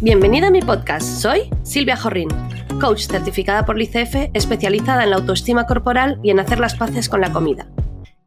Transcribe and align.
Bienvenida 0.00 0.46
a 0.46 0.50
mi 0.52 0.60
podcast. 0.60 1.04
Soy 1.04 1.50
Silvia 1.64 1.96
Jorrín, 1.96 2.28
coach 2.80 3.08
certificada 3.08 3.66
por 3.66 3.76
l'ICF, 3.76 4.30
especializada 4.32 5.02
en 5.02 5.10
la 5.10 5.16
autoestima 5.16 5.66
corporal 5.66 6.20
y 6.22 6.30
en 6.30 6.38
hacer 6.38 6.60
las 6.60 6.76
paces 6.76 7.08
con 7.08 7.20
la 7.20 7.32
comida. 7.32 7.66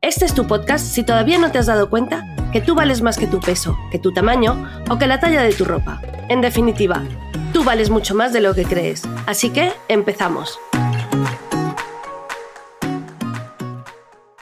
Este 0.01 0.25
es 0.25 0.33
tu 0.33 0.45
podcast 0.47 0.85
si 0.85 1.03
todavía 1.03 1.37
no 1.37 1.49
te 1.49 1.59
has 1.59 1.67
dado 1.67 1.89
cuenta 1.89 2.35
que 2.51 2.59
tú 2.59 2.75
vales 2.75 3.01
más 3.01 3.17
que 3.17 3.25
tu 3.25 3.39
peso, 3.39 3.77
que 3.89 3.99
tu 3.99 4.11
tamaño 4.11 4.69
o 4.89 4.97
que 4.97 5.07
la 5.07 5.21
talla 5.21 5.43
de 5.43 5.53
tu 5.53 5.63
ropa. 5.63 6.01
En 6.27 6.41
definitiva, 6.41 7.05
tú 7.53 7.63
vales 7.63 7.89
mucho 7.89 8.15
más 8.15 8.33
de 8.33 8.41
lo 8.41 8.53
que 8.53 8.65
crees. 8.65 9.03
Así 9.25 9.51
que 9.51 9.71
empezamos. 9.87 10.59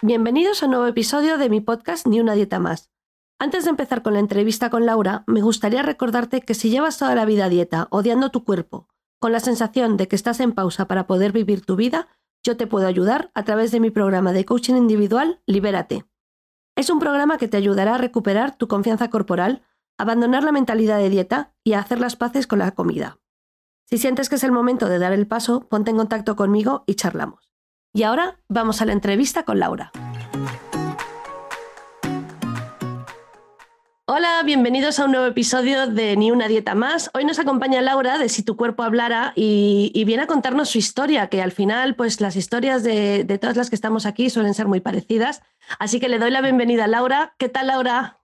Bienvenidos 0.02 0.64
a 0.64 0.66
un 0.66 0.72
nuevo 0.72 0.88
episodio 0.88 1.38
de 1.38 1.50
mi 1.50 1.62
podcast 1.62 2.08
Ni 2.08 2.20
una 2.20 2.34
dieta 2.34 2.58
más. 2.58 2.90
Antes 3.42 3.64
de 3.64 3.70
empezar 3.70 4.02
con 4.02 4.14
la 4.14 4.20
entrevista 4.20 4.70
con 4.70 4.86
Laura, 4.86 5.24
me 5.26 5.42
gustaría 5.42 5.82
recordarte 5.82 6.42
que 6.42 6.54
si 6.54 6.70
llevas 6.70 6.98
toda 6.98 7.16
la 7.16 7.24
vida 7.24 7.46
a 7.46 7.50
dieta, 7.50 7.88
odiando 7.90 8.32
tu 8.32 8.44
cuerpo, 8.44 8.90
con 9.18 9.32
la 9.32 9.40
sensación 9.40 9.96
de 9.96 10.10
que 10.10 10.18
estás 10.18 10.42
en 10.42 10.52
pausa 10.52 10.90
para 10.90 11.08
poder 11.08 11.32
vivir 11.32 11.66
tu 11.66 11.78
vida, 11.78 12.10
yo 12.44 12.58
te 12.58 12.68
puedo 12.68 12.86
ayudar 12.86 13.32
a 13.34 13.46
través 13.46 13.72
de 13.72 13.80
mi 13.80 13.92
programa 13.92 14.34
de 14.34 14.44
coaching 14.44 14.76
individual 14.76 15.42
Libérate. 15.46 16.06
Es 16.76 16.90
un 16.90 17.00
programa 17.00 17.38
que 17.38 17.48
te 17.48 17.56
ayudará 17.56 17.96
a 17.96 17.98
recuperar 17.98 18.58
tu 18.58 18.68
confianza 18.68 19.10
corporal, 19.10 19.64
abandonar 19.98 20.44
la 20.44 20.52
mentalidad 20.52 20.98
de 20.98 21.10
dieta 21.10 21.54
y 21.64 21.74
a 21.74 21.80
hacer 21.80 22.02
las 22.02 22.18
paces 22.18 22.46
con 22.46 22.60
la 22.60 22.72
comida. 22.72 23.20
Si 23.86 23.98
sientes 23.98 24.28
que 24.28 24.36
es 24.36 24.44
el 24.44 24.52
momento 24.52 24.90
de 24.90 25.00
dar 25.00 25.14
el 25.14 25.28
paso, 25.28 25.62
ponte 25.62 25.92
en 25.92 25.98
contacto 25.98 26.36
conmigo 26.36 26.84
y 26.88 26.96
charlamos. 26.96 27.54
Y 27.94 28.04
ahora 28.04 28.42
vamos 28.50 28.82
a 28.82 28.86
la 28.86 28.94
entrevista 28.94 29.44
con 29.44 29.60
Laura. 29.60 29.92
Hola, 34.12 34.42
bienvenidos 34.44 35.00
a 35.00 35.06
un 35.06 35.12
nuevo 35.12 35.28
episodio 35.28 35.86
de 35.86 36.18
Ni 36.18 36.32
una 36.32 36.48
dieta 36.48 36.74
más. 36.74 37.12
Hoy 37.14 37.26
nos 37.26 37.38
acompaña 37.38 37.80
Laura 37.80 38.18
de 38.18 38.28
Si 38.28 38.42
tu 38.42 38.58
cuerpo 38.58 38.82
hablara 38.82 39.34
y, 39.36 40.04
viene 40.04 40.24
a 40.24 40.26
contarnos 40.26 40.70
su 40.70 40.80
historia, 40.80 41.28
que 41.28 41.44
al 41.44 41.52
final, 41.52 41.94
pues 41.94 42.20
las 42.20 42.36
historias 42.36 42.82
de, 42.82 43.24
todas 43.40 43.56
las 43.56 43.70
que 43.70 43.76
estamos 43.76 44.08
aquí 44.08 44.32
suelen 44.32 44.56
ser 44.56 44.68
muy 44.68 44.80
parecidas. 44.80 45.44
Así 45.78 46.00
que 46.00 46.10
le 46.10 46.18
doy 46.18 46.32
la 46.32 46.42
bienvenida 46.42 46.86
a 46.86 46.88
Laura. 46.88 47.36
¿Qué 47.38 47.50
tal, 47.50 47.68
Laura? 47.68 48.18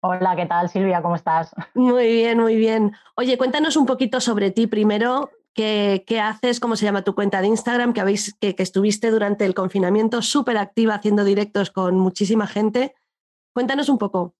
Hola, 0.00 0.34
¿qué 0.34 0.46
tal, 0.46 0.68
Silvia? 0.68 1.00
¿Cómo 1.00 1.14
estás? 1.14 1.54
Muy 1.74 2.08
bien, 2.08 2.40
muy 2.40 2.56
bien. 2.56 2.96
Oye, 3.14 3.38
cuéntanos 3.38 3.76
un 3.76 3.86
poquito 3.86 4.20
sobre 4.20 4.50
ti 4.50 4.66
primero. 4.66 5.30
¿Qué, 5.54 6.02
haces? 6.20 6.58
¿Cómo 6.58 6.74
se 6.74 6.86
llama 6.86 7.02
tu 7.02 7.14
cuenta 7.14 7.40
de 7.40 7.46
Instagram? 7.46 7.92
Que, 7.92 8.00
habéis, 8.00 8.34
que, 8.40 8.56
que 8.56 8.64
estuviste 8.64 9.12
durante 9.12 9.46
el 9.46 9.54
confinamiento 9.54 10.22
súper 10.22 10.58
activa 10.58 10.96
haciendo 10.96 11.22
directos 11.22 11.70
con 11.70 12.00
muchísima 12.00 12.48
gente. 12.48 12.96
Cuéntanos 13.54 13.88
un 13.88 13.98
poco. 13.98 14.34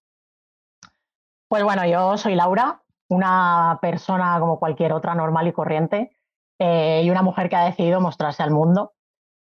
Pues 1.51 1.65
bueno, 1.65 1.85
yo 1.85 2.15
soy 2.15 2.35
Laura, 2.35 2.81
una 3.09 3.77
persona 3.81 4.39
como 4.39 4.57
cualquier 4.57 4.93
otra 4.93 5.15
normal 5.15 5.49
y 5.49 5.51
corriente, 5.51 6.15
eh, 6.57 7.01
y 7.03 7.09
una 7.09 7.23
mujer 7.23 7.49
que 7.49 7.57
ha 7.57 7.65
decidido 7.65 7.99
mostrarse 7.99 8.41
al 8.41 8.51
mundo. 8.51 8.93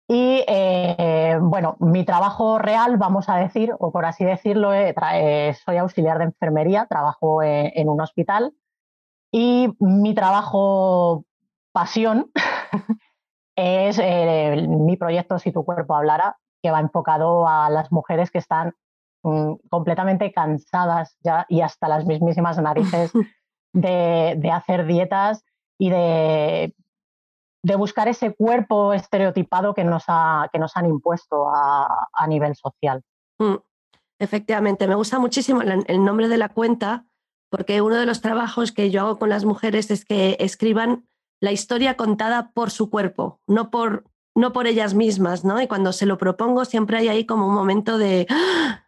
Y 0.05 0.43
eh, 0.45 1.39
bueno, 1.41 1.77
mi 1.79 2.03
trabajo 2.03 2.59
real, 2.59 2.97
vamos 2.97 3.29
a 3.29 3.38
decir, 3.38 3.73
o 3.79 3.93
por 3.93 4.03
así 4.03 4.25
decirlo, 4.25 4.73
eh, 4.73 4.93
soy 5.63 5.77
auxiliar 5.77 6.17
de 6.17 6.25
enfermería, 6.25 6.85
trabajo 6.85 7.41
en 7.41 7.88
un 7.88 8.01
hospital 8.01 8.53
y 9.31 9.69
mi 9.79 10.13
trabajo 10.13 11.23
pasión 11.71 12.29
es 13.55 14.01
mi 14.67 14.97
proyecto 14.97 15.39
Si 15.39 15.53
tu 15.53 15.63
cuerpo 15.63 15.95
hablara, 15.95 16.35
que 16.61 16.71
va 16.71 16.81
enfocado 16.81 17.47
a 17.47 17.69
las 17.69 17.89
mujeres 17.93 18.31
que 18.31 18.39
están 18.39 18.73
Mm, 19.27 19.55
completamente 19.69 20.31
cansadas 20.31 21.17
ya 21.23 21.47
y 21.49 21.61
hasta 21.61 21.87
las 21.87 22.05
mismísimas 22.05 22.59
narices 22.59 23.11
de, 23.73 24.51
hacer 24.53 24.85
dietas 24.85 25.43
y 25.79 25.89
de, 25.89 26.75
de, 27.63 27.75
buscar 27.75 28.07
ese 28.07 28.35
cuerpo 28.35 28.94
estereotipado 28.94 29.73
que 29.73 29.83
nos, 29.83 30.03
ha, 30.09 30.47
que 30.53 30.59
nos 30.59 30.77
han 30.77 30.85
impuesto 30.85 31.47
a, 31.50 32.27
nivel 32.27 32.55
social. 32.55 33.01
Mm, 33.39 33.55
efectivamente, 34.19 34.88
me 34.88 34.94
gusta 34.94 35.17
muchísimo 35.17 35.63
el 35.63 36.05
nombre 36.05 36.27
de 36.27 36.38
la 36.38 36.50
cuenta 36.50 37.05
porque 37.50 37.81
uno 37.81 37.95
de 37.95 38.05
los 38.05 38.21
trabajos 38.21 38.71
que 38.71 38.91
yo 38.91 39.01
hago 39.01 39.17
con 39.17 39.29
las 39.29 39.44
mujeres 39.44 39.89
es 39.89 40.05
que 40.05 40.38
escriban 40.39 41.07
la 41.41 41.51
historia 41.51 41.97
contada 41.97 42.51
por 42.51 42.69
su 42.69 42.91
cuerpo, 42.91 43.39
no 43.47 43.71
por, 43.71 44.03
no 44.35 44.53
por 44.53 44.67
ellas 44.67 44.94
mismas, 44.94 45.44
¿no? 45.44 45.59
Y 45.59 45.67
cuando 45.67 45.94
se 45.94 46.05
lo 46.05 46.19
propongo 46.19 46.63
siempre 46.63 46.97
hay 46.97 47.07
ahí 47.07 47.25
como 47.25 47.47
un 47.47 47.55
momento 47.55 47.97
de 47.97 48.27
¡ah! 48.29 48.84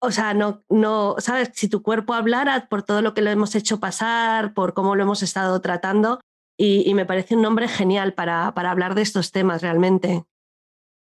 O 0.00 0.10
sea, 0.10 0.34
no, 0.34 0.62
no, 0.68 1.16
sabes, 1.18 1.50
si 1.54 1.68
tu 1.68 1.82
cuerpo 1.82 2.14
hablara 2.14 2.68
por 2.68 2.82
todo 2.82 3.02
lo 3.02 3.14
que 3.14 3.22
lo 3.22 3.30
hemos 3.30 3.54
hecho 3.54 3.80
pasar, 3.80 4.54
por 4.54 4.74
cómo 4.74 4.94
lo 4.94 5.02
hemos 5.02 5.22
estado 5.22 5.60
tratando, 5.60 6.20
y, 6.58 6.94
me 6.94 7.04
parece 7.04 7.36
un 7.36 7.42
nombre 7.42 7.68
genial 7.68 8.14
para, 8.14 8.52
para, 8.54 8.70
hablar 8.70 8.94
de 8.94 9.02
estos 9.02 9.30
temas 9.30 9.60
realmente. 9.60 10.24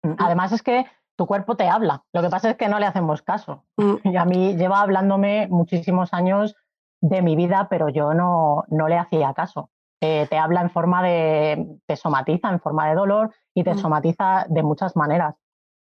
Mm, 0.03 0.15
además 0.19 0.50
es 0.50 0.62
que 0.62 0.84
tu 1.16 1.27
cuerpo 1.27 1.56
te 1.56 1.69
habla, 1.69 2.03
lo 2.12 2.22
que 2.22 2.28
pasa 2.28 2.50
es 2.50 2.56
que 2.56 2.69
no 2.69 2.81
le 2.81 2.87
hacemos 2.87 3.22
caso. 3.22 3.65
Mm. 3.77 3.94
Y 4.12 4.16
a 4.16 4.25
mí 4.25 4.56
lleva 4.56 4.81
hablándome 4.81 5.47
muchísimos 5.49 6.12
años 6.12 6.56
de 7.00 7.22
mi 7.22 7.37
vida, 7.37 7.69
pero 7.71 7.88
yo 7.88 8.15
no, 8.15 8.65
no 8.69 8.88
le 8.88 8.99
hacía 8.99 9.33
caso. 9.34 9.71
Eh, 10.00 10.27
te 10.28 10.38
habla 10.38 10.60
en 10.60 10.71
forma 10.71 11.03
de, 11.03 11.78
te 11.87 11.97
somatiza 11.97 12.50
en 12.50 12.60
forma 12.60 12.88
de 12.88 12.94
dolor 12.94 13.33
y 13.54 13.62
te 13.62 13.75
mm. 13.75 13.78
somatiza 13.78 14.47
de 14.49 14.62
muchas 14.62 14.97
maneras. 14.97 15.37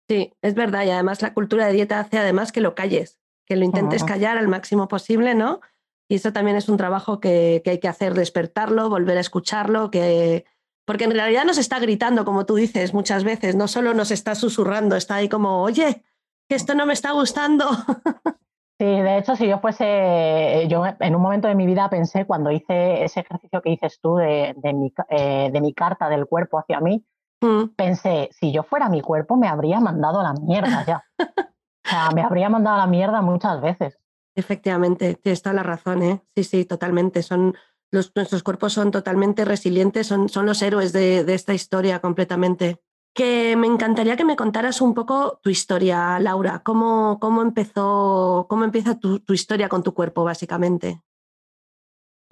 Sí, 0.08 0.34
es 0.41 0.53
verdad. 0.53 0.86
Y 0.86 0.90
además 0.90 1.22
la 1.22 1.34
cultura 1.34 1.68
de 1.68 1.74
dieta 1.74 2.00
hace 2.00 2.18
además 2.18 2.52
que 2.52 2.62
lo 2.62 2.75
calles, 2.75 3.19
que 3.46 3.56
lo 3.56 3.66
intentes 3.66 4.03
callar 4.03 4.38
al 4.38 4.47
máximo 4.47 4.88
posible, 4.88 5.36
¿no? 5.36 5.62
Y 6.09 6.16
eso 6.16 6.34
también 6.34 6.58
es 6.58 6.69
un 6.69 6.78
trabajo 6.78 7.19
que, 7.19 7.62
hay 7.66 7.80
que 7.80 7.88
hacer, 7.88 8.14
despertarlo, 8.14 8.90
volver 8.90 9.18
a 9.18 9.22
escucharlo, 9.22 9.90
que... 9.90 10.46
porque 10.86 11.06
en 11.06 11.12
realidad 11.12 11.46
nos 11.46 11.58
está 11.58 11.80
gritando, 11.80 12.25
como 12.25 12.46
tú 12.46 12.56
dices 12.56 12.94
muchas 12.94 13.24
veces, 13.24 13.56
no 13.56 13.68
solo 13.68 13.94
nos 13.94 14.12
está 14.12 14.36
susurrando, 14.36 14.96
está 14.96 15.16
ahí 15.16 15.30
como, 15.30 15.62
oye, 15.62 16.03
que 16.50 16.56
esto 16.56 16.75
no 16.75 16.85
me 16.85 16.94
está 16.94 17.12
gustando. 17.12 17.66
Sí, 18.80 18.85
de 18.85 19.20
hecho, 19.20 19.35
si 19.35 19.47
yo 19.47 19.59
fuese, 19.59 20.68
yo 20.68 20.84
en 21.00 21.16
un 21.16 21.22
momento 21.22 21.47
de 21.47 21.56
mi 21.56 21.68
vida 21.68 21.90
pensé, 21.90 22.25
cuando 22.25 22.52
hice 22.52 23.03
ese 23.03 23.20
ejercicio 23.22 23.62
que 23.62 23.70
dices 23.70 24.00
tú 24.02 24.16
de, 24.16 24.56
mi, 24.74 24.91
eh, 25.09 25.52
de 25.53 25.62
mi 25.62 25.74
carta 25.74 26.09
del 26.09 26.25
cuerpo 26.25 26.58
hacia 26.58 26.81
mí, 26.81 27.06
Mm. 27.43 27.75
Pensé, 27.75 28.29
si 28.39 28.53
yo 28.53 28.63
fuera 28.63 28.87
mi 28.87 29.01
cuerpo, 29.01 29.35
me 29.35 29.49
habría 29.49 29.81
mandado 29.81 30.21
a 30.21 30.23
la 30.23 30.33
mierda 30.33 30.85
ya. 30.85 31.03
o 31.19 31.89
sea, 31.89 32.09
me 32.11 32.21
habría 32.21 32.47
mandado 32.47 32.77
a 32.77 32.79
la 32.79 32.87
mierda 32.87 33.21
muchas 33.21 33.59
veces. 33.61 33.99
Efectivamente, 34.33 35.15
tienes 35.15 35.41
toda 35.41 35.53
la 35.53 35.63
razón, 35.63 36.01
¿eh? 36.03 36.23
Sí, 36.35 36.45
sí, 36.45 36.65
totalmente. 36.65 37.21
Son, 37.21 37.53
los, 37.91 38.13
nuestros 38.15 38.43
cuerpos 38.43 38.71
son 38.71 38.91
totalmente 38.91 39.43
resilientes, 39.43 40.07
son, 40.07 40.29
son 40.29 40.45
los 40.45 40.61
héroes 40.61 40.93
de, 40.93 41.19
esta 41.33 41.53
historia 41.53 41.99
completamente. 41.99 42.79
Que 43.13 43.57
me 43.57 43.67
encantaría 43.67 44.15
que 44.15 44.25
me 44.25 44.37
contaras 44.37 44.81
un 44.81 44.93
poco 44.93 45.39
tu 45.43 45.49
historia, 45.49 46.19
Laura. 46.21 46.61
¿Cómo, 46.63 47.19
cómo 47.19 47.41
empezó, 47.41 48.47
cómo 48.49 48.63
empieza 48.63 48.97
tu, 48.97 49.19
tu 49.19 49.33
historia 49.33 49.67
con 49.67 49.83
tu 49.83 49.93
cuerpo, 49.93 50.23
básicamente? 50.23 51.01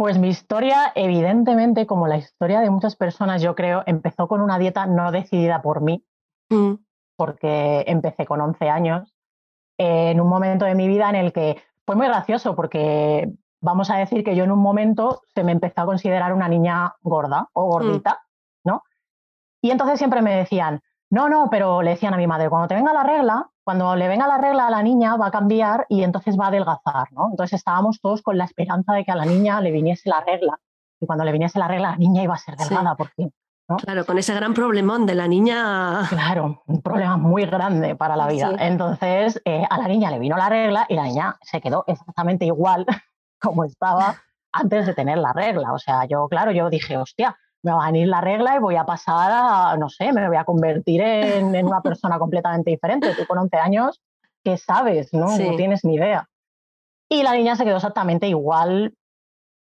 Pues 0.01 0.17
mi 0.17 0.29
historia, 0.29 0.91
evidentemente, 0.95 1.85
como 1.85 2.07
la 2.07 2.17
historia 2.17 2.59
de 2.61 2.71
muchas 2.71 2.95
personas, 2.95 3.39
yo 3.39 3.53
creo, 3.53 3.83
empezó 3.85 4.27
con 4.27 4.41
una 4.41 4.57
dieta 4.57 4.87
no 4.87 5.11
decidida 5.11 5.61
por 5.61 5.81
mí, 5.81 6.03
mm. 6.49 6.73
porque 7.15 7.83
empecé 7.85 8.25
con 8.25 8.41
11 8.41 8.67
años, 8.67 9.13
en 9.77 10.19
un 10.19 10.27
momento 10.27 10.65
de 10.65 10.73
mi 10.73 10.87
vida 10.87 11.07
en 11.07 11.17
el 11.17 11.31
que 11.31 11.61
fue 11.85 11.95
muy 11.95 12.07
gracioso, 12.07 12.55
porque 12.55 13.31
vamos 13.61 13.91
a 13.91 13.97
decir 13.97 14.23
que 14.23 14.35
yo 14.35 14.43
en 14.43 14.51
un 14.51 14.57
momento 14.57 15.21
se 15.35 15.43
me 15.43 15.51
empezó 15.51 15.81
a 15.81 15.85
considerar 15.85 16.33
una 16.33 16.47
niña 16.47 16.95
gorda 17.03 17.49
o 17.53 17.67
mm. 17.67 17.69
gordita, 17.69 18.23
¿no? 18.65 18.81
Y 19.61 19.69
entonces 19.69 19.99
siempre 19.99 20.23
me 20.23 20.35
decían, 20.35 20.81
no, 21.11 21.29
no, 21.29 21.47
pero 21.51 21.83
le 21.83 21.91
decían 21.91 22.15
a 22.15 22.17
mi 22.17 22.25
madre, 22.25 22.49
cuando 22.49 22.67
te 22.67 22.73
venga 22.73 22.91
la 22.91 23.03
regla, 23.03 23.50
cuando 23.63 23.95
le 23.95 24.07
venga 24.07 24.27
la 24.27 24.37
regla 24.37 24.67
a 24.67 24.71
la 24.71 24.83
niña 24.83 25.15
va 25.17 25.27
a 25.27 25.31
cambiar 25.31 25.85
y 25.89 26.03
entonces 26.03 26.39
va 26.39 26.45
a 26.45 26.47
adelgazar, 26.47 27.11
¿no? 27.11 27.29
Entonces 27.31 27.59
estábamos 27.59 27.99
todos 28.01 28.21
con 28.21 28.37
la 28.37 28.45
esperanza 28.45 28.93
de 28.93 29.05
que 29.05 29.11
a 29.11 29.15
la 29.15 29.25
niña 29.25 29.61
le 29.61 29.71
viniese 29.71 30.09
la 30.09 30.21
regla. 30.21 30.59
Y 30.99 31.05
cuando 31.05 31.23
le 31.23 31.31
viniese 31.31 31.59
la 31.59 31.67
regla, 31.67 31.91
la 31.91 31.97
niña 31.97 32.23
iba 32.23 32.33
a 32.33 32.37
ser 32.37 32.55
delgada 32.55 32.95
por 32.95 33.09
fin. 33.09 33.31
¿no? 33.67 33.77
Claro, 33.77 34.05
con 34.05 34.17
ese 34.17 34.33
gran 34.33 34.53
problemón 34.53 35.05
de 35.05 35.15
la 35.15 35.27
niña. 35.27 36.07
Claro, 36.09 36.63
un 36.65 36.81
problema 36.81 37.17
muy 37.17 37.45
grande 37.45 37.95
para 37.95 38.15
la 38.15 38.27
vida. 38.27 38.51
Entonces, 38.59 39.41
eh, 39.45 39.65
a 39.69 39.77
la 39.77 39.87
niña 39.87 40.11
le 40.11 40.19
vino 40.19 40.37
la 40.37 40.49
regla 40.49 40.85
y 40.89 40.95
la 40.95 41.03
niña 41.03 41.37
se 41.41 41.61
quedó 41.61 41.83
exactamente 41.87 42.45
igual 42.45 42.85
como 43.39 43.63
estaba 43.63 44.15
antes 44.51 44.85
de 44.85 44.93
tener 44.93 45.17
la 45.17 45.33
regla. 45.33 45.73
O 45.73 45.79
sea, 45.79 46.05
yo, 46.05 46.27
claro, 46.27 46.51
yo 46.51 46.69
dije, 46.69 46.97
hostia, 46.97 47.37
me 47.63 47.71
va 47.71 47.83
a 47.83 47.91
venir 47.91 48.07
la 48.07 48.21
regla 48.21 48.55
y 48.55 48.59
voy 48.59 48.75
a 48.75 48.85
pasar 48.85 49.31
a, 49.31 49.77
no 49.77 49.89
sé, 49.89 50.11
me 50.13 50.27
voy 50.27 50.37
a 50.37 50.43
convertir 50.45 51.01
en, 51.01 51.65
una 51.65 51.81
persona 51.81 52.17
completamente 52.19 52.71
diferente. 52.71 53.13
Tú 53.15 53.25
con 53.25 53.37
11 53.37 53.57
años, 53.57 54.01
¿qué 54.43 54.57
sabes? 54.57 55.13
No, 55.13 55.37
no 55.37 55.55
tienes 55.55 55.83
ni 55.83 55.95
idea. 55.95 56.27
Y 57.09 57.23
la 57.23 57.33
niña 57.33 57.55
se 57.55 57.65
quedó 57.65 57.75
exactamente 57.75 58.27
igual 58.27 58.93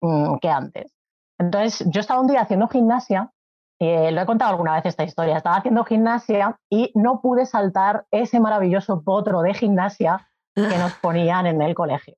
mm, 0.01 0.35
que 0.37 0.49
antes. 0.49 0.93
Entonces, 1.39 1.83
yo 1.89 2.01
estaba 2.01 2.21
un 2.21 2.27
día 2.27 2.41
haciendo 2.41 2.67
gimnasia, 2.67 3.31
eh, 3.79 4.11
lo 4.11 4.21
he 4.21 4.25
contado 4.25 4.51
alguna 4.51 4.75
vez 4.75 4.85
esta 4.85 5.03
historia, 5.03 5.37
estaba 5.37 5.55
haciendo 5.55 5.85
gimnasia 5.85 6.59
y 6.69 6.91
no 6.95 7.21
pude 7.21 7.45
saltar 7.45 8.05
ese 8.11 8.39
maravilloso 8.39 9.01
potro 9.03 9.41
de 9.41 9.53
gimnasia 9.53 10.27
que 10.53 10.77
nos 10.77 10.93
ponían 10.95 11.47
en 11.47 11.61
el 11.61 11.73
colegio. 11.73 12.15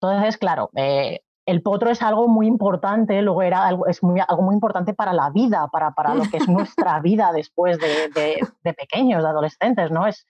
Entonces, 0.00 0.38
claro, 0.38 0.70
eh, 0.74 1.20
el 1.46 1.62
potro 1.62 1.90
es 1.90 2.02
algo 2.02 2.28
muy 2.28 2.46
importante, 2.46 3.20
luego 3.22 3.42
era 3.42 3.66
algo, 3.66 3.86
es 3.86 4.02
muy, 4.02 4.20
algo 4.20 4.42
muy 4.42 4.54
importante 4.54 4.94
para 4.94 5.12
la 5.12 5.30
vida, 5.30 5.68
para, 5.68 5.92
para 5.92 6.14
lo 6.14 6.24
que 6.24 6.36
es 6.36 6.48
nuestra 6.48 7.00
vida 7.00 7.32
después 7.32 7.78
de, 7.78 8.08
de, 8.08 8.74
pequeños, 8.74 9.22
de 9.22 9.28
adolescentes, 9.28 9.90
¿no? 9.90 10.06
Es 10.06 10.26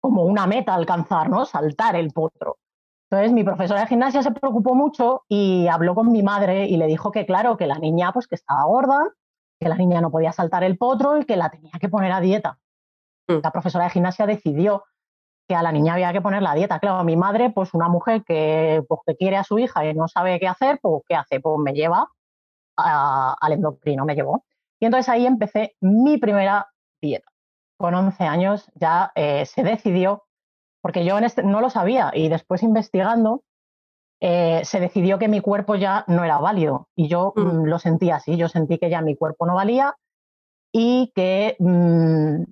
como 0.00 0.24
una 0.24 0.46
meta 0.46 0.74
alcanzar, 0.74 1.30
¿no? 1.30 1.46
Saltar 1.46 1.96
el 1.96 2.10
potro. 2.10 2.58
Entonces 3.10 3.32
mi 3.32 3.44
profesora 3.44 3.80
de 3.80 3.86
gimnasia 3.86 4.22
se 4.22 4.32
preocupó 4.32 4.74
mucho 4.74 5.24
y 5.28 5.66
habló 5.68 5.94
con 5.94 6.10
mi 6.10 6.22
madre 6.22 6.66
y 6.66 6.76
le 6.76 6.86
dijo 6.86 7.10
que 7.10 7.26
claro, 7.26 7.56
que 7.56 7.66
la 7.66 7.78
niña 7.78 8.12
pues 8.12 8.26
que 8.26 8.34
estaba 8.34 8.64
gorda, 8.64 9.12
que 9.60 9.68
la 9.68 9.76
niña 9.76 10.00
no 10.00 10.10
podía 10.10 10.32
saltar 10.32 10.64
el 10.64 10.76
potro 10.76 11.18
y 11.18 11.24
que 11.24 11.36
la 11.36 11.48
tenía 11.48 11.72
que 11.80 11.88
poner 11.88 12.12
a 12.12 12.20
dieta. 12.20 12.58
Mm. 13.28 13.38
La 13.42 13.50
profesora 13.50 13.84
de 13.84 13.90
gimnasia 13.90 14.26
decidió 14.26 14.84
que 15.46 15.54
a 15.54 15.62
la 15.62 15.72
niña 15.72 15.94
había 15.94 16.12
que 16.12 16.20
poner 16.20 16.42
la 16.42 16.54
dieta. 16.54 16.78
Claro, 16.78 17.04
mi 17.04 17.16
madre, 17.16 17.50
pues 17.50 17.74
una 17.74 17.88
mujer 17.88 18.24
que, 18.24 18.82
pues, 18.88 19.00
que 19.06 19.16
quiere 19.16 19.36
a 19.36 19.44
su 19.44 19.58
hija 19.58 19.86
y 19.86 19.94
no 19.94 20.08
sabe 20.08 20.38
qué 20.40 20.48
hacer, 20.48 20.78
pues 20.80 21.02
¿qué 21.08 21.14
hace? 21.14 21.40
Pues 21.40 21.58
me 21.58 21.72
lleva 21.72 22.08
al 22.76 23.52
endocrino, 23.52 24.04
me 24.04 24.14
llevó. 24.14 24.44
Y 24.80 24.86
entonces 24.86 25.08
ahí 25.08 25.26
empecé 25.26 25.76
mi 25.80 26.18
primera 26.18 26.68
dieta. 27.00 27.30
Con 27.78 27.94
11 27.94 28.24
años 28.24 28.70
ya 28.74 29.12
eh, 29.14 29.46
se 29.46 29.62
decidió, 29.62 30.24
porque 30.80 31.04
yo 31.04 31.18
en 31.18 31.24
este, 31.24 31.42
no 31.42 31.60
lo 31.60 31.70
sabía 31.70 32.10
y 32.14 32.28
después 32.28 32.62
investigando, 32.62 33.42
eh, 34.20 34.62
se 34.64 34.80
decidió 34.80 35.18
que 35.18 35.28
mi 35.28 35.40
cuerpo 35.40 35.74
ya 35.74 36.04
no 36.06 36.24
era 36.24 36.38
válido 36.38 36.88
y 36.96 37.08
yo 37.08 37.32
mm. 37.36 37.40
Mm, 37.40 37.64
lo 37.64 37.78
sentí 37.78 38.10
así, 38.10 38.36
yo 38.36 38.48
sentí 38.48 38.78
que 38.78 38.88
ya 38.88 39.02
mi 39.02 39.16
cuerpo 39.16 39.46
no 39.46 39.54
valía 39.54 39.94
y 40.72 41.12
que 41.14 41.56
mm, 41.58 42.44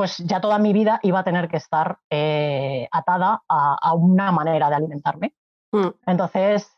pues 0.00 0.16
ya 0.16 0.40
toda 0.40 0.58
mi 0.58 0.72
vida 0.72 0.98
iba 1.02 1.18
a 1.18 1.24
tener 1.24 1.46
que 1.46 1.58
estar 1.58 1.98
eh, 2.08 2.88
atada 2.90 3.42
a, 3.46 3.92
una 3.92 4.32
manera 4.32 4.70
de 4.70 4.76
alimentarme. 4.76 5.34
Mm. 5.72 5.88
Entonces, 6.06 6.74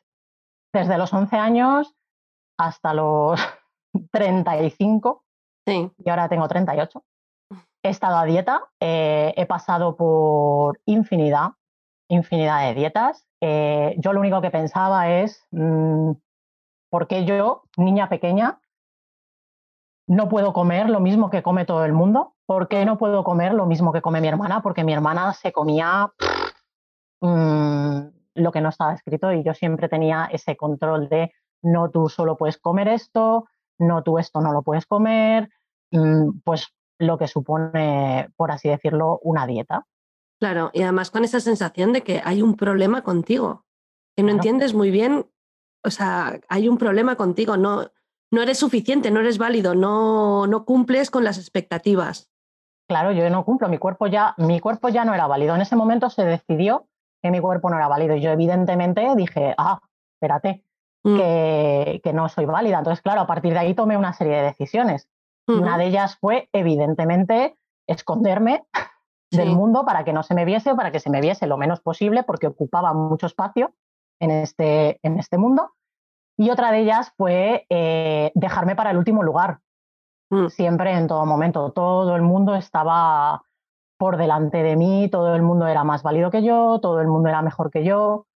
desde 0.73 0.99
los 0.99 1.13
11 1.13 1.37
años 1.37 1.95
hasta 2.59 2.93
los 2.93 3.41
35, 4.11 5.23
sí. 5.65 5.89
y 6.05 6.11
ahora 6.11 6.29
tengo 6.29 6.49
38, 6.49 7.05
he 7.85 7.91
estado 7.91 8.17
a 8.17 8.25
dieta, 8.25 8.65
eh, 8.81 9.33
he 9.37 9.47
pasado 9.47 9.97
por 9.97 10.81
infinidad, 10.85 11.51
infinidad 12.09 12.67
de 12.67 12.75
dietas. 12.75 13.25
Eh, 13.41 13.95
yo 13.99 14.13
lo 14.13 14.19
único 14.19 14.43
que 14.43 14.51
pensaba 14.51 15.13
es, 15.13 15.47
mm, 15.53 16.11
¿por 16.91 17.07
qué 17.07 17.25
yo, 17.25 17.63
niña 17.77 18.09
pequeña, 18.09 18.59
no 20.09 20.29
puedo 20.29 20.53
comer 20.53 20.91
lo 20.91 20.99
mismo 20.99 21.31
que 21.31 21.45
come 21.45 21.65
todo 21.65 21.85
el 21.85 21.93
mundo? 21.93 22.32
¿Por 22.47 22.69
qué 22.69 22.85
no 22.85 22.99
puedo 22.99 23.23
comer 23.25 23.55
lo 23.55 23.67
mismo 23.67 23.93
que 23.93 24.03
come 24.03 24.21
mi 24.21 24.29
hermana? 24.29 24.63
Porque 24.63 24.85
mi 24.85 24.93
hermana 24.93 25.33
se 25.33 25.53
comía 25.53 26.13
mm, 27.21 28.01
lo 28.35 28.53
que 28.53 28.61
no 28.61 28.69
estaba 28.69 28.95
escrito 28.95 29.33
y 29.33 29.45
yo 29.45 29.55
siempre 29.55 29.89
tenía 29.89 30.29
ese 30.33 30.57
control 30.57 31.09
de 31.09 31.33
no 31.63 31.91
tú 31.91 32.09
solo 32.09 32.37
puedes 32.37 32.59
comer 32.59 32.89
esto, 32.89 33.47
no 33.79 34.03
tú 34.03 34.19
esto 34.19 34.41
no 34.41 34.53
lo 34.53 34.63
puedes 34.63 34.87
comer, 34.87 35.51
mm, 35.93 36.41
pues 36.45 36.75
lo 36.99 37.19
que 37.19 37.29
supone, 37.29 38.31
por 38.37 38.51
así 38.51 38.69
decirlo, 38.69 39.21
una 39.23 39.47
dieta. 39.47 39.87
Claro, 40.41 40.71
y 40.73 40.83
además 40.83 41.11
con 41.11 41.25
esa 41.25 41.39
sensación 41.39 41.93
de 41.93 42.03
que 42.03 42.21
hay 42.25 42.43
un 42.43 42.57
problema 42.57 43.03
contigo, 43.03 43.65
que 44.17 44.25
no 44.25 44.31
entiendes 44.31 44.75
muy 44.75 44.91
bien, 44.91 45.27
o 45.85 45.91
sea, 45.91 46.41
hay 46.49 46.69
un 46.69 46.79
problema 46.79 47.15
contigo, 47.17 47.57
no, 47.57 47.93
no 48.33 48.43
eres 48.43 48.59
suficiente, 48.59 49.13
no 49.13 49.21
eres 49.21 49.39
válido, 49.39 49.75
no, 49.77 50.49
no 50.49 50.65
cumples 50.65 51.11
con 51.11 51.23
las 51.23 51.39
expectativas 51.39 52.32
claro, 52.89 53.13
yo 53.13 53.29
no 53.31 53.45
cumplo, 53.45 53.69
mi 53.69 53.79
cuerpo 53.79 54.07
ya, 54.07 54.35
mi 54.39 54.61
cuerpo 54.61 54.89
ya 54.89 55.05
no 55.05 55.15
era 55.15 55.27
válido. 55.27 55.55
En 55.55 55.61
ese 55.61 55.77
momento 55.77 56.11
se 56.11 56.25
decidió 56.25 56.87
que 57.23 57.31
mi 57.31 57.41
cuerpo 57.41 57.71
no 57.71 57.77
era 57.77 57.89
válido 57.89 58.17
y 58.17 58.21
yo 58.21 58.31
evidentemente 58.31 59.15
dije, 59.17 59.55
ah, 59.57 59.81
espérate, 60.17 60.65
mm. 61.05 61.17
que, 61.17 62.13
no 62.13 62.29
soy 62.29 62.47
válida. 62.47 62.79
Entonces, 62.79 63.03
claro, 63.03 63.23
a 63.23 63.27
partir 63.27 63.53
de 63.53 63.61
ahí 63.61 63.75
tomé 63.75 63.97
una 63.97 64.13
serie 64.13 64.37
de 64.37 64.43
decisiones. 64.43 65.09
Una 65.49 65.77
de 65.77 65.87
ellas 65.87 66.17
fue, 66.19 66.49
evidentemente, 66.53 67.57
esconderme 67.87 68.65
del 69.31 69.51
mundo 69.51 69.85
para 69.85 70.05
que 70.05 70.13
no 70.13 70.23
se 70.23 70.35
me 70.35 70.45
viese 70.45 70.71
o 70.71 70.77
para 70.77 70.93
que 70.93 71.01
se 71.01 71.11
me 71.11 71.21
viese 71.21 71.47
lo 71.47 71.57
menos 71.57 71.81
posible 71.81 72.23
porque 72.23 72.47
ocupaba 72.47 72.93
mucho 72.95 73.27
espacio 73.27 73.75
en 74.21 74.31
este, 74.31 75.01
en 75.03 75.19
este 75.19 75.39
mundo. 75.39 75.73
Y 76.39 76.51
otra 76.51 76.71
de 76.71 76.81
ellas 76.81 77.13
fue 77.17 77.67
eh, 77.69 78.31
dejarme 78.35 78.77
para 78.77 78.91
el 78.91 78.99
último 78.99 79.23
lugar. 79.23 79.59
Mm. 80.33 80.49
siempre 80.49 80.93
en 80.93 81.09
todo 81.09 81.27
momento. 81.27 81.73
Todo 81.73 82.17
el 82.17 82.23
mundo 82.23 82.55
estaba 82.55 83.43
por 83.99 84.17
delante 84.17 84.63
de 84.63 84.77
mí, 84.77 85.09
todo 85.11 85.37
el 85.37 85.43
mundo 85.43 85.67
era 85.67 85.85
más 85.85 86.03
válido 86.03 86.31
que 86.31 86.43
yo, 86.43 86.81
todo 86.81 87.03
el 87.03 87.07
mundo 87.07 87.29
era 87.29 87.43
mejor 87.43 87.71
que 87.71 87.85
yo, 87.85 88.27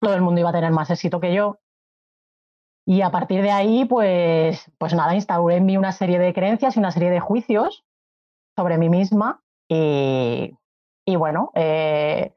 todo 0.00 0.14
el 0.14 0.20
mundo 0.20 0.40
iba 0.40 0.50
a 0.50 0.52
tener 0.52 0.70
más 0.70 0.90
éxito 0.90 1.18
que 1.18 1.32
yo. 1.32 1.58
Y 2.86 3.00
a 3.00 3.10
partir 3.10 3.40
de 3.40 3.52
ahí, 3.52 3.86
pues, 3.86 4.70
pues 4.76 4.92
nada, 4.92 5.14
instauré 5.14 5.56
en 5.56 5.64
mí 5.64 5.78
una 5.78 5.92
serie 5.92 6.18
de 6.18 6.34
creencias 6.34 6.76
y 6.76 6.78
una 6.78 6.90
serie 6.90 7.10
de 7.10 7.20
juicios 7.20 7.86
sobre 8.54 8.76
mí 8.76 8.90
misma. 8.90 9.42
Y, 9.66 10.54
y 11.06 11.16
bueno, 11.16 11.52
eh, 11.54 12.34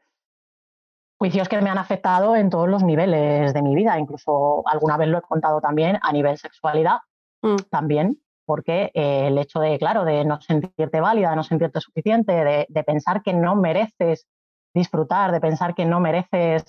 juicios 1.19 1.49
que 1.49 1.61
me 1.61 1.69
han 1.69 1.77
afectado 1.77 2.37
en 2.37 2.49
todos 2.49 2.69
los 2.69 2.83
niveles 2.83 3.53
de 3.53 3.61
mi 3.61 3.75
vida. 3.75 3.99
Incluso 3.99 4.63
alguna 4.65 4.95
vez 4.95 5.09
lo 5.09 5.17
he 5.17 5.21
contado 5.21 5.59
también 5.59 5.99
a 6.01 6.13
nivel 6.13 6.37
sexualidad, 6.37 6.99
mm. 7.41 7.57
también 7.69 8.22
porque 8.45 8.91
eh, 8.93 9.27
el 9.27 9.37
hecho 9.37 9.59
de, 9.59 9.77
claro, 9.79 10.05
de 10.05 10.25
no 10.25 10.39
sentirte 10.41 11.01
válida, 11.01 11.31
de 11.31 11.35
no 11.35 11.43
sentirte 11.43 11.79
suficiente, 11.81 12.67
de, 12.67 12.83
pensar 12.83 13.21
que 13.23 13.33
no 13.33 13.55
mereces 13.55 14.27
disfrutar, 14.73 15.31
de 15.31 15.39
pensar 15.39 15.75
que 15.75 15.85
no 15.85 15.99
mereces 15.99 16.63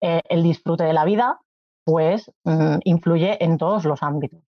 eh, 0.00 0.22
el 0.28 0.42
disfrute 0.42 0.84
de 0.84 0.92
la 0.92 1.04
vida, 1.04 1.40
pues 1.84 2.30
mm, 2.44 2.78
influye 2.84 3.42
en 3.44 3.58
todos 3.58 3.84
los 3.84 4.02
ámbitos, 4.02 4.40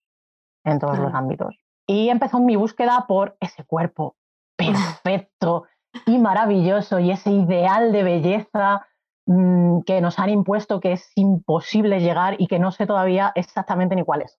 en 0.64 0.78
todos 0.78 0.98
los 0.98 1.12
ámbitos. 1.14 1.56
Y 1.86 2.08
empezó 2.08 2.40
mi 2.40 2.56
búsqueda 2.56 3.04
por 3.06 3.36
ese 3.40 3.64
cuerpo 3.64 4.16
perfecto 4.56 5.64
y 6.06 6.18
maravilloso 6.18 6.98
y 6.98 7.10
ese 7.10 7.30
ideal 7.30 7.92
de 7.92 8.02
belleza 8.02 8.86
mm, 9.26 9.80
que 9.82 10.00
nos 10.00 10.18
han 10.18 10.30
impuesto 10.30 10.80
que 10.80 10.92
es 10.92 11.10
imposible 11.14 12.00
llegar 12.00 12.36
y 12.38 12.46
que 12.46 12.58
no 12.58 12.72
sé 12.72 12.86
todavía 12.86 13.32
exactamente 13.34 13.94
ni 13.94 14.04
cuál 14.04 14.22
es. 14.22 14.38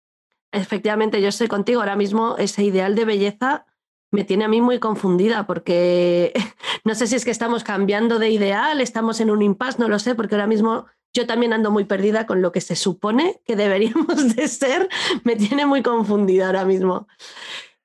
Efectivamente, 0.51 1.21
yo 1.21 1.29
estoy 1.29 1.47
contigo. 1.47 1.81
Ahora 1.81 1.95
mismo 1.95 2.35
ese 2.37 2.63
ideal 2.63 2.95
de 2.95 3.05
belleza 3.05 3.65
me 4.11 4.23
tiene 4.23 4.45
a 4.45 4.47
mí 4.47 4.61
muy 4.61 4.79
confundida 4.79 5.45
porque 5.45 6.33
no 6.83 6.95
sé 6.95 7.07
si 7.07 7.15
es 7.15 7.25
que 7.25 7.31
estamos 7.31 7.63
cambiando 7.63 8.19
de 8.19 8.29
ideal, 8.29 8.81
estamos 8.81 9.19
en 9.19 9.29
un 9.29 9.41
impasse, 9.41 9.79
no 9.79 9.89
lo 9.89 9.99
sé, 9.99 10.15
porque 10.15 10.35
ahora 10.35 10.47
mismo 10.47 10.85
yo 11.13 11.25
también 11.25 11.53
ando 11.53 11.71
muy 11.71 11.85
perdida 11.85 12.25
con 12.25 12.41
lo 12.41 12.51
que 12.51 12.61
se 12.61 12.75
supone 12.75 13.41
que 13.45 13.55
deberíamos 13.55 14.35
de 14.35 14.47
ser. 14.47 14.87
Me 15.23 15.35
tiene 15.35 15.65
muy 15.65 15.81
confundida 15.83 16.47
ahora 16.47 16.65
mismo. 16.65 17.07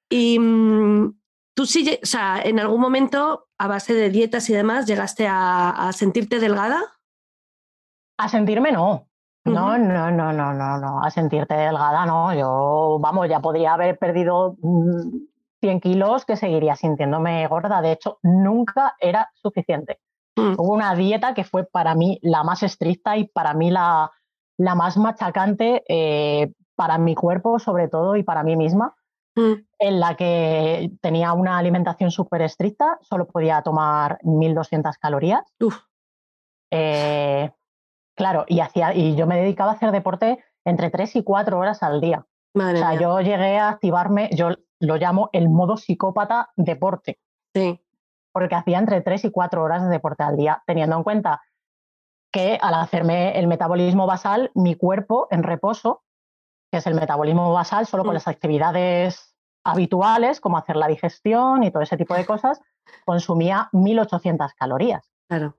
Y 0.09 0.39
mm, 0.39 1.19
tú 1.55 1.67
sí, 1.67 1.99
o 2.03 2.07
sea, 2.07 2.41
en 2.43 2.61
algún 2.61 2.81
momento, 2.81 3.49
a 3.59 3.67
base 3.67 3.95
de 3.95 4.11
dietas 4.11 4.49
y 4.51 4.53
demás, 4.53 4.87
llegaste 4.87 5.27
a 5.27 5.91
sentirte 5.95 6.39
delgada. 6.39 6.99
A 8.19 8.29
sentirme 8.29 8.71
no, 8.71 9.09
no, 9.45 9.77
no, 9.77 10.11
no, 10.11 10.33
no, 10.33 10.55
no, 10.55 10.79
no, 10.79 11.03
a 11.03 11.11
sentirte 11.11 11.55
delgada, 11.55 12.07
no. 12.07 12.35
Yo, 12.35 12.99
vamos, 13.01 13.29
ya 13.29 13.41
podría 13.41 13.75
haber 13.75 13.99
perdido 13.99 14.57
100 15.61 15.77
mm, 15.77 15.81
kilos 15.81 16.25
que 16.25 16.37
seguiría 16.37 16.77
sintiéndome 16.77 17.47
gorda. 17.49 17.83
De 17.83 17.93
hecho, 17.93 18.19
nunca 18.23 18.95
era 19.01 19.31
suficiente. 19.35 20.01
Mm. 20.37 20.55
Hubo 20.59 20.73
una 20.73 20.95
dieta 20.95 21.35
que 21.35 21.45
fue 21.45 21.65
para 21.65 21.95
mí 21.95 22.19
la 22.23 22.45
más 22.45 22.63
estricta 22.63 23.17
y 23.17 23.27
para 23.27 23.53
mí 23.55 23.71
la, 23.71 24.13
la 24.59 24.75
más 24.75 24.97
machacante 24.97 25.83
eh, 25.89 26.53
para 26.77 26.99
mi 26.99 27.15
cuerpo, 27.15 27.59
sobre 27.59 27.89
todo, 27.89 28.17
y 28.17 28.23
para 28.23 28.45
mí 28.45 28.57
misma, 28.57 28.95
mm. 29.35 29.53
en 29.81 30.01
la 30.01 30.17
que 30.17 30.93
tenía 31.01 31.33
una 31.33 31.59
alimentación 31.59 32.13
súper 32.13 32.43
estricta, 32.43 32.99
solo 33.03 33.27
podía 33.27 33.61
tomar 33.63 34.19
1.200 34.23 34.99
calorías. 35.01 35.43
Uf. 35.61 35.79
Eh, 36.71 37.51
Claro, 38.23 38.45
y, 38.47 38.61
hacía, 38.61 38.95
y 38.95 39.17
yo 39.17 39.26
me 39.26 39.41
dedicaba 39.41 39.73
a 39.73 39.75
hacer 39.75 39.91
deporte 39.91 40.38
entre 40.64 40.91
tres 40.91 41.17
y 41.17 41.25
cuatro 41.25 41.59
horas 41.59 41.83
al 41.83 42.00
día. 42.00 42.25
o 42.55 42.76
sea, 42.76 42.95
yo 42.95 43.21
llegué 43.21 43.59
a 43.59 43.71
activarme, 43.71 44.31
yo 44.33 44.50
lo 44.79 44.97
llamo 44.97 45.29
el 45.33 45.49
modo 45.49 45.76
psicópata 45.76 46.52
deporte. 46.55 47.19
Sí. 47.52 47.81
Porque 48.33 48.55
hacía 48.55 48.79
entre 48.79 49.00
tres 49.00 49.25
y 49.25 49.33
cuatro 49.33 49.64
horas 49.64 49.83
de 49.83 49.88
deporte 49.88 50.23
al 50.23 50.37
día, 50.37 50.62
teniendo 50.69 50.97
en 50.97 51.02
cuenta 51.02 51.43
que 52.33 52.61
al 52.62 52.75
hacerme 52.75 53.37
el 53.41 53.49
metabolismo 53.49 54.07
basal, 54.07 54.52
mi 54.55 54.76
cuerpo 54.76 55.26
en 55.33 55.43
reposo, 55.43 56.05
que 56.71 56.79
es 56.79 56.87
el 56.87 56.95
metabolismo 56.95 57.52
basal, 57.52 57.88
solo 57.88 58.05
con 58.05 58.12
mm. 58.12 58.14
las 58.14 58.29
actividades 58.29 59.35
habituales, 59.64 60.41
como 60.41 60.59
hacer 60.59 60.76
la 60.76 60.87
digestión 60.87 61.64
y 61.64 61.73
todo 61.73 61.83
ese 61.83 61.97
tipo 61.97 62.14
de 62.14 62.25
cosas, 62.25 62.61
consumía 63.05 63.69
1.800 63.73 64.55
calorías. 64.55 65.11
Claro. 65.29 65.57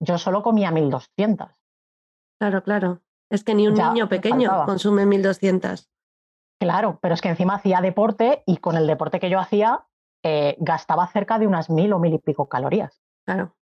Yo 0.00 0.18
solo 0.18 0.42
comía 0.42 0.72
1.200. 0.72 1.54
Claro, 2.40 2.62
claro. 2.62 3.00
Es 3.28 3.44
que 3.44 3.54
ni 3.54 3.68
un 3.68 3.74
niño 3.74 4.08
pequeño 4.08 4.64
consume 4.64 5.06
1200. 5.06 5.90
Claro, 6.58 6.98
pero 7.00 7.14
es 7.14 7.20
que 7.20 7.28
encima 7.28 7.54
hacía 7.54 7.80
deporte 7.80 8.42
y 8.46 8.56
con 8.56 8.76
el 8.76 8.86
deporte 8.86 9.20
que 9.20 9.30
yo 9.30 9.38
hacía 9.38 9.84
eh, 10.22 10.56
gastaba 10.58 11.06
cerca 11.06 11.38
de 11.38 11.46
unas 11.46 11.70
mil 11.70 11.92
o 11.92 11.98
mil 11.98 12.14
y 12.14 12.18
pico 12.18 12.48
calorías. 12.48 13.00
Claro. 13.26 13.54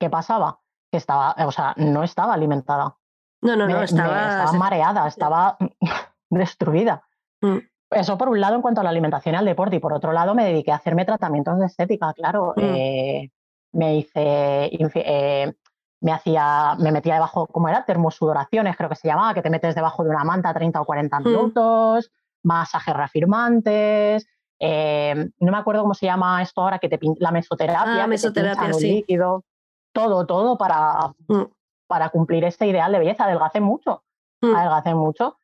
¿Qué 0.00 0.08
pasaba? 0.08 0.60
Que 0.90 0.98
estaba, 0.98 1.34
o 1.46 1.52
sea, 1.52 1.74
no 1.76 2.02
estaba 2.02 2.34
alimentada. 2.34 2.96
No, 3.42 3.56
no, 3.56 3.68
no, 3.68 3.82
estaba... 3.82 4.28
estaba 4.28 4.52
mareada, 4.52 5.06
estaba 5.06 5.56
destruida. 6.30 7.04
Mm. 7.40 7.58
Eso 7.90 8.16
por 8.16 8.28
un 8.28 8.40
lado 8.40 8.54
en 8.54 8.62
cuanto 8.62 8.80
a 8.80 8.84
la 8.84 8.90
alimentación 8.90 9.34
y 9.34 9.38
al 9.38 9.44
deporte, 9.44 9.76
y 9.76 9.80
por 9.80 9.92
otro 9.92 10.12
lado 10.12 10.34
me 10.34 10.44
dediqué 10.44 10.72
a 10.72 10.76
hacerme 10.76 11.04
tratamientos 11.04 11.58
de 11.58 11.66
estética, 11.66 12.12
claro. 12.14 12.54
Mm. 12.56 12.60
Eh, 12.60 13.30
me 13.72 13.96
hice, 13.96 14.70
eh, 14.74 15.54
me 16.02 16.12
hacía, 16.12 16.74
me 16.78 16.92
metía 16.92 17.14
debajo, 17.14 17.46
¿cómo 17.46 17.68
era? 17.68 17.84
Termosudoraciones, 17.84 18.76
creo 18.76 18.88
que 18.88 18.96
se 18.96 19.08
llamaba, 19.08 19.32
que 19.34 19.42
te 19.42 19.50
metes 19.50 19.74
debajo 19.74 20.02
de 20.04 20.10
una 20.10 20.24
manta 20.24 20.52
30 20.52 20.80
o 20.80 20.84
40 20.84 21.20
Mm. 21.20 21.24
minutos, 21.24 22.10
masajes 22.42 22.94
reafirmantes, 22.94 24.26
eh, 24.58 25.30
no 25.40 25.52
me 25.52 25.58
acuerdo 25.58 25.82
cómo 25.82 25.94
se 25.94 26.06
llama 26.06 26.42
esto 26.42 26.60
ahora, 26.60 26.78
que 26.78 26.88
te 26.88 26.98
la 27.18 27.30
mesoterapia, 27.30 27.92
Ah, 27.92 27.96
que 27.96 28.02
te 28.02 28.08
mesoterapia, 28.08 28.66
un 28.68 28.74
sí. 28.74 28.88
líquido, 28.88 29.44
todo, 29.92 30.26
todo 30.26 30.58
para, 30.58 31.12
Mm. 31.28 31.42
para 31.86 32.08
cumplir 32.10 32.44
ese 32.44 32.66
ideal 32.66 32.90
de 32.92 32.98
belleza. 32.98 33.24
Adelgacé 33.24 33.60
mucho, 33.60 34.02
Mm. 34.40 34.54
adelgacé 34.56 34.94
mucho, 34.94 35.36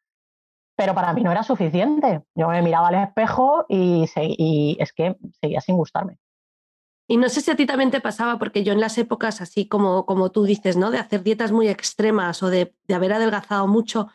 pero 0.76 0.94
para 0.94 1.12
mí 1.12 1.22
no 1.22 1.30
era 1.32 1.42
suficiente. 1.42 2.22
Yo 2.34 2.48
me 2.48 2.62
miraba 2.62 2.88
al 2.88 2.94
espejo 2.96 3.64
y, 3.68 4.06
se- 4.08 4.24
y 4.26 4.76
es 4.80 4.92
que 4.92 5.16
seguía 5.40 5.60
sin 5.60 5.76
gustarme. 5.76 6.18
Y 7.10 7.16
no 7.16 7.30
sé 7.30 7.40
si 7.40 7.50
a 7.50 7.56
ti 7.56 7.64
también 7.64 7.90
te 7.90 8.02
pasaba, 8.02 8.38
porque 8.38 8.62
yo 8.62 8.74
en 8.74 8.80
las 8.80 8.98
épocas, 8.98 9.40
así 9.40 9.66
como, 9.66 10.04
como 10.04 10.30
tú 10.30 10.44
dices, 10.44 10.76
¿no? 10.76 10.90
De 10.90 10.98
hacer 10.98 11.22
dietas 11.22 11.52
muy 11.52 11.68
extremas 11.68 12.42
o 12.42 12.50
de, 12.50 12.74
de 12.86 12.94
haber 12.94 13.14
adelgazado 13.14 13.66
mucho, 13.66 14.08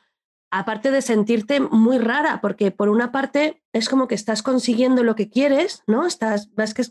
aparte 0.52 0.92
de 0.92 1.02
sentirte 1.02 1.60
muy 1.60 1.98
rara, 1.98 2.40
porque 2.40 2.70
por 2.70 2.90
una 2.90 3.12
parte 3.12 3.64
es 3.74 3.90
como 3.90 4.08
que 4.08 4.14
estás 4.14 4.44
consiguiendo 4.44 5.04
lo 5.04 5.16
que 5.16 5.32
quieres, 5.32 5.82
¿no? 5.88 6.06
Estás, 6.06 6.54
ves 6.54 6.76
que, 6.76 6.84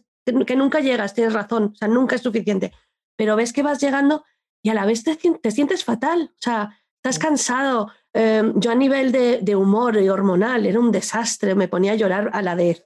que 0.44 0.56
nunca 0.56 0.80
llegas, 0.80 1.14
tienes 1.14 1.32
razón, 1.32 1.70
o 1.72 1.76
sea, 1.76 1.86
nunca 1.86 2.16
es 2.16 2.22
suficiente, 2.22 2.72
pero 3.16 3.36
ves 3.36 3.52
que 3.52 3.62
vas 3.62 3.80
llegando 3.80 4.24
y 4.64 4.70
a 4.70 4.74
la 4.74 4.84
vez 4.84 5.04
te, 5.04 5.14
te 5.16 5.50
sientes 5.52 5.84
fatal, 5.84 6.32
o 6.32 6.42
sea, 6.42 6.76
estás 6.96 7.20
cansado. 7.20 7.92
Eh, 8.12 8.52
yo 8.56 8.72
a 8.72 8.74
nivel 8.74 9.12
de, 9.12 9.38
de 9.40 9.54
humor 9.54 9.96
y 9.96 10.08
hormonal 10.08 10.66
era 10.66 10.80
un 10.80 10.90
desastre, 10.90 11.54
me 11.54 11.68
ponía 11.68 11.92
a 11.92 11.96
llorar 11.96 12.30
a 12.32 12.42
la 12.42 12.56
de 12.56 12.84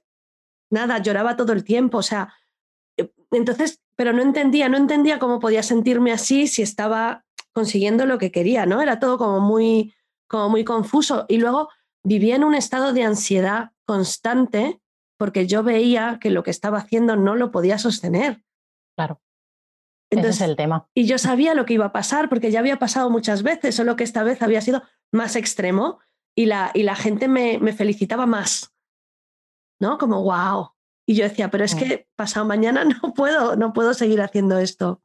nada, 0.70 0.99
lloraba 0.99 1.37
todo 1.37 1.54
el 1.54 1.64
tiempo, 1.64 1.99
o 1.99 2.02
sea, 2.02 2.35
entonces, 3.30 3.80
pero 3.97 4.12
no 4.12 4.23
entendía, 4.23 4.68
no 4.68 4.76
entendía 4.76 5.18
cómo 5.18 5.40
podía 5.40 5.62
sentirme 5.62 6.12
así 6.12 6.47
si 6.47 6.62
estaba 6.62 7.25
consiguiendo 7.52 8.06
lo 8.06 8.18
que 8.18 8.30
quería, 8.30 8.66
¿no? 8.66 8.83
Era 8.83 8.99
todo 8.99 9.18
como 9.18 9.40
muy, 9.40 9.95
como 10.28 10.50
muy 10.50 10.64
confuso. 10.64 11.25
Y 11.28 11.38
luego 11.38 11.71
vivía 12.04 12.37
en 12.37 12.45
un 12.45 12.54
estado 12.54 12.92
de 12.92 13.02
ansiedad 13.02 13.71
constante 13.87 14.80
porque 15.18 15.47
yo 15.47 15.62
veía 15.62 16.18
que 16.21 16.30
lo 16.30 16.42
que 16.42 16.50
estaba 16.50 16.78
haciendo 16.78 17.16
no 17.16 17.35
lo 17.35 17.50
podía 17.50 17.78
sostener. 17.78 18.45
Claro, 18.97 19.23
Entonces, 20.11 20.37
ese 20.37 20.45
es 20.45 20.50
el 20.50 20.56
tema. 20.56 20.88
y 20.95 21.06
yo 21.06 21.18
sabía 21.18 21.54
lo 21.54 21.64
que 21.64 21.75
iba 21.75 21.87
a 21.87 21.92
pasar 21.92 22.28
porque 22.28 22.50
ya 22.50 22.61
había 22.61 22.78
pasado 22.78 23.11
muchas 23.11 23.42
veces, 23.42 23.75
solo 23.75 23.97
que 23.97 24.04
esta 24.04 24.23
vez 24.23 24.42
había 24.42 24.61
sido 24.61 24.83
más 25.12 25.37
extremo 25.37 26.00
y 26.37 26.47
la, 26.47 26.71
y 26.75 26.83
la 26.83 26.95
gente 26.95 27.28
me, 27.28 27.59
me 27.59 27.73
felicitaba 27.73 28.26
más, 28.26 28.75
¿no? 29.80 29.97
Como, 29.97 30.23
wow. 30.23 30.75
Y 31.06 31.14
yo 31.16 31.25
decía, 31.25 31.48
pero 31.50 31.64
es 31.64 31.75
Mm. 31.75 31.78
que 31.78 32.08
pasado 32.16 32.44
mañana 32.46 32.82
no 33.02 33.14
puedo, 33.14 33.56
no 33.56 33.72
puedo 33.72 33.94
seguir 33.94 34.20
haciendo 34.20 34.58
esto. 34.58 35.00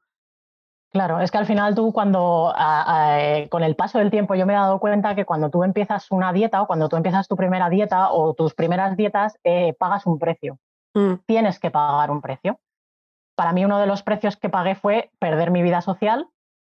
Claro, 0.91 1.21
es 1.21 1.31
que 1.31 1.37
al 1.37 1.45
final 1.45 1.73
tú 1.73 1.93
cuando, 1.93 2.51
a- 2.53 3.11
a- 3.13 3.21
eh, 3.21 3.49
con 3.49 3.63
el 3.63 3.75
paso 3.77 3.97
del 3.99 4.11
tiempo, 4.11 4.35
yo 4.35 4.45
me 4.45 4.51
he 4.53 4.57
dado 4.57 4.79
cuenta 4.79 5.15
que 5.15 5.23
cuando 5.23 5.49
tú 5.49 5.63
empiezas 5.63 6.11
una 6.11 6.33
dieta 6.33 6.61
o 6.61 6.67
cuando 6.67 6.89
tú 6.89 6.97
empiezas 6.97 7.29
tu 7.29 7.37
primera 7.37 7.69
dieta 7.69 8.11
o 8.11 8.33
tus 8.33 8.53
primeras 8.53 8.97
dietas, 8.97 9.37
eh, 9.45 9.73
pagas 9.79 10.05
un 10.05 10.19
precio. 10.19 10.57
Mm, 10.93 11.13
Tienes 11.25 11.59
que 11.59 11.71
pagar 11.71 12.11
un 12.11 12.19
precio. 12.19 12.59
Para 13.37 13.53
mí 13.53 13.63
uno 13.63 13.79
de 13.79 13.87
los 13.87 14.03
precios 14.03 14.35
que 14.35 14.49
pagué 14.49 14.75
fue 14.75 15.11
perder 15.17 15.49
mi 15.51 15.61
vida 15.61 15.79
social, 15.81 16.27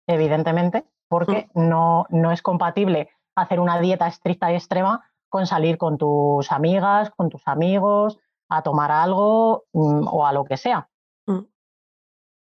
evidentemente, 0.07 0.85
porque 1.09 1.49
no, 1.55 2.07
no 2.11 2.33
es 2.33 2.43
compatible 2.43 3.09
hacer 3.35 3.61
una 3.61 3.81
dieta 3.81 4.07
estricta 4.07 4.53
y 4.53 4.57
extrema 4.57 5.09
con 5.31 5.47
salir 5.47 5.79
con 5.79 5.97
tus 5.97 6.53
amigas, 6.53 7.11
con 7.17 7.31
tus 7.31 7.49
amigos, 7.49 8.19
a 8.57 8.63
tomar 8.63 8.91
algo 8.91 9.65
mm, 9.73 10.07
o 10.09 10.27
a 10.27 10.33
lo 10.33 10.45
que 10.45 10.57
sea. 10.57 10.89
mm. 11.27 11.39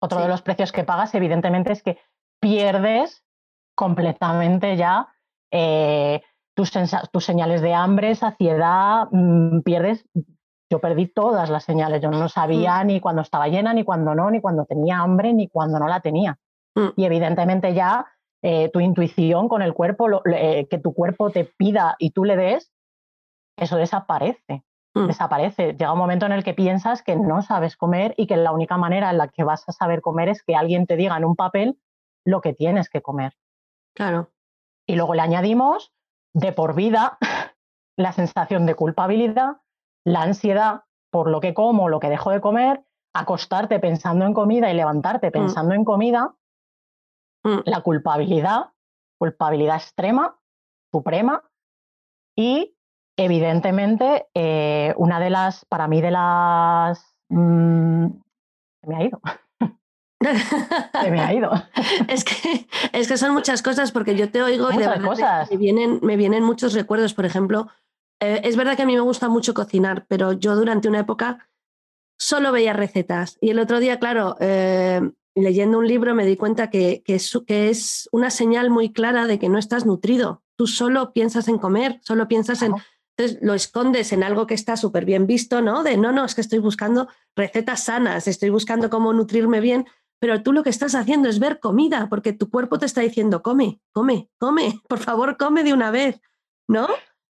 Otro 0.02 0.18
Sí. 0.18 0.22
de 0.24 0.28
los 0.28 0.42
precios 0.42 0.70
que 0.72 0.84
pagas, 0.84 1.14
evidentemente, 1.14 1.72
es 1.72 1.82
que 1.82 1.98
pierdes 2.40 3.24
completamente 3.74 4.76
ya 4.76 5.08
eh, 5.50 6.22
tus, 6.54 6.70
señales 7.24 7.62
de 7.62 7.74
hambre, 7.74 8.14
saciedad, 8.14 9.08
mm, 9.10 9.60
pierdes. 9.60 10.04
Yo 10.70 10.78
perdí 10.80 11.06
todas 11.06 11.48
las 11.50 11.64
señales. 11.64 12.00
Yo 12.02 12.10
no 12.10 12.28
sabía 12.28 12.82
ni 12.84 13.00
cuando 13.00 13.22
estaba 13.22 13.48
llena, 13.48 13.72
ni 13.72 13.84
cuando 13.84 14.14
no, 14.14 14.30
ni 14.30 14.40
cuando 14.40 14.64
tenía 14.64 14.98
hambre, 14.98 15.32
ni 15.32 15.48
cuando 15.48 15.78
no 15.78 15.86
la 15.88 16.00
tenía. 16.00 16.38
Mm. 16.76 16.88
Y 16.96 17.04
evidentemente 17.04 17.72
ya 17.74 18.06
eh, 18.42 18.68
tu 18.70 18.80
intuición 18.80 19.48
con 19.48 19.62
el 19.62 19.72
cuerpo, 19.74 20.08
lo- 20.08 20.22
eh, 20.26 20.66
que 20.68 20.78
tu 20.78 20.92
cuerpo 20.92 21.30
te 21.30 21.44
pida 21.44 21.96
y 21.98 22.10
tú 22.10 22.24
le 22.24 22.36
des, 22.36 22.72
eso 23.56 23.76
desaparece 23.76 24.64
Mm. 24.94 25.06
desaparece. 25.06 25.72
Llega 25.72 25.92
un 25.92 25.98
momento 25.98 26.26
en 26.26 26.32
el 26.32 26.44
que 26.44 26.54
piensas 26.54 27.02
que 27.02 27.16
no 27.16 27.42
sabes 27.42 27.76
comer 27.76 28.14
y 28.16 28.26
que 28.26 28.36
la 28.36 28.52
única 28.52 28.76
manera 28.76 29.10
en 29.10 29.18
la 29.18 29.28
que 29.28 29.44
vas 29.44 29.68
a 29.68 29.72
saber 29.72 30.00
comer 30.00 30.28
es 30.28 30.42
que 30.42 30.54
alguien 30.54 30.86
te 30.86 30.96
diga 30.96 31.16
en 31.16 31.24
un 31.24 31.36
papel 31.36 31.78
lo 32.24 32.40
que 32.40 32.54
tienes 32.54 32.88
que 32.88 33.02
comer. 33.02 33.36
Claro. 33.94 34.30
Y 34.86 34.96
luego 34.96 35.14
le 35.14 35.22
añadimos 35.22 35.92
de 36.32 36.52
por 36.52 36.74
vida 36.74 37.18
la 37.96 38.12
sensación 38.12 38.66
de 38.66 38.74
culpabilidad, 38.74 39.58
la 40.04 40.22
ansiedad 40.22 40.84
por 41.10 41.30
lo 41.30 41.40
que 41.40 41.54
como, 41.54 41.88
lo 41.88 42.00
que 42.00 42.08
dejo 42.08 42.30
de 42.30 42.40
comer, 42.40 42.84
acostarte 43.14 43.78
pensando 43.78 44.24
en 44.24 44.34
comida 44.34 44.70
y 44.70 44.74
levantarte 44.74 45.30
pensando 45.30 45.74
en 45.74 45.84
comida, 45.84 46.34
Mm, 47.44 47.60
la 47.66 47.82
culpabilidad, 47.82 48.72
culpabilidad 49.18 49.76
extrema, 49.76 50.40
suprema, 50.90 51.42
y 52.36 52.73
evidentemente 53.16 54.26
eh, 54.34 54.94
una 54.96 55.20
de 55.20 55.30
las, 55.30 55.64
para 55.66 55.88
mí 55.88 56.00
de 56.00 56.10
las... 56.10 57.14
mm, 57.28 58.06
se 58.82 58.86
me 58.88 58.96
ha 58.96 59.04
ido, 59.04 59.20
se 61.02 61.10
me 61.10 61.20
ha 61.20 61.32
ido. 61.34 61.50
es, 62.08 62.24
que, 62.24 62.66
es 62.92 63.08
que 63.08 63.16
son 63.16 63.32
muchas 63.34 63.62
cosas 63.62 63.92
porque 63.92 64.16
yo 64.16 64.30
te 64.30 64.42
oigo 64.42 64.70
y 64.70 64.76
de 64.76 64.86
verdad 64.86 65.00
me- 65.00 65.08
cosas. 65.08 65.50
Me, 65.50 65.56
vienen, 65.56 66.00
me 66.02 66.16
vienen 66.16 66.42
muchos 66.44 66.72
recuerdos. 66.74 67.14
Por 67.14 67.24
ejemplo, 67.26 67.68
eh, 68.20 68.40
es 68.44 68.56
verdad 68.56 68.76
que 68.76 68.82
a 68.82 68.86
mí 68.86 68.94
me 68.94 69.00
gusta 69.00 69.28
mucho 69.28 69.54
cocinar, 69.54 70.06
pero 70.08 70.32
yo 70.32 70.56
durante 70.56 70.88
una 70.88 71.00
época 71.00 71.48
solo 72.18 72.52
veía 72.52 72.72
recetas. 72.72 73.38
Y 73.40 73.50
el 73.50 73.58
otro 73.58 73.80
día, 73.80 73.98
claro, 73.98 74.36
eh, 74.40 75.00
leyendo 75.34 75.78
un 75.78 75.86
libro 75.88 76.14
me 76.14 76.24
di 76.26 76.36
cuenta 76.36 76.70
que, 76.70 77.02
que, 77.04 77.16
es, 77.16 77.38
que 77.46 77.68
es 77.70 78.08
una 78.12 78.30
señal 78.30 78.70
muy 78.70 78.92
clara 78.92 79.26
de 79.26 79.38
que 79.38 79.48
no 79.48 79.58
estás 79.58 79.84
nutrido. 79.84 80.42
Tú 80.56 80.66
solo 80.66 81.12
piensas 81.12 81.48
en 81.48 81.58
comer, 81.58 81.98
solo 82.02 82.28
piensas 82.28 82.62
en... 82.62 82.72
Entonces 83.16 83.42
lo 83.42 83.54
escondes 83.54 84.12
en 84.12 84.22
algo 84.24 84.46
que 84.46 84.54
está 84.54 84.76
súper 84.76 85.04
bien 85.04 85.26
visto, 85.26 85.60
¿no? 85.62 85.82
De 85.82 85.96
no, 85.96 86.10
no, 86.12 86.24
es 86.24 86.34
que 86.34 86.40
estoy 86.40 86.58
buscando 86.58 87.08
recetas 87.36 87.84
sanas, 87.84 88.26
estoy 88.26 88.50
buscando 88.50 88.90
cómo 88.90 89.12
nutrirme 89.12 89.60
bien, 89.60 89.86
pero 90.18 90.42
tú 90.42 90.52
lo 90.52 90.62
que 90.62 90.70
estás 90.70 90.94
haciendo 90.94 91.28
es 91.28 91.38
ver 91.38 91.60
comida, 91.60 92.08
porque 92.10 92.32
tu 92.32 92.50
cuerpo 92.50 92.78
te 92.78 92.86
está 92.86 93.02
diciendo, 93.02 93.42
come, 93.42 93.80
come, 93.92 94.30
come, 94.38 94.80
por 94.88 94.98
favor, 94.98 95.36
come 95.36 95.62
de 95.62 95.72
una 95.74 95.90
vez, 95.90 96.20
¿no? 96.66 96.88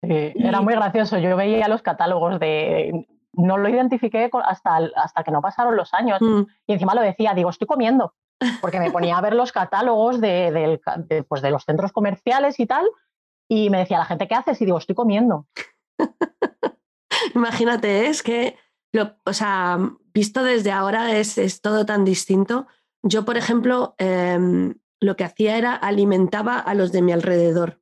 Sí, 0.02 0.32
era 0.36 0.60
muy 0.60 0.74
gracioso. 0.74 1.18
Yo 1.18 1.36
veía 1.36 1.68
los 1.68 1.82
catálogos 1.82 2.38
de... 2.38 3.06
No 3.32 3.58
lo 3.58 3.68
identifiqué 3.68 4.30
hasta, 4.44 4.76
hasta 4.96 5.24
que 5.24 5.30
no 5.30 5.42
pasaron 5.42 5.76
los 5.76 5.92
años. 5.92 6.20
Mm, 6.22 6.42
Y 6.68 6.72
encima 6.72 6.94
lo 6.94 7.02
decía, 7.02 7.34
digo, 7.34 7.50
estoy 7.50 7.66
comiendo. 7.66 8.14
Porque 8.62 8.78
me 8.78 8.90
ponía 8.90 9.18
a 9.18 9.20
ver 9.20 9.34
los 9.34 9.52
catálogos 9.52 10.20
de, 10.20 10.80
ca- 10.82 10.96
de, 10.96 11.22
pues, 11.22 11.42
de 11.42 11.50
los 11.50 11.64
centros 11.64 11.92
comerciales 11.92 12.60
y 12.60 12.66
tal. 12.66 12.86
Y 13.48 13.70
me 13.70 13.78
decía 13.78 13.98
la 13.98 14.06
gente, 14.06 14.26
¿qué 14.26 14.34
haces? 14.34 14.60
Y 14.60 14.64
digo, 14.64 14.78
estoy 14.78 14.94
comiendo. 14.94 15.46
Imagínate, 17.34 18.06
es 18.06 18.22
que, 18.22 18.56
lo, 18.92 19.16
o 19.24 19.32
sea, 19.32 19.78
visto 20.12 20.42
desde 20.42 20.72
ahora 20.72 21.16
es, 21.16 21.38
es 21.38 21.60
todo 21.60 21.86
tan 21.86 22.04
distinto. 22.04 22.66
Yo, 23.02 23.24
por 23.24 23.36
ejemplo, 23.36 23.94
em, 23.98 24.74
lo 25.00 25.16
que 25.16 25.24
hacía 25.24 25.58
era 25.58 25.74
alimentaba 25.74 26.58
a 26.58 26.74
los 26.74 26.92
de 26.92 27.02
mi 27.02 27.12
alrededor. 27.12 27.80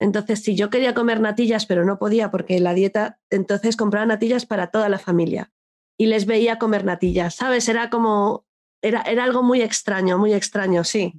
Entonces, 0.00 0.42
si 0.42 0.56
yo 0.56 0.70
quería 0.70 0.94
comer 0.94 1.20
natillas, 1.20 1.66
pero 1.66 1.84
no 1.84 1.98
podía 1.98 2.30
porque 2.30 2.58
la 2.60 2.74
dieta, 2.74 3.20
entonces 3.30 3.76
compraba 3.76 4.06
natillas 4.06 4.44
para 4.44 4.70
toda 4.70 4.88
la 4.88 4.98
familia 4.98 5.52
y 5.96 6.06
les 6.06 6.26
veía 6.26 6.58
comer 6.58 6.84
natillas, 6.84 7.36
¿sabes? 7.36 7.68
Era 7.68 7.90
como, 7.90 8.46
era, 8.82 9.02
era 9.02 9.24
algo 9.24 9.42
muy 9.42 9.62
extraño, 9.62 10.18
muy 10.18 10.34
extraño, 10.34 10.84
sí. 10.84 11.14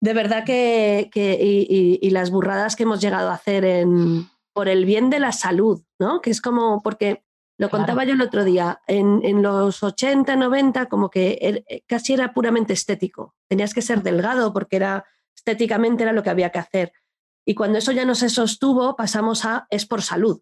De 0.00 0.14
verdad 0.14 0.44
que, 0.44 1.10
que 1.12 1.38
y, 1.40 1.66
y- 1.68 1.98
y 2.06 2.10
las 2.10 2.30
burradas 2.30 2.74
que 2.76 2.84
hemos 2.84 3.00
llegado 3.00 3.28
a 3.30 3.34
hacer 3.34 3.64
en, 3.64 4.28
por 4.54 4.68
el 4.68 4.84
bien 4.86 5.10
de 5.10 5.20
la 5.20 5.32
salud, 5.32 5.82
¿no? 5.98 6.20
Que 6.20 6.30
es 6.30 6.40
como, 6.40 6.80
porque 6.82 7.22
lo 7.58 7.68
Claro. 7.68 7.82
contaba 7.84 8.04
yo 8.04 8.14
el 8.14 8.22
otro 8.22 8.42
día, 8.44 8.80
en, 8.86 9.20
en 9.22 9.42
los 9.42 9.82
80, 9.82 10.34
90, 10.36 10.86
como 10.86 11.10
que 11.10 11.38
er- 11.68 11.84
casi 11.86 12.14
era 12.14 12.32
puramente 12.32 12.72
estético. 12.72 13.34
Tenías 13.48 13.74
que 13.74 13.82
ser 13.82 14.02
delgado 14.02 14.52
porque 14.54 14.76
era 14.76 15.04
estéticamente 15.36 16.02
era 16.04 16.12
lo 16.12 16.22
que 16.22 16.30
había 16.30 16.50
que 16.50 16.58
hacer. 16.58 16.92
Y 17.46 17.54
cuando 17.54 17.76
eso 17.78 17.92
ya 17.92 18.04
no 18.06 18.14
se 18.14 18.30
sostuvo, 18.30 18.96
pasamos 18.96 19.44
a 19.44 19.66
es 19.70 19.84
por 19.86 20.00
salud. 20.02 20.40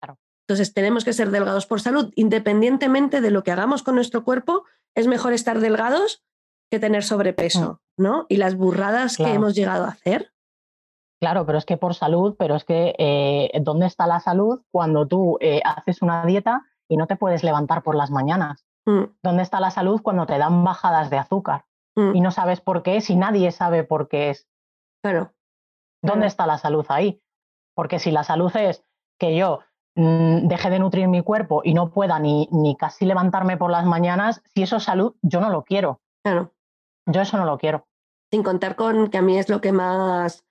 Claro. 0.00 0.18
Entonces 0.46 0.72
tenemos 0.74 1.04
que 1.04 1.12
ser 1.12 1.30
delgados 1.30 1.66
por 1.66 1.80
salud. 1.80 2.12
Independientemente 2.14 3.20
de 3.20 3.30
lo 3.32 3.42
que 3.42 3.50
hagamos 3.50 3.82
con 3.82 3.96
nuestro 3.96 4.22
cuerpo, 4.22 4.64
es 4.94 5.08
mejor 5.08 5.32
estar 5.32 5.58
delgados 5.58 6.22
que 6.72 6.80
tener 6.80 7.04
sobrepeso, 7.04 7.82
¿no? 7.98 8.24
Y 8.30 8.38
las 8.38 8.56
burradas 8.56 9.18
que 9.18 9.30
hemos 9.34 9.54
llegado 9.54 9.84
a 9.84 9.88
hacer. 9.88 10.32
Claro, 11.20 11.44
pero 11.44 11.58
es 11.58 11.66
que 11.66 11.76
por 11.76 11.94
salud, 11.94 12.34
pero 12.38 12.56
es 12.56 12.64
que 12.64 12.94
eh, 12.98 13.50
¿dónde 13.60 13.84
está 13.86 14.06
la 14.06 14.20
salud 14.20 14.62
cuando 14.72 15.06
tú 15.06 15.36
eh, 15.42 15.60
haces 15.64 16.00
una 16.00 16.24
dieta 16.24 16.64
y 16.88 16.96
no 16.96 17.06
te 17.06 17.16
puedes 17.16 17.44
levantar 17.44 17.82
por 17.82 17.94
las 17.94 18.10
mañanas? 18.10 18.64
Mm, 18.86 19.02
¿Dónde 19.22 19.42
está 19.42 19.60
la 19.60 19.70
salud 19.70 20.00
cuando 20.02 20.24
te 20.24 20.38
dan 20.38 20.64
bajadas 20.64 21.10
de 21.10 21.18
azúcar 21.18 21.66
mm, 21.94 22.16
y 22.16 22.20
no 22.22 22.30
sabes 22.30 22.62
por 22.62 22.82
qué 22.82 23.02
si 23.02 23.16
nadie 23.16 23.52
sabe 23.52 23.84
por 23.84 24.08
qué 24.08 24.30
es? 24.30 24.48
Claro. 25.04 25.34
¿Dónde 26.02 26.20
Claro. 26.20 26.26
está 26.26 26.46
la 26.46 26.56
salud 26.58 26.86
ahí? 26.88 27.22
Porque 27.76 27.98
si 27.98 28.10
la 28.12 28.24
salud 28.24 28.50
es 28.56 28.82
que 29.20 29.36
yo 29.36 29.60
mm, 29.94 30.48
deje 30.48 30.70
de 30.70 30.78
nutrir 30.78 31.06
mi 31.06 31.22
cuerpo 31.22 31.60
y 31.62 31.74
no 31.74 31.90
pueda 31.90 32.18
ni, 32.18 32.48
ni 32.50 32.76
casi 32.76 33.04
levantarme 33.04 33.58
por 33.58 33.70
las 33.70 33.84
mañanas, 33.84 34.42
si 34.54 34.62
eso 34.62 34.76
es 34.78 34.84
salud, 34.84 35.14
yo 35.20 35.40
no 35.42 35.50
lo 35.50 35.64
quiero. 35.64 36.00
Claro. 36.24 36.50
Yo 37.06 37.20
eso 37.22 37.36
no 37.36 37.44
lo 37.44 37.58
quiero. 37.58 37.86
Sin 38.30 38.42
contar 38.42 38.76
con 38.76 39.08
que 39.08 39.18
a 39.18 39.22
mí 39.22 39.38
es 39.38 39.48
lo 39.48 39.60
que 39.60 39.72
más. 39.72 40.44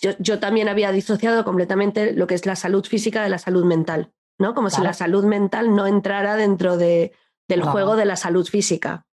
Yo, 0.00 0.12
yo 0.18 0.38
también 0.38 0.68
había 0.68 0.92
disociado 0.92 1.44
completamente 1.44 2.12
lo 2.12 2.26
que 2.26 2.34
es 2.34 2.46
la 2.46 2.56
salud 2.56 2.84
física 2.84 3.22
de 3.22 3.28
la 3.28 3.38
salud 3.38 3.64
mental, 3.64 4.12
¿no? 4.38 4.54
Como 4.54 4.70
si 4.70 4.80
la 4.82 4.92
salud 4.92 5.24
mental 5.24 5.74
no 5.74 5.86
entrara 5.86 6.36
dentro 6.36 6.76
de, 6.76 7.12
del 7.48 7.62
juego 7.62 7.96
de 7.96 8.04
la 8.04 8.16
salud 8.16 8.46
física. 8.46 9.06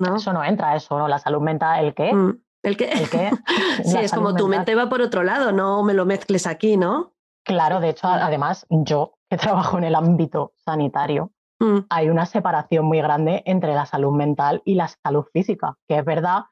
¿no? 0.00 0.16
Eso 0.16 0.32
no 0.32 0.44
entra, 0.44 0.76
eso, 0.76 0.96
¿no? 0.98 1.08
La 1.08 1.18
salud 1.18 1.40
mental, 1.40 1.84
¿el 1.84 1.94
qué? 1.94 2.12
Mm, 2.14 2.40
El 2.62 2.76
que, 2.76 2.90
¿El 2.92 3.10
qué? 3.10 3.30
sí, 3.84 3.98
es 3.98 4.12
como 4.12 4.34
tu 4.34 4.46
mente 4.48 4.74
va 4.74 4.88
por 4.88 5.02
otro 5.02 5.22
lado, 5.24 5.52
no 5.52 5.82
me 5.82 5.94
lo 5.94 6.06
mezcles 6.06 6.46
aquí, 6.46 6.76
¿no? 6.76 7.14
Claro, 7.44 7.80
de 7.80 7.90
hecho, 7.90 8.06
a- 8.06 8.24
además, 8.26 8.66
yo 8.70 9.14
que 9.30 9.36
trabajo 9.36 9.78
en 9.78 9.84
el 9.84 9.94
ámbito 9.94 10.52
sanitario, 10.56 11.32
Mm, 11.60 11.78
hay 11.90 12.08
una 12.08 12.26
separación 12.26 12.84
muy 12.84 12.98
grande 12.98 13.42
entre 13.46 13.74
la 13.74 13.86
salud 13.86 14.12
mental 14.12 14.62
y 14.64 14.74
la 14.74 14.88
salud 14.88 15.24
física, 15.32 15.76
que 15.88 15.98
es 15.98 16.04
verdad 16.04 16.44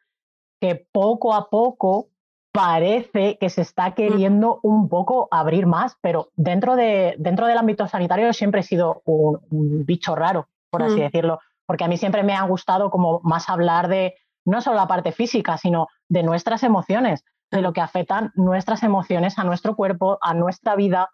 que 0.60 0.86
poco 0.90 1.34
a 1.34 1.48
poco 1.48 2.08
parece 2.52 3.36
que 3.38 3.50
se 3.50 3.60
está 3.60 3.94
queriendo 3.94 4.60
un 4.62 4.88
poco 4.88 5.28
abrir 5.30 5.66
más, 5.66 5.96
pero 6.00 6.30
dentro, 6.34 6.74
de, 6.74 7.14
dentro 7.18 7.46
del 7.46 7.58
ámbito 7.58 7.86
sanitario 7.86 8.32
siempre 8.32 8.60
he 8.60 8.64
sido 8.64 9.02
un, 9.04 9.38
un 9.50 9.84
bicho 9.84 10.14
raro, 10.14 10.48
por 10.70 10.82
así 10.82 10.96
Mm. 10.96 11.00
decirlo, 11.02 11.38
porque 11.66 11.84
a 11.84 11.88
mí 11.88 11.98
siempre 11.98 12.22
me 12.22 12.34
ha 12.34 12.42
gustado 12.44 12.90
como 12.90 13.20
más 13.22 13.48
hablar 13.50 13.88
de 13.88 14.14
no 14.46 14.62
solo 14.62 14.76
la 14.76 14.86
parte 14.86 15.12
física, 15.12 15.58
sino 15.58 15.88
de 16.08 16.22
nuestras 16.22 16.62
emociones, 16.62 17.24
de 17.50 17.60
lo 17.60 17.72
que 17.72 17.80
afectan 17.80 18.32
nuestras 18.34 18.82
emociones 18.82 19.38
a 19.38 19.44
nuestro 19.44 19.76
cuerpo, 19.76 20.18
a 20.22 20.32
nuestra 20.34 20.76
vida 20.76 21.10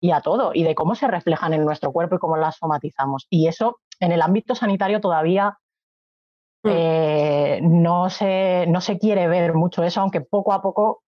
y 0.00 0.10
a 0.10 0.20
todo, 0.20 0.52
y 0.54 0.62
de 0.62 0.74
cómo 0.74 0.94
se 0.94 1.08
reflejan 1.08 1.52
en 1.54 1.64
nuestro 1.64 1.92
cuerpo 1.92 2.16
y 2.16 2.18
cómo 2.18 2.36
las 2.36 2.56
somatizamos. 2.56 3.26
Y 3.30 3.48
eso 3.48 3.80
en 4.00 4.12
el 4.12 4.22
ámbito 4.22 4.54
sanitario 4.54 5.00
todavía 5.00 5.58
Mm. 6.64 6.68
eh, 6.72 7.60
no, 7.62 8.10
se, 8.10 8.66
no 8.66 8.80
se 8.80 8.98
quiere 8.98 9.28
ver 9.28 9.54
mucho 9.54 9.84
eso, 9.84 10.00
aunque 10.00 10.20
poco 10.20 10.52
a 10.52 10.62
poco 10.62 11.02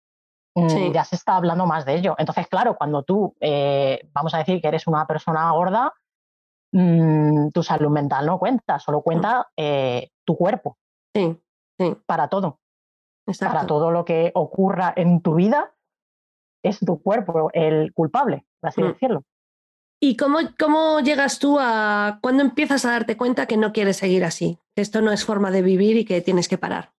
mm, 0.56 0.70
Sí. 0.70 0.92
ya 0.94 1.04
se 1.04 1.16
está 1.16 1.36
hablando 1.36 1.66
más 1.66 1.86
de 1.86 1.96
ello. 1.96 2.16
Entonces, 2.18 2.48
claro, 2.48 2.76
cuando 2.78 3.04
tú, 3.04 3.36
eh, 3.40 4.08
vamos 4.14 4.34
a 4.34 4.40
decir 4.40 4.62
que 4.62 4.68
eres 4.68 4.86
una 4.88 5.08
persona 5.08 5.52
gorda, 5.52 5.94
mm, 6.74 7.50
tu 7.50 7.64
salud 7.64 7.90
mental 7.90 8.26
no 8.26 8.38
cuenta, 8.40 8.78
solo 8.80 9.02
cuenta 9.02 9.50
eh, 9.58 10.10
tu 10.26 10.36
cuerpo 10.38 10.78
sí, 11.16 11.40
sí, 11.80 11.96
para 12.06 12.28
todo. 12.28 12.60
exacto. 13.26 13.56
Para 13.56 13.68
todo 13.68 13.92
lo 13.92 14.06
que 14.06 14.32
ocurra 14.36 14.94
en 14.96 15.22
tu 15.22 15.36
vida, 15.36 15.74
es 16.64 16.80
tu 16.80 17.02
cuerpo 17.02 17.50
el 17.54 17.94
culpable, 17.94 18.46
por 18.60 18.70
así 18.70 18.82
Mm. 18.82 18.88
decirlo. 18.88 19.24
¿Y 20.00 20.16
cómo, 20.16 20.38
cómo 20.60 21.00
llegas 21.00 21.40
tú 21.40 21.58
a 21.60 22.20
cuándo 22.22 22.44
empiezas 22.44 22.86
a 22.86 22.92
darte 22.92 23.18
cuenta 23.18 23.48
que 23.48 23.58
no 23.58 23.74
quieres 23.74 23.98
seguir 23.98 24.24
así? 24.26 24.60
Que 24.76 24.84
esto 24.84 25.02
no 25.02 25.12
es 25.12 25.26
forma 25.26 25.50
de 25.50 25.64
vivir 25.64 25.98
y 25.98 26.06
que 26.06 26.22
tienes 26.22 26.48
que 26.48 26.60
parar. 26.60 26.92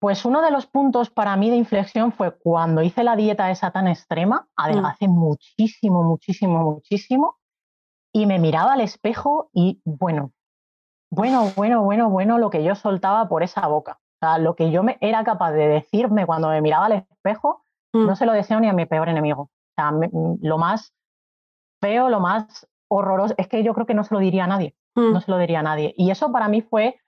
Pues 0.00 0.24
uno 0.24 0.42
de 0.42 0.50
los 0.50 0.66
puntos 0.66 1.10
para 1.10 1.36
mí 1.36 1.48
de 1.48 1.56
inflexión 1.56 2.12
fue 2.12 2.36
cuando 2.36 2.82
hice 2.82 3.04
la 3.04 3.14
dieta 3.14 3.50
esa 3.52 3.70
tan 3.70 3.86
extrema, 3.86 4.48
adelgacé 4.56 5.06
muchísimo, 5.06 6.02
muchísimo, 6.02 6.62
muchísimo, 6.72 7.38
y 8.12 8.26
me 8.26 8.38
miraba 8.38 8.72
al 8.74 8.80
espejo 8.80 9.48
y 9.52 9.80
bueno, 9.84 10.32
bueno, 11.10 11.52
bueno, 11.56 11.82
bueno, 11.84 12.10
bueno, 12.10 12.38
lo 12.38 12.50
que 12.50 12.64
yo 12.64 12.74
soltaba 12.74 13.28
por 13.28 13.42
esa 13.44 13.66
boca. 13.68 14.00
O 14.16 14.26
sea, 14.26 14.38
lo 14.38 14.56
que 14.56 14.70
yo 14.72 14.82
me, 14.82 14.98
era 15.00 15.22
capaz 15.24 15.52
de 15.52 15.68
decirme 15.68 16.26
cuando 16.26 16.48
me 16.48 16.60
miraba 16.60 16.86
al 16.86 17.06
espejo, 17.10 17.64
Mm, 17.94 18.06
no 18.06 18.16
se 18.16 18.26
lo 18.26 18.32
deseo 18.32 18.58
ni 18.58 18.68
a 18.68 18.72
mi 18.72 18.86
peor 18.86 19.08
enemigo. 19.08 19.50
O 19.76 19.80
sea, 19.82 19.90
me- 19.90 20.10
lo 20.40 20.58
más 20.58 20.94
feo, 21.82 22.08
lo 22.08 22.20
más 22.20 22.66
horroroso, 22.88 23.34
es 23.38 23.48
que 23.48 23.62
yo 23.64 23.74
creo 23.74 23.86
que 23.86 23.94
no 23.94 24.04
se 24.04 24.14
lo 24.14 24.20
diría 24.20 24.44
a 24.44 24.48
nadie 24.48 24.74
mm, 24.96 25.12
no 25.12 25.20
se 25.20 25.30
lo 25.30 25.38
diría 25.38 25.60
a 25.60 25.62
nadie. 25.64 25.92
Y 25.96 26.10
eso 26.10 26.30
para 26.30 26.48
mí 26.48 26.62
fue 26.62 27.00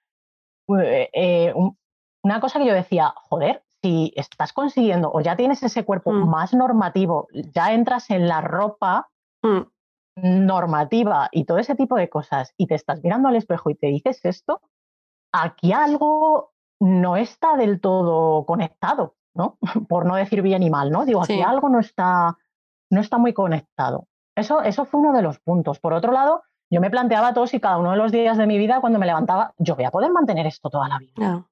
eh, 0.81 1.09
eh, 1.13 1.53
un- 1.55 1.79
una 2.25 2.41
cosa 2.41 2.59
que 2.59 2.67
yo 2.67 2.75
decía, 2.75 3.15
joder, 3.17 3.63
si 3.83 4.13
estás 4.17 4.53
consiguiendo 4.53 5.13
o 5.13 5.21
ya 5.21 5.37
tienes 5.37 5.63
ese 5.63 5.85
cuerpo 5.85 6.11
Mm. 6.13 6.29
más 6.29 6.53
normativo, 6.55 7.29
ya 7.55 7.73
entras 7.73 8.11
en 8.11 8.27
la 8.27 8.41
ropa 8.41 9.09
mm, 9.45 9.61
normativa 10.47 11.29
y 11.31 11.45
todo 11.45 11.59
ese 11.59 11.75
tipo 11.77 11.95
de 11.97 12.09
cosas 12.09 12.53
y 12.57 12.67
te 12.67 12.75
estás 12.75 13.03
mirando 13.05 13.29
al 13.29 13.37
espejo 13.37 13.71
y 13.71 13.75
te 13.77 13.87
dices 13.89 14.19
esto, 14.25 14.61
aquí 15.33 15.73
algo 15.73 16.53
no 16.81 17.17
está 17.17 17.57
del 17.57 17.81
todo 17.81 18.45
conectado, 18.47 19.15
¿no? 19.35 19.59
Por 19.89 20.07
no 20.07 20.17
decir 20.17 20.43
bien 20.43 20.63
y 20.63 20.71
mal, 20.71 20.91
¿no? 20.91 21.05
Digo, 21.05 21.23
aquí 21.23 21.35
Sí. 21.35 21.43
algo 21.43 21.69
no 21.69 21.79
está, 21.81 22.37
no 22.97 23.01
está 23.01 23.19
muy 23.19 23.33
conectado. 23.33 24.09
Eso, 24.35 24.63
eso 24.63 24.85
fue 24.85 25.01
uno 25.01 25.13
de 25.13 25.23
los 25.23 25.39
puntos. 25.39 25.79
Por 25.79 25.93
otro 25.93 26.13
lado, 26.13 26.43
yo 26.71 26.81
me 26.81 26.91
planteaba 26.91 27.33
todos 27.33 27.55
y 27.55 27.61
cada 27.61 27.79
uno 27.79 27.93
de 27.93 27.97
los 27.97 28.11
días 28.11 28.37
de 28.37 28.47
mi 28.47 28.59
vida 28.59 28.81
cuando 28.81 28.99
me 28.99 29.07
levantaba, 29.07 29.55
yo 29.59 29.77
voy 29.77 29.85
a 29.85 29.91
poder 29.91 30.11
mantener 30.11 30.47
esto 30.47 30.69
toda 30.69 30.89
la 30.89 30.99
vida. 30.99 31.47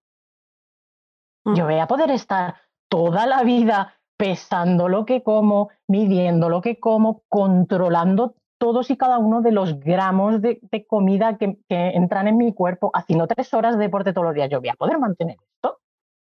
Mm. 1.44 1.54
Yo 1.54 1.64
voy 1.64 1.78
a 1.78 1.86
poder 1.86 2.10
estar 2.10 2.56
toda 2.88 3.26
la 3.26 3.42
vida 3.44 3.94
pesando 4.16 4.88
lo 4.88 5.04
que 5.04 5.22
como, 5.22 5.70
midiendo 5.86 6.48
lo 6.48 6.60
que 6.60 6.80
como, 6.80 7.22
controlando 7.28 8.34
todos 8.58 8.90
y 8.90 8.96
cada 8.96 9.18
uno 9.18 9.42
de 9.42 9.52
los 9.52 9.78
gramos 9.80 10.40
de, 10.40 10.58
de 10.62 10.86
comida 10.86 11.36
que, 11.36 11.58
que 11.68 11.88
entran 11.90 12.28
en 12.28 12.36
mi 12.36 12.54
cuerpo, 12.54 12.90
haciendo 12.94 13.26
tres 13.26 13.52
horas 13.52 13.76
de 13.76 13.84
deporte 13.84 14.12
todos 14.12 14.26
los 14.26 14.34
días. 14.34 14.48
Yo 14.50 14.60
voy 14.60 14.70
a 14.70 14.74
poder 14.74 14.98
mantener 14.98 15.36
esto. 15.54 15.80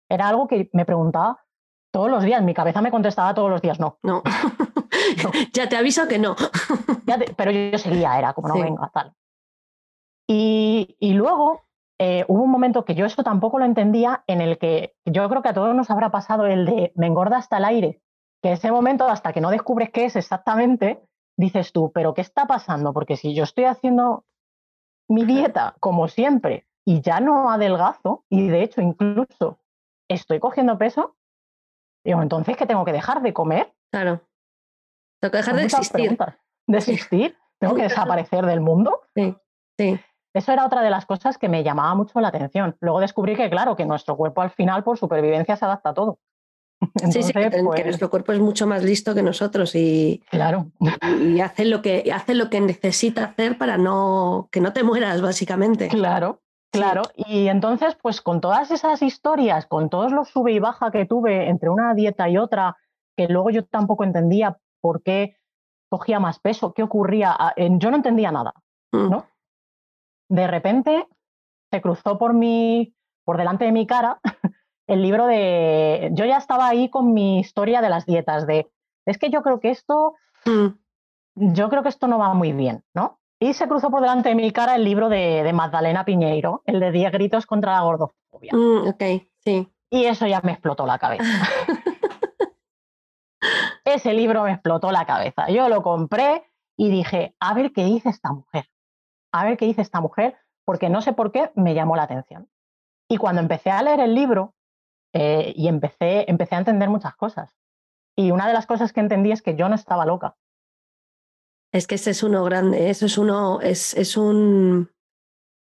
Era 0.10 0.30
algo 0.30 0.48
que 0.48 0.70
me 0.74 0.86
preguntaba 0.86 1.40
todos 1.98 2.12
los 2.12 2.24
días. 2.24 2.44
Mi 2.44 2.54
cabeza 2.54 2.80
me 2.82 2.92
contestaba 2.92 3.34
todos 3.34 3.50
los 3.50 3.60
días, 3.60 3.80
no. 3.80 3.98
No. 4.04 4.22
ya 5.54 5.68
te 5.68 5.78
aviso 5.78 6.08
que 6.08 6.20
no. 6.20 6.36
Ya 7.08 7.18
te- 7.18 7.34
pero 7.34 7.50
yo 7.50 7.78
seguía, 7.80 8.20
era 8.20 8.34
como, 8.34 8.50
no 8.50 8.54
Sí. 8.54 8.62
venga, 8.62 8.92
tal. 8.94 9.14
Y, 10.30 10.96
y 11.00 11.14
luego 11.14 11.64
eh, 12.00 12.24
hubo 12.28 12.44
un 12.44 12.52
momento 12.52 12.86
que 12.86 12.94
yo 12.94 13.06
eso 13.08 13.24
tampoco 13.24 13.58
lo 13.58 13.66
entendía, 13.66 14.24
en 14.28 14.42
el 14.42 14.60
que 14.60 14.94
yo 15.06 15.28
creo 15.28 15.42
que 15.42 15.50
a 15.50 15.54
todos 15.56 15.74
nos 15.76 15.90
habrá 15.90 16.12
pasado 16.12 16.46
el 16.46 16.66
de 16.66 16.92
me 16.96 17.08
engorda 17.08 17.38
hasta 17.38 17.58
el 17.58 17.66
aire, 17.66 18.02
que 18.44 18.52
ese 18.52 18.72
momento, 18.72 19.08
hasta 19.08 19.34
que 19.34 19.42
no 19.42 19.50
descubres 19.50 19.90
qué 19.90 20.06
es 20.06 20.16
exactamente, 20.16 21.02
dices 21.36 21.72
tú, 21.72 21.92
pero 21.92 22.14
¿qué 22.14 22.22
está 22.22 22.46
pasando? 22.46 22.94
Porque 22.94 23.16
si 23.18 23.34
yo 23.34 23.44
estoy 23.44 23.64
haciendo 23.66 24.24
mi 25.10 25.26
dieta 25.26 25.76
como 25.80 26.08
siempre 26.08 26.68
y 26.86 27.02
ya 27.02 27.20
no 27.20 27.50
adelgazo, 27.50 28.24
y 28.30 28.48
de 28.50 28.62
hecho 28.62 28.82
incluso 28.82 29.58
estoy 30.10 30.40
cogiendo 30.40 30.78
peso, 30.78 31.16
digo, 32.08 32.22
entonces, 32.22 32.56
¿qué 32.58 32.66
tengo 32.66 32.86
que 32.86 32.94
dejar 32.94 33.22
de 33.22 33.34
comer? 33.34 33.74
Claro. 33.92 34.22
Tengo 35.20 35.32
que 35.32 35.38
dejar 35.38 35.54
Son 35.54 35.58
de 35.58 35.66
existir. 35.66 35.92
preguntas. 35.92 36.36
¿De 36.68 36.78
existir? 36.78 37.38
¿Tengo 37.60 37.76
que 37.76 37.84
desaparecer 37.84 38.46
del 38.46 38.62
mundo? 38.62 39.02
Sí, 39.16 39.36
sí. 39.78 40.00
Eso 40.34 40.52
era 40.52 40.66
otra 40.66 40.82
de 40.82 40.90
las 40.90 41.06
cosas 41.06 41.38
que 41.38 41.50
me 41.50 41.64
llamaba 41.64 41.96
mucho 41.96 42.20
la 42.20 42.28
atención. 42.28 42.78
Luego 42.80 43.00
descubrí 43.00 43.36
que, 43.36 43.50
claro, 43.50 43.76
que 43.76 43.86
nuestro 43.86 44.16
cuerpo 44.16 44.42
al 44.42 44.52
final, 44.52 44.84
por 44.84 44.98
supervivencia, 44.98 45.56
se 45.56 45.66
adapta 45.66 45.90
a 45.90 45.94
todo. 45.94 46.20
Sí, 47.12 47.24
sí, 47.24 47.34
que, 47.34 47.44
Entonces, 47.44 47.64
pues, 47.66 47.86
nuestro 47.86 48.10
cuerpo 48.10 48.32
es 48.34 48.40
mucho 48.40 48.68
más 48.68 48.84
listo 48.84 49.16
que 49.16 49.24
nosotros 49.24 49.74
y, 49.74 50.24
claro, 50.30 50.72
y 51.20 51.40
hace, 51.40 51.66
lo 51.66 51.82
que, 51.82 52.12
hace 52.14 52.36
lo 52.36 52.52
que 52.52 52.62
necesita 52.62 53.24
hacer 53.24 53.58
para 53.58 53.78
no, 53.78 54.48
que 54.52 54.62
no 54.62 54.74
te 54.74 54.84
mueras, 54.84 55.22
básicamente. 55.22 55.88
claro. 55.88 56.42
Claro. 56.72 57.04
Y 57.16 57.48
entonces, 57.48 57.96
pues 58.02 58.22
con 58.22 58.42
todas 58.42 58.72
esas 58.72 59.02
historias, 59.02 59.66
con 59.66 59.90
todos 59.90 60.12
los 60.12 60.30
sube 60.30 60.52
y 60.52 60.60
baja 60.60 60.92
que 60.92 61.06
tuve 61.06 61.50
entre 61.50 61.70
una 61.70 61.94
dieta 61.94 62.30
y 62.30 62.38
otra, 62.38 62.76
que 63.16 63.28
luego 63.28 63.50
yo 63.50 63.66
tampoco 63.66 64.04
entendía 64.04 64.58
por 64.82 65.02
qué 65.04 65.38
cogía 65.90 66.20
más 66.20 66.40
peso, 66.40 66.74
qué 66.74 66.84
ocurría, 66.84 67.32
a- 67.38 67.54
en- 67.56 67.80
yo 67.80 67.90
no 67.90 67.98
entendía 67.98 68.32
nada. 68.32 68.54
Mm, 68.92 69.10
¿no? 69.10 69.26
de 70.30 70.48
repente 70.48 71.08
se 71.72 71.82
cruzó 71.82 72.18
por 72.18 72.34
mi, 72.34 72.94
por 73.26 73.38
delante 73.38 73.66
de 73.66 73.72
mi 73.72 73.88
cara 73.88 74.20
el 74.88 75.02
libro 75.02 75.26
de. 75.26 76.10
Yo 76.14 76.26
ya 76.26 76.38
estaba 76.38 76.68
ahí 76.68 76.90
con 76.90 77.14
mi 77.14 77.40
historia 77.40 77.82
de 77.82 77.90
las 77.90 78.06
dietas, 78.06 78.46
de 78.48 78.70
es 79.06 79.18
que 79.18 79.30
yo 79.30 79.42
creo 79.42 79.60
que 79.60 79.70
esto, 79.70 80.16
mm, 80.46 80.68
yo 81.56 81.70
creo 81.70 81.84
que 81.84 81.90
esto 81.90 82.08
no 82.08 82.18
va 82.20 82.34
muy 82.34 82.52
bien, 82.52 82.84
¿no? 82.94 83.17
Y 83.40 83.54
se 83.54 83.68
cruzó 83.68 83.92
por 83.92 84.02
delante 84.02 84.30
de 84.30 84.36
mi 84.36 84.52
cara 84.52 84.76
el 84.76 84.84
libro 84.84 85.10
de, 85.10 85.44
de 85.44 85.54
Magdalena 85.54 86.06
Piñeiro, 86.06 86.64
el 86.66 86.80
de 86.80 86.92
10 86.92 87.12
gritos 87.12 87.46
contra 87.46 87.74
la 87.74 87.82
gordofobia. 87.82 88.54
mm, 88.54 88.88
ok, 88.88 89.04
sí. 89.44 89.72
Y 89.90 90.06
eso 90.06 90.28
ya 90.28 90.42
me 90.42 90.52
explotó 90.52 90.86
la 90.86 90.98
cabeza. 90.98 91.24
Ese 93.86 94.14
libro 94.14 94.44
me 94.44 94.52
explotó 94.52 94.92
la 94.92 95.06
cabeza. 95.06 95.50
Yo 95.50 95.70
lo 95.70 95.82
compré 95.82 96.44
y 96.76 96.90
dije, 96.90 97.36
a 97.40 97.54
ver 97.54 97.72
qué 97.72 97.86
dice 97.86 98.10
esta 98.10 98.32
mujer. 98.32 98.66
A 99.32 99.46
ver 99.46 99.58
qué 99.58 99.66
dice 99.66 99.82
esta 99.82 100.02
mujer, 100.02 100.36
porque 100.66 100.90
no 100.90 101.02
sé 101.02 101.14
por 101.14 101.32
qué 101.32 101.52
me 101.56 101.74
llamó 101.74 101.96
la 101.96 102.04
atención. 102.04 102.50
Y 103.10 103.18
cuando 103.18 103.42
empecé 103.42 103.72
a 103.72 103.82
leer 103.82 104.02
el 104.02 104.14
libro 104.14 104.56
eh, 105.14 105.54
y 105.56 105.68
empecé, 105.68 106.30
empecé 106.30 106.56
a 106.56 106.60
entender 106.60 106.90
muchas 106.90 107.16
cosas. 107.16 107.54
Y 108.16 108.32
una 108.32 108.48
de 108.48 108.54
las 108.54 108.66
cosas 108.66 108.92
que 108.92 109.00
entendí 109.00 109.32
es 109.32 109.42
que 109.42 109.56
yo 109.56 109.70
no 109.70 109.76
estaba 109.76 110.06
loca. 110.06 110.36
Es 111.78 111.86
que 111.86 111.96
ese 111.96 112.10
es 112.12 112.24
uno 112.24 112.44
grande, 112.44 112.90
eso 112.90 113.06
es 113.06 113.20
uno, 113.20 113.62
es, 113.62 113.94
es 113.94 114.18
un, 114.18 114.90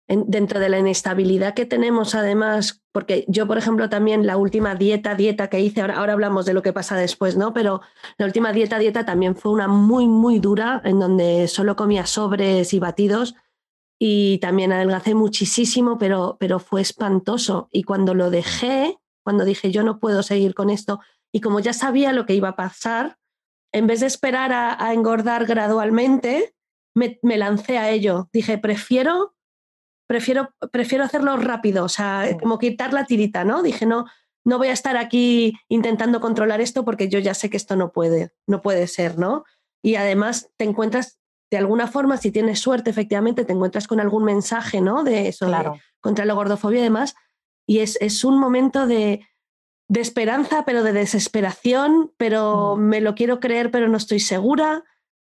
dentro 0.08 0.60
de 0.60 0.69
la 0.69 0.78
inestabilidad 0.78 1.56
que 1.56 1.65
tenemos 1.65 2.13
además, 2.13 2.84
porque 2.91 3.26
yo, 3.28 3.47
por 3.47 3.58
ejemplo, 3.58 3.89
también 3.89 4.28
la 4.28 4.38
última 4.38 4.76
dieta, 4.76 5.15
dieta 5.15 5.49
que 5.49 5.60
hice, 5.60 5.82
ahora, 5.82 5.95
ahora 5.95 6.13
hablamos 6.13 6.45
de 6.45 6.54
lo 6.54 6.62
que 6.62 6.71
pasa 6.71 6.95
después, 6.95 7.36
¿no? 7.36 7.52
Pero 7.52 7.82
la 8.19 8.28
última 8.28 8.54
dieta, 8.54 8.78
dieta 8.78 9.06
también 9.06 9.36
fue 9.36 9.54
una 9.54 9.67
muy, 9.67 10.08
muy 10.08 10.38
dura, 10.38 10.82
en 10.86 10.99
donde 10.99 11.47
solo 11.47 11.76
comía 11.76 12.06
sobres 12.06 12.76
y 12.76 12.80
batidos 12.80 13.34
y 13.97 14.38
también 14.38 14.71
adelgacé 14.71 15.15
muchísimo, 15.15 15.97
pero, 15.97 16.38
pero 16.39 16.60
fue 16.60 16.82
espantoso. 16.82 17.69
Y 17.71 17.84
cuando 17.84 18.13
lo 18.13 18.30
dejé, 18.30 18.99
cuando 19.23 19.45
dije 19.45 19.71
yo 19.71 19.82
no 19.82 19.99
puedo 19.99 20.21
seguir 20.21 20.54
con 20.54 20.69
esto, 20.69 20.99
y 21.32 21.41
como 21.41 21.60
ya 21.60 21.73
sabía 21.73 22.13
lo 22.13 22.28
que 22.28 22.36
iba 22.36 22.49
a 22.49 22.56
pasar, 22.56 23.17
en 23.74 23.88
vez 23.88 24.00
de 24.00 24.08
esperar 24.08 24.54
a, 24.54 24.94
engordar 24.94 25.46
gradualmente, 25.46 26.56
me, 26.96 27.20
me 27.22 27.38
lancé 27.38 27.78
a 27.78 27.90
ello. 27.90 28.30
Dije, 28.32 28.58
prefiero 28.58 29.34
prefiero, 30.08 30.54
prefiero 30.72 31.04
hacerlo 31.04 31.38
rápido, 31.38 31.86
o 31.86 31.90
sea, 31.90 32.38
como 32.40 32.60
quitar 32.60 32.94
la 32.94 33.06
tirita, 33.06 33.44
¿no? 33.44 33.64
Dije, 33.64 33.86
no, 33.86 34.06
no 34.46 34.58
voy 34.58 34.68
a 34.68 34.74
estar 34.74 34.98
aquí 34.98 35.54
intentando 35.70 36.22
controlar 36.22 36.62
esto 36.62 36.86
porque 36.86 37.10
yo 37.10 37.20
ya 37.20 37.34
sé 37.34 37.50
que 37.50 37.58
esto 37.58 37.76
no 37.76 37.92
puede, 37.92 38.32
no 38.48 38.62
puede 38.62 38.88
ser, 38.88 39.18
¿no? 39.18 39.44
Y 39.82 39.96
además 39.96 40.52
te 40.58 40.66
encuentras, 40.66 41.20
de 41.50 41.58
alguna 41.58 41.88
forma, 41.88 42.18
si 42.18 42.32
tienes 42.32 42.60
suerte, 42.60 42.90
efectivamente, 42.90 43.46
te 43.46 43.54
encuentras 43.54 43.88
con 43.88 44.00
algún 44.00 44.24
mensaje, 44.24 44.82
¿no? 44.82 45.04
De 45.04 45.28
eso, 45.28 45.50
contra 46.00 46.26
la 46.26 46.34
gordofobia 46.34 46.82
y 46.82 46.84
demás. 46.84 47.16
Y 47.68 47.80
es, 47.80 47.98
es 48.02 48.24
un 48.24 48.38
momento 48.38 48.86
de, 48.86 49.26
de, 49.88 50.02
esperanza, 50.02 50.63
pero 50.65 50.84
de 50.84 50.93
desesperación, 50.93 52.12
pero 52.17 52.76
mm. 52.76 52.80
me 52.80 53.02
lo 53.02 53.15
quiero 53.15 53.39
creer, 53.39 53.72
pero 53.72 53.88
no 53.88 53.98
estoy 53.98 54.19
segura 54.19 54.84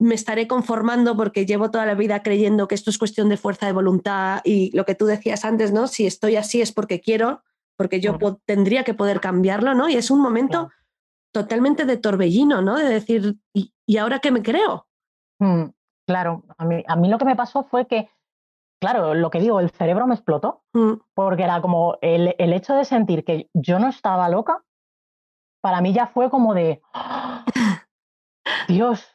me 0.03 0.15
estaré 0.15 0.47
conformando 0.47 1.15
porque 1.15 1.45
llevo 1.45 1.71
toda 1.71 1.86
la 1.86 1.95
vida 1.95 2.21
creyendo 2.23 2.67
que 2.67 2.75
esto 2.75 2.89
es 2.89 2.97
cuestión 2.97 3.29
de 3.29 3.38
fuerza 3.38 3.65
de 3.65 3.71
voluntad 3.71 4.41
y 4.43 4.75
lo 4.75 4.86
que 4.86 4.95
tú 4.95 5.06
decías 5.06 5.45
antes, 5.45 5.71
¿no? 5.71 5.88
Si 5.88 6.06
estoy 6.06 6.36
así 6.36 6.62
es 6.62 6.71
porque 6.71 6.99
quiero, 6.99 7.41
porque 7.77 7.99
yo 7.99 8.17
tendría 8.45 8.84
que 8.84 8.93
poder 8.93 9.19
cambiarlo, 9.19 9.73
¿no? 9.73 9.89
Y 9.89 9.95
es 9.95 10.12
un 10.12 10.21
momento 10.21 10.69
totalmente 11.32 11.86
de 11.86 11.97
torbellino, 11.97 12.62
¿no? 12.62 12.77
De 12.77 12.86
decir, 12.86 13.38
¿y, 13.53 13.97
ahora 13.97 14.19
qué 14.19 14.32
me 14.32 14.43
creo? 14.43 14.88
Mm, 15.39 15.65
claro, 16.06 16.43
a 16.58 16.65
mí, 16.65 16.84
a 16.86 16.95
mí 16.95 17.08
lo 17.08 17.17
que 17.17 17.25
me 17.25 17.36
pasó 17.36 17.63
fue 17.63 17.88
que, 17.88 18.10
claro, 18.84 19.13
lo 19.13 19.30
que 19.30 19.39
digo, 19.39 19.62
el 19.62 19.69
cerebro 19.69 20.08
me 20.08 20.13
explotó, 20.13 20.62
mm. 20.74 20.96
porque 21.13 21.43
era 21.43 21.62
como 21.62 21.98
el, 22.02 22.36
el 22.38 22.52
hecho 22.52 22.76
de 22.76 22.84
sentir 22.84 23.24
que 23.24 23.50
yo 23.54 23.80
no 23.80 23.88
estaba 23.88 24.28
loca, 24.28 24.62
para 25.62 25.80
mí 25.80 25.93
ya 25.93 26.08
fue 26.08 26.30
como 26.30 26.54
de. 26.54 26.82
Dios, 28.67 29.08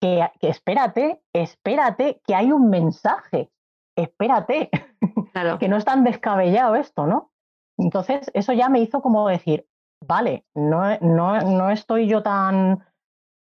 que, 0.00 0.30
espérate, 0.40 1.22
espérate, 1.34 2.22
que 2.26 2.34
hay 2.34 2.52
un 2.52 2.70
mensaje, 2.70 3.52
espérate, 3.98 4.70
que 5.60 5.68
no 5.68 5.76
es 5.76 5.84
tan 5.84 6.02
descabellado 6.02 6.74
esto, 6.74 7.06
¿no? 7.06 7.32
Entonces, 7.78 8.30
eso 8.32 8.54
ya 8.54 8.70
me 8.70 8.80
hizo 8.80 9.02
como 9.02 9.28
decir, 9.28 9.68
vale, 10.02 10.46
no, 10.54 10.98
no, 11.00 11.38
no 11.42 11.68
estoy 11.68 12.08
yo 12.08 12.22
tan, 12.22 12.82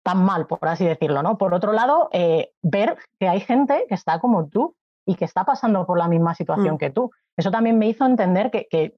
tan 0.03 0.25
mal, 0.25 0.47
por 0.47 0.67
así 0.67 0.87
decirlo, 0.87 1.23
¿no? 1.23 1.37
Por 1.37 1.53
otro 1.53 1.73
lado, 1.75 2.09
eh, 2.13 2.55
ver 2.63 2.97
que 3.21 3.29
hay 3.29 3.41
gente 3.41 3.85
que 3.87 3.95
está 3.95 4.19
como 4.19 4.49
tú 4.49 4.78
y 5.09 5.15
que 5.15 5.25
está 5.25 5.45
pasando 5.45 5.87
por 5.87 5.99
la 5.99 6.07
misma 6.07 6.35
situación 6.35 6.75
mm. 6.75 6.79
que 6.79 6.91
tú. 6.91 7.11
Eso 7.37 7.51
también 7.51 7.79
me 7.79 7.89
hizo 7.89 8.05
entender 8.05 8.51
que, 8.51 8.95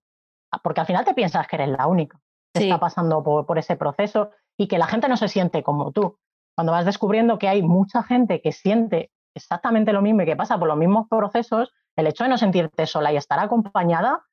porque 0.62 0.80
al 0.80 0.86
final 0.86 1.04
te 1.04 1.14
piensas 1.14 1.46
que 1.46 1.56
eres 1.56 1.68
la 1.68 1.86
única 1.86 2.18
que 2.52 2.64
está 2.64 2.80
pasando 2.80 3.22
por, 3.22 3.46
por, 3.46 3.58
ese 3.58 3.76
proceso 3.76 4.30
y 4.58 4.66
que 4.66 4.76
la 4.76 4.88
gente 4.88 5.08
no 5.08 5.16
se 5.16 5.28
siente 5.28 5.62
como 5.62 5.92
tú 5.92 6.18
cuando 6.56 6.72
vas 6.72 6.84
descubriendo 6.84 7.38
que 7.38 7.48
hay 7.48 7.62
mucha 7.62 8.02
gente 8.02 8.42
que 8.42 8.52
siente 8.52 9.10
exactamente 9.34 9.92
lo 9.92 10.02
mismo 10.02 10.22
y 10.22 10.26
que 10.26 10.36
pasa 10.36 10.58
por 10.58 10.68
los 10.68 10.76
mismos 10.76 11.06
procesos, 11.08 11.72
el 11.96 12.06
hecho 12.06 12.24
de 12.24 12.30
no 12.30 12.38
sentirte 12.38 12.86
sola 12.86 13.12
y 13.12 13.16
estar 13.16 13.38
acompañada, 13.38 14.26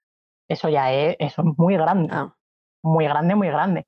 eso 0.49 0.67
ya 0.67 0.91
es, 0.91 1.15
eso 1.19 1.43
es 1.43 1.57
muy 1.57 1.75
grande, 1.77 2.09
ah. 2.11 2.35
muy 2.83 3.05
grande, 3.05 3.35
muy 3.35 3.47
grande. 3.47 3.87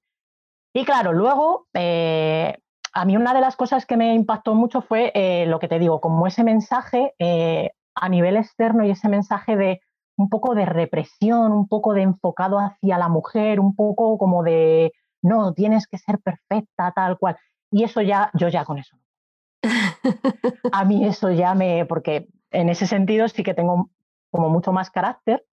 Y 0.74 0.86
claro, 0.86 1.12
luego, 1.12 1.68
eh, 1.74 2.58
a 2.94 3.06
mí 3.06 3.18
una 3.18 3.34
de 3.34 3.42
las 3.42 3.56
cosas 3.56 3.86
que 3.86 3.98
me 3.98 4.14
impactó 4.14 4.56
mucho 4.56 4.82
fue 4.82 5.12
eh, 5.16 5.46
lo 5.48 5.60
que 5.60 5.68
te 5.68 5.80
digo, 5.80 6.00
como 6.00 6.28
ese 6.28 6.44
mensaje 6.44 7.16
eh, 7.20 7.72
a 8.00 8.10
nivel 8.10 8.38
externo 8.38 8.86
y 8.86 8.92
ese 8.92 9.10
mensaje 9.10 9.56
de 9.56 9.82
un 10.18 10.30
poco 10.30 10.54
de 10.54 10.66
represión, 10.66 11.52
un 11.52 11.68
poco 11.68 11.94
de 11.94 12.02
enfocado 12.02 12.60
hacia 12.60 12.98
la 12.98 13.08
mujer, 13.08 13.60
un 13.60 13.76
poco 13.76 14.18
como 14.18 14.44
de, 14.44 14.92
no, 15.22 15.54
tienes 15.54 15.88
que 15.88 15.98
ser 15.98 16.20
perfecta, 16.20 16.92
tal 16.94 17.18
cual. 17.18 17.38
Y 17.72 17.84
eso 17.84 18.02
ya, 18.02 18.32
yo 18.34 18.50
ya 18.50 18.66
con 18.66 18.80
eso. 18.80 18.98
A 20.74 20.86
mí 20.86 21.06
eso 21.06 21.32
ya 21.32 21.54
me, 21.54 21.86
porque 21.86 22.28
en 22.52 22.70
ese 22.70 22.88
sentido 22.88 23.28
sí 23.28 23.44
que 23.44 23.54
tengo 23.54 23.90
como 24.32 24.50
mucho 24.50 24.72
más 24.72 24.90
carácter 24.90 25.46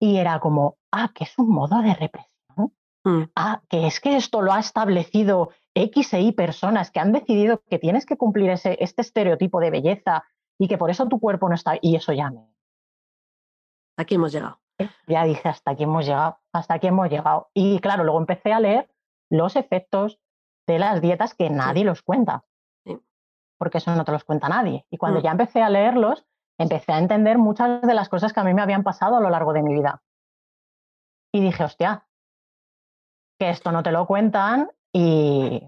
y 0.00 0.16
era 0.16 0.40
como, 0.40 0.76
ah, 0.90 1.10
que 1.14 1.24
es 1.24 1.38
un 1.38 1.50
modo 1.50 1.80
de 1.82 1.94
represión. 1.94 2.72
Mm. 3.04 3.24
Ah, 3.36 3.60
que 3.68 3.86
es 3.86 4.00
que 4.00 4.16
esto 4.16 4.40
lo 4.40 4.52
ha 4.52 4.60
establecido 4.60 5.50
X 5.74 6.14
e 6.14 6.22
Y 6.22 6.32
personas 6.32 6.90
que 6.90 7.00
han 7.00 7.12
decidido 7.12 7.62
que 7.68 7.78
tienes 7.78 8.06
que 8.06 8.16
cumplir 8.16 8.50
ese, 8.50 8.76
este 8.80 9.02
estereotipo 9.02 9.60
de 9.60 9.70
belleza 9.70 10.24
y 10.58 10.68
que 10.68 10.78
por 10.78 10.90
eso 10.90 11.06
tu 11.08 11.20
cuerpo 11.20 11.48
no 11.48 11.54
está. 11.54 11.74
Y 11.80 11.96
eso 11.96 12.12
ya 12.12 12.30
me. 12.30 12.48
Aquí 13.96 14.16
hemos 14.16 14.32
llegado. 14.32 14.60
Eh, 14.78 14.88
ya 15.06 15.24
dije, 15.24 15.48
hasta 15.48 15.72
aquí 15.72 15.84
hemos 15.84 16.04
llegado, 16.04 16.38
hasta 16.52 16.74
aquí 16.74 16.88
hemos 16.88 17.08
llegado. 17.08 17.50
Y 17.54 17.78
claro, 17.80 18.04
luego 18.04 18.18
empecé 18.18 18.52
a 18.52 18.60
leer 18.60 18.90
los 19.30 19.56
efectos 19.56 20.20
de 20.66 20.78
las 20.78 21.00
dietas 21.00 21.34
que 21.34 21.50
nadie 21.50 21.84
los 21.84 22.02
cuenta. 22.02 22.44
Porque 23.58 23.78
eso 23.78 23.94
no 23.94 24.04
te 24.04 24.12
los 24.12 24.24
cuenta 24.24 24.48
nadie. 24.48 24.84
Y 24.90 24.96
cuando 24.96 25.20
mm. 25.20 25.22
ya 25.22 25.30
empecé 25.30 25.62
a 25.62 25.70
leerlos, 25.70 26.26
empecé 26.58 26.92
a 26.92 26.98
entender 26.98 27.38
muchas 27.38 27.82
de 27.82 27.94
las 27.94 28.08
cosas 28.08 28.32
que 28.32 28.40
a 28.40 28.44
mí 28.44 28.52
me 28.52 28.62
habían 28.62 28.82
pasado 28.82 29.16
a 29.16 29.20
lo 29.20 29.30
largo 29.30 29.52
de 29.52 29.62
mi 29.62 29.74
vida. 29.74 30.02
Y 31.32 31.40
dije, 31.40 31.64
hostia, 31.64 32.06
que 33.38 33.50
esto 33.50 33.72
no 33.72 33.82
te 33.82 33.92
lo 33.92 34.06
cuentan 34.06 34.70
y... 34.92 35.62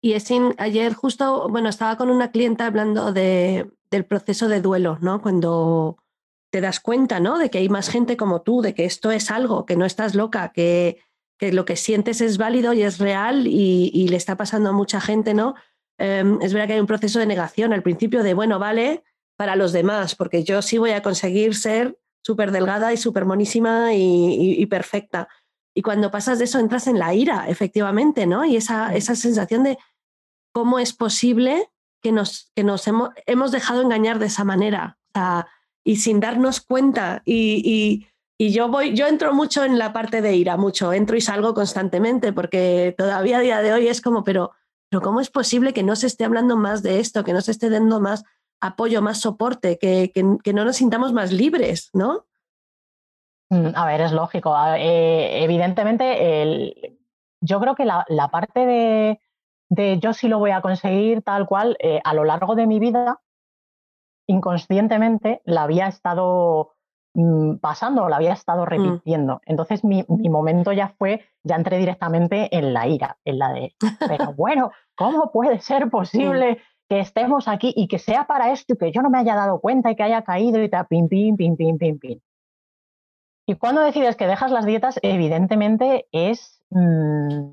Y 0.00 0.12
es 0.12 0.28
ayer 0.58 0.94
justo, 0.94 1.48
bueno, 1.48 1.68
estaba 1.68 1.96
con 1.96 2.10
una 2.10 2.30
clienta 2.30 2.66
hablando 2.66 3.12
de, 3.12 3.70
del 3.90 4.04
proceso 4.04 4.48
de 4.48 4.60
duelo, 4.60 4.98
¿no? 5.00 5.20
Cuando 5.20 5.96
te 6.50 6.60
das 6.60 6.80
cuenta, 6.80 7.20
¿no? 7.20 7.38
De 7.38 7.50
que 7.50 7.58
hay 7.58 7.68
más 7.68 7.88
gente 7.88 8.16
como 8.16 8.42
tú, 8.42 8.62
de 8.62 8.74
que 8.74 8.84
esto 8.84 9.10
es 9.10 9.30
algo, 9.30 9.66
que 9.66 9.76
no 9.76 9.84
estás 9.84 10.14
loca, 10.14 10.52
que, 10.52 11.00
que 11.38 11.52
lo 11.52 11.64
que 11.64 11.76
sientes 11.76 12.20
es 12.20 12.36
válido 12.36 12.72
y 12.72 12.82
es 12.82 12.98
real 12.98 13.46
y, 13.46 14.08
le 14.08 14.16
está 14.16 14.36
pasando 14.36 14.70
a 14.70 14.72
mucha 14.72 15.00
gente, 15.00 15.34
¿no? 15.34 15.54
Em, 15.98 16.38
es 16.42 16.52
verdad 16.52 16.68
que 16.68 16.74
hay 16.74 16.80
un 16.80 16.86
proceso 16.86 17.18
de 17.18 17.26
negación 17.26 17.72
al 17.72 17.82
principio 17.82 18.22
de, 18.22 18.34
bueno, 18.34 18.58
vale, 18.58 19.04
para 19.36 19.56
los 19.56 19.72
demás, 19.72 20.14
porque 20.14 20.42
yo 20.42 20.62
sí 20.62 20.78
voy 20.78 20.90
a 20.90 21.02
conseguir 21.02 21.54
ser 21.54 21.98
súper 22.22 22.50
delgada 22.50 22.92
y 22.92 22.96
súper 22.96 23.24
monísima 23.24 23.94
y, 23.94 24.66
perfecta. 24.66 25.28
Y 25.78 25.82
cuando 25.82 26.10
pasas 26.10 26.38
de 26.38 26.46
eso 26.46 26.58
entras 26.58 26.88
en 26.88 26.98
la 26.98 27.14
ira, 27.14 27.48
efectivamente, 27.48 28.26
¿no? 28.26 28.44
Y 28.44 28.56
esa, 28.56 28.96
esa 28.96 29.14
sensación 29.14 29.62
de 29.62 29.78
cómo 30.52 30.80
es 30.80 30.92
posible 30.92 31.70
que 32.02 32.10
nos, 32.10 32.50
que 32.56 32.64
nos 32.64 32.88
hemos, 32.88 33.10
hemos 33.26 33.52
dejado 33.52 33.82
engañar 33.82 34.18
de 34.18 34.26
esa 34.26 34.42
manera. 34.42 34.98
y 35.84 35.96
sin 35.96 36.18
darnos 36.18 36.60
cuenta 36.60 37.22
y, 37.24 38.08
y 38.40 38.50
yo 38.50 38.68
voy, 38.68 38.94
yo 38.94 39.06
entro 39.06 39.32
mucho 39.34 39.62
en 39.64 39.78
la 39.78 39.92
parte 39.92 40.20
de 40.20 40.34
ira, 40.34 40.56
mucho, 40.56 40.92
entro 40.92 41.16
y 41.16 41.20
salgo 41.20 41.54
constantemente, 41.54 42.32
porque 42.32 42.92
todavía 42.98 43.38
a 43.38 43.40
día 43.40 43.62
de 43.62 43.72
hoy 43.72 43.86
es 43.86 44.00
como, 44.00 44.22
pero, 44.24 44.50
pero 44.88 45.00
¿cómo 45.00 45.20
es 45.20 45.30
posible 45.30 45.72
que 45.72 45.84
no 45.84 45.94
se 45.94 46.08
esté 46.08 46.24
hablando 46.24 46.56
más 46.56 46.82
de 46.82 46.98
esto, 46.98 47.22
que 47.22 47.32
no 47.32 47.40
se 47.40 47.52
esté 47.52 47.70
dando 47.70 48.00
más 48.00 48.24
apoyo, 48.60 49.00
más 49.00 49.20
soporte, 49.20 49.78
que, 49.78 50.12
que, 50.12 50.52
no 50.52 50.64
nos 50.64 50.76
sintamos 50.76 51.12
más 51.12 51.32
libres, 51.32 51.90
¿no? 51.92 52.26
Mm, 53.50 53.68
a 53.74 53.86
ver, 53.86 54.00
es 54.00 54.12
lógico. 54.12 54.54
Eh, 54.76 55.42
evidentemente, 55.42 56.42
el, 56.42 56.98
yo 57.40 57.60
creo 57.60 57.74
que 57.74 57.84
la, 57.84 58.04
la 58.08 58.28
parte 58.28 58.66
de, 58.66 59.20
de, 59.70 59.98
yo 59.98 60.12
sí 60.12 60.28
lo 60.28 60.38
voy 60.38 60.50
a 60.50 60.60
conseguir 60.60 61.22
tal 61.22 61.46
cual, 61.46 61.76
eh, 61.80 62.00
a 62.04 62.14
lo 62.14 62.24
largo 62.24 62.54
de 62.54 62.66
mi 62.66 62.78
vida, 62.78 63.20
inconscientemente 64.26 65.40
la 65.44 65.62
había 65.62 65.88
estado 65.88 66.76
Mm, 67.20 67.56
pasando, 67.56 68.08
lo 68.08 68.14
había 68.14 68.32
estado 68.32 68.62
mm. 68.62 68.66
repitiendo. 68.66 69.40
Entonces 69.44 69.82
mi, 69.82 70.04
momento 70.08 70.72
ya 70.72 70.94
fue, 70.98 71.22
ya 71.42 71.56
entré 71.56 71.78
directamente 71.78 72.56
en 72.56 72.72
la 72.72 72.86
ira, 72.86 73.18
en 73.24 73.38
la 73.40 73.52
de, 73.52 73.74
pero 74.06 74.32
bueno, 74.36 74.70
¿cómo 74.94 75.32
puede 75.32 75.58
ser 75.60 75.90
posible 75.90 76.58
que 76.88 77.00
estemos 77.00 77.48
aquí 77.48 77.72
y 77.74 77.88
que 77.88 77.98
sea 77.98 78.28
para 78.28 78.52
esto 78.52 78.74
y 78.74 78.78
que 78.78 78.92
yo 78.92 79.02
no 79.02 79.10
me 79.10 79.18
haya 79.18 79.34
dado 79.34 79.60
cuenta 79.60 79.90
y 79.90 79.96
que 79.96 80.04
haya 80.04 80.22
caído 80.22 80.62
y 80.62 80.70
te 80.70 80.78
pim, 80.84 81.08
pim, 81.08 81.36
pim, 81.36 81.56
pim, 81.56 81.76
pim, 81.76 81.98
pim? 81.98 82.20
Y 83.48 83.54
cuando 83.54 83.80
decides 83.80 84.14
que 84.16 84.26
dejas 84.26 84.50
las 84.50 84.66
dietas, 84.66 84.98
evidentemente 85.00 86.06
es, 86.12 86.62
mm, 86.68 87.48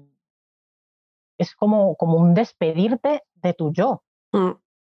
es 1.38 1.56
como, 1.56 1.96
como 1.96 2.18
un 2.18 2.34
despedirte 2.34 3.24
de 3.36 3.54
tu 3.54 3.72
yo 3.72 4.04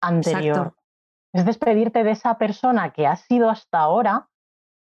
anterior. 0.03 0.75
Es 1.33 1.47
despedirte 1.47 2.05
de 2.05 2.11
esa 2.11 2.37
persona 2.37 2.93
que 2.93 3.07
has 3.07 3.23
sido 3.23 3.49
hasta 3.49 3.79
ahora 3.79 4.29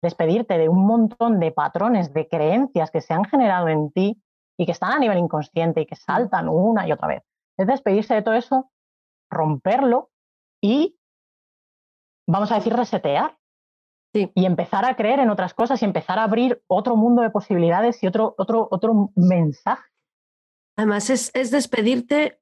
despedirte 0.02 0.58
de 0.58 0.68
un 0.68 0.84
montón 0.84 1.38
de 1.38 1.52
patrones, 1.52 2.12
de 2.12 2.26
creencias 2.26 2.90
que 2.90 3.02
se 3.02 3.14
han 3.14 3.24
generado 3.26 3.68
en 3.68 3.92
ti 3.92 4.20
y 4.58 4.66
que 4.66 4.72
están 4.72 4.94
a 4.94 4.98
nivel 4.98 5.18
inconsciente 5.18 5.82
y 5.82 5.86
que 5.86 5.94
saltan 5.94 6.48
una 6.48 6.88
y 6.88 6.92
otra 6.92 7.06
vez. 7.06 7.22
Es 7.56 7.68
despedirse 7.68 8.14
de 8.14 8.22
todo 8.22 8.34
eso, 8.34 8.72
romperlo 9.30 10.10
y, 10.60 10.98
vamos 12.26 12.50
a 12.50 12.56
decir, 12.56 12.74
resetear. 12.74 13.38
Y 14.34 14.46
empezar 14.46 14.84
a 14.84 14.96
creer 14.96 15.20
en 15.20 15.30
otras 15.30 15.54
cosas 15.54 15.80
y 15.82 15.84
empezar 15.84 16.18
a 16.18 16.24
abrir 16.24 16.62
otro 16.66 16.96
mundo 16.96 17.22
de 17.22 17.30
posibilidades 17.30 18.02
y 18.02 18.06
otro, 18.06 18.34
otro, 18.38 18.68
otro 18.70 19.12
mensaje. 19.14 19.82
Además, 20.76 21.10
es, 21.10 21.30
es 21.34 21.50
despedirte 21.50 22.40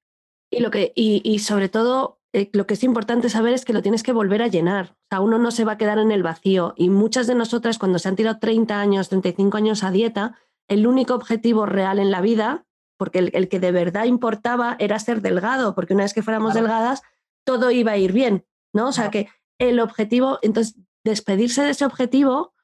y, 0.51 0.61
lo 0.61 0.71
que, 0.71 0.93
y, 0.95 1.21
y 1.25 1.39
sobre 1.41 1.69
todo 1.69 2.21
eh, 2.35 2.51
lo 2.53 2.67
que 2.67 2.75
es 2.75 2.83
importante 2.83 3.29
saber 3.29 3.55
es 3.55 3.65
que 3.65 3.73
lo 3.73 3.81
tienes 3.81 4.03
que 4.03 4.13
volver 4.13 4.43
a 4.43 4.49
llenar. 4.49 4.97
O 5.05 5.07
sea, 5.09 5.21
uno 5.21 5.39
no 5.39 5.53
se 5.53 5.65
va 5.65 5.73
a 5.73 5.79
quedar 5.79 5.99
en 5.99 6.11
el 6.11 6.25
vacío. 6.25 6.75
Y 6.77 6.91
muchas 6.91 7.29
de 7.29 7.37
nosotras, 7.37 7.79
cuando 7.79 8.01
se 8.01 8.09
han 8.09 8.17
tirado 8.17 8.41
30 8.41 8.81
años, 8.81 9.09
35 9.09 9.57
años 9.57 9.85
a 9.85 9.93
dieta, 9.93 10.37
el 10.67 10.89
único 10.89 11.15
objetivo 11.15 11.65
real 11.65 12.01
en 12.01 12.11
la 12.11 12.21
vida, 12.21 12.67
porque 12.99 13.21
el, 13.21 13.49
que 13.49 13.61
de 13.61 13.71
verdad 13.71 14.07
importaba 14.07 14.75
era 14.81 14.99
ser 14.99 15.23
delgado, 15.23 15.77
porque 15.77 15.95
una 15.95 16.03
vez 16.03 16.13
que 16.13 16.23
fuéramos 16.23 16.55
delgadas, 16.55 17.03
todo 17.45 17.71
iba 17.71 17.93
a 17.93 17.99
ir 17.99 18.13
bien, 18.13 18.45
¿no? 18.73 18.89
O 18.89 18.93
sea, 18.93 19.11
que 19.11 19.29
el 19.61 19.79
objetivo, 19.79 20.41
entonces, 20.43 20.77
despedirse 21.05 21.63
de 21.63 21.71
ese 21.71 21.85
objetivo 21.85 22.55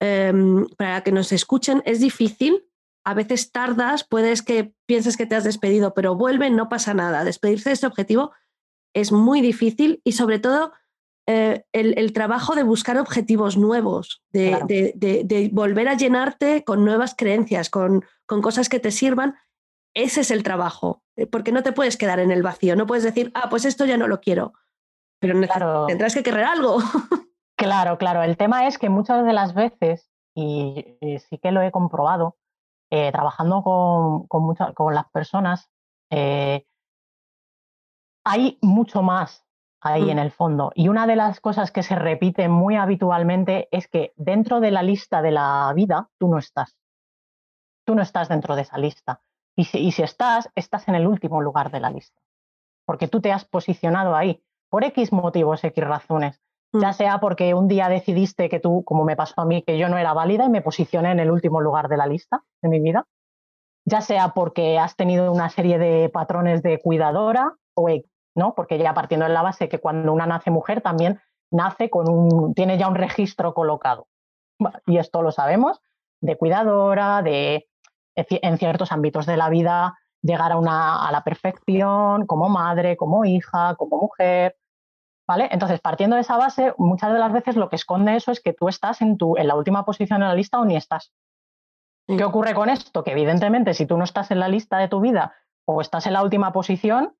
em, 0.00 0.66
para 0.76 1.02
que 1.02 1.12
nos 1.12 1.32
escuchen 1.32 1.82
es 1.86 2.00
difícil. 2.00 2.66
A 3.04 3.14
veces 3.14 3.52
tardas, 3.52 4.04
puedes 4.04 4.42
que 4.42 4.74
pienses 4.86 5.16
que 5.16 5.26
te 5.26 5.34
has 5.34 5.44
despedido, 5.44 5.94
pero 5.94 6.14
vuelve, 6.14 6.50
no 6.50 6.68
pasa 6.68 6.94
nada. 6.94 7.24
Despedirse 7.24 7.70
de 7.70 7.74
ese 7.74 7.86
objetivo 7.86 8.32
es 8.94 9.12
muy 9.12 9.40
difícil 9.40 10.00
y 10.04 10.12
sobre 10.12 10.38
todo 10.38 10.72
eh, 11.26 11.64
el, 11.72 12.12
trabajo 12.12 12.54
de 12.54 12.64
buscar 12.64 12.98
objetivos 12.98 13.56
nuevos, 13.56 14.22
de, 14.30 15.50
volver 15.52 15.88
a 15.88 15.94
llenarte 15.94 16.64
con 16.64 16.84
nuevas 16.84 17.14
creencias, 17.16 17.70
con, 17.70 18.04
con, 18.26 18.42
cosas 18.42 18.68
que 18.68 18.78
te 18.78 18.90
sirvan. 18.90 19.34
Ese 19.94 20.20
es 20.20 20.30
el 20.30 20.42
trabajo, 20.42 21.02
eh, 21.16 21.26
porque 21.26 21.52
no 21.52 21.62
te 21.62 21.72
puedes 21.72 21.96
quedar 21.96 22.20
en 22.20 22.30
el 22.30 22.42
vacío, 22.42 22.76
no 22.76 22.86
puedes 22.86 23.04
decir, 23.04 23.30
ah, 23.34 23.48
pues 23.48 23.64
esto 23.64 23.86
ya 23.86 23.96
no 23.96 24.06
lo 24.06 24.20
quiero, 24.20 24.52
pero 25.18 25.86
tendrás 25.86 26.14
que 26.14 26.22
querer 26.22 26.44
algo. 26.44 26.78
Claro, 27.64 27.98
claro. 27.98 28.22
El 28.22 28.36
tema 28.36 28.66
es 28.66 28.78
que 28.78 28.88
muchas 28.88 29.24
de 29.24 29.32
las 29.32 29.54
veces, 29.54 30.10
y, 30.34 30.96
sí 31.28 31.38
que 31.38 31.52
lo 31.52 31.62
he 31.62 31.70
comprobado, 31.70 32.36
eh, 32.90 33.10
trabajando 33.12 33.62
con, 33.62 34.26
con, 34.26 34.54
con, 34.74 34.94
las 34.94 35.08
personas, 35.10 35.70
hay 38.24 38.58
mucho 38.62 39.02
más 39.02 39.44
ahí 39.84 40.10
en 40.10 40.16
mm. 40.16 40.20
el 40.20 40.30
fondo. 40.32 40.72
Y 40.74 40.88
una 40.88 41.06
de 41.06 41.14
las 41.14 41.40
cosas 41.40 41.70
que 41.70 41.82
se 41.82 41.94
repite 41.94 42.48
muy 42.48 42.76
habitualmente 42.76 43.68
es 43.70 43.86
que 43.86 44.12
dentro 44.16 44.60
de 44.60 44.70
la 44.70 44.82
lista 44.82 45.22
de 45.22 45.30
la 45.30 45.72
vida 45.74 46.08
tú 46.18 46.28
no 46.28 46.38
estás. 46.38 46.76
Tú 47.86 47.94
no 47.94 48.02
estás 48.02 48.28
dentro 48.28 48.56
de 48.56 48.62
esa 48.62 48.78
lista. 48.78 49.20
Y 49.56 49.64
si, 49.64 49.78
y 49.78 49.92
si 49.92 50.02
estás, 50.02 50.50
estás 50.54 50.88
en 50.88 50.94
el 50.94 51.06
último 51.06 51.42
lugar 51.42 51.70
de 51.70 51.80
la 51.80 51.90
lista. 51.90 52.20
Porque 52.86 53.08
tú 53.08 53.20
te 53.20 53.30
has 53.30 53.44
posicionado 53.44 54.16
ahí 54.16 54.42
por 54.70 54.84
X 54.84 55.12
motivos, 55.12 55.62
X 55.62 55.84
razones. 55.84 56.42
Ya 56.74 56.90
mm. 56.90 56.94
sea 56.94 57.18
porque 57.20 57.54
un 57.54 57.68
día 57.68 57.88
decidiste 57.88 58.48
que 58.48 58.60
tú, 58.60 58.82
como 58.84 59.04
me 59.04 59.16
pasó 59.16 59.40
a 59.40 59.44
mí, 59.44 59.62
que 59.62 59.78
yo 59.78 59.88
no 59.88 59.96
era 59.96 60.12
válida 60.12 60.46
y 60.46 60.50
me 60.50 60.62
posicioné 60.62 61.12
en 61.12 61.20
el 61.20 61.30
último 61.30 61.60
lugar 61.60 61.88
de 61.88 61.96
la 61.96 62.06
lista 62.06 62.42
de 62.62 62.68
mi 62.68 62.80
vida. 62.80 63.06
Ya 63.86 64.00
sea 64.00 64.30
porque 64.30 64.78
has 64.78 64.96
tenido 64.96 65.30
una 65.30 65.50
serie 65.50 65.78
de 65.78 66.08
patrones 66.08 66.62
de 66.62 66.80
cuidadora 66.80 67.52
o 67.74 67.88
¿no? 68.34 68.54
Porque 68.54 68.78
ya 68.78 68.94
partiendo 68.94 69.26
de 69.26 69.32
la 69.32 69.42
base 69.42 69.68
que 69.68 69.78
cuando 69.78 70.12
una 70.12 70.26
nace 70.26 70.50
mujer 70.50 70.80
también 70.80 71.20
nace 71.50 71.90
con 71.90 72.08
un, 72.08 72.54
tiene 72.54 72.78
ya 72.78 72.88
un 72.88 72.94
registro 72.94 73.54
colocado. 73.54 74.08
Y 74.86 74.98
esto 74.98 75.22
lo 75.22 75.30
sabemos, 75.30 75.80
de 76.20 76.36
cuidadora, 76.36 77.22
de 77.22 77.68
en 78.16 78.58
ciertos 78.58 78.92
ámbitos 78.92 79.26
de 79.26 79.36
la 79.36 79.50
vida, 79.50 79.98
llegar 80.22 80.52
a, 80.52 80.56
una, 80.56 81.06
a 81.06 81.12
la 81.12 81.22
perfección 81.22 82.26
como 82.26 82.48
madre, 82.48 82.96
como 82.96 83.24
hija, 83.24 83.74
como 83.76 83.98
mujer. 83.98 84.56
¿Vale? 85.26 85.48
Entonces, 85.50 85.80
partiendo 85.80 86.16
de 86.16 86.22
esa 86.22 86.36
base, 86.36 86.74
muchas 86.76 87.12
de 87.12 87.18
las 87.18 87.32
veces 87.32 87.56
lo 87.56 87.70
que 87.70 87.76
esconde 87.76 88.16
eso 88.16 88.30
es 88.30 88.40
que 88.40 88.52
tú 88.52 88.68
estás 88.68 89.00
en, 89.00 89.16
tu, 89.16 89.36
en 89.36 89.48
la 89.48 89.56
última 89.56 89.84
posición 89.84 90.22
en 90.22 90.28
la 90.28 90.34
lista 90.34 90.60
o 90.60 90.64
ni 90.64 90.76
estás. 90.76 91.12
¿Qué 92.06 92.22
ocurre 92.22 92.54
con 92.54 92.68
esto? 92.68 93.02
Que 93.02 93.12
evidentemente 93.12 93.72
si 93.72 93.86
tú 93.86 93.96
no 93.96 94.04
estás 94.04 94.30
en 94.30 94.38
la 94.38 94.48
lista 94.48 94.76
de 94.78 94.88
tu 94.88 95.00
vida 95.00 95.34
o 95.66 95.80
estás 95.80 96.06
en 96.06 96.12
la 96.12 96.22
última 96.22 96.52
posición, 96.52 97.16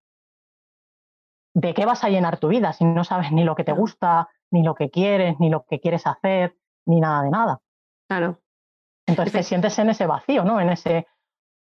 ¿de 1.54 1.72
qué 1.72 1.86
vas 1.86 2.04
a 2.04 2.10
llenar 2.10 2.38
tu 2.38 2.48
vida 2.48 2.72
si 2.74 2.84
no 2.84 3.04
sabes 3.04 3.32
ni 3.32 3.44
lo 3.44 3.54
que 3.54 3.64
te 3.64 3.72
gusta, 3.72 4.28
ni 4.50 4.62
lo 4.62 4.74
que 4.74 4.90
quieres, 4.90 5.40
ni 5.40 5.48
lo 5.48 5.64
que 5.64 5.80
quieres 5.80 6.06
hacer, 6.06 6.58
ni 6.86 7.00
nada 7.00 7.22
de 7.22 7.30
nada? 7.30 7.60
Claro. 8.08 8.42
Entonces 9.06 9.32
te 9.32 9.42
sientes 9.42 9.78
en 9.78 9.90
ese 9.90 10.06
vacío, 10.06 10.44
¿no? 10.44 10.60
En 10.60 10.68
ese. 10.70 11.06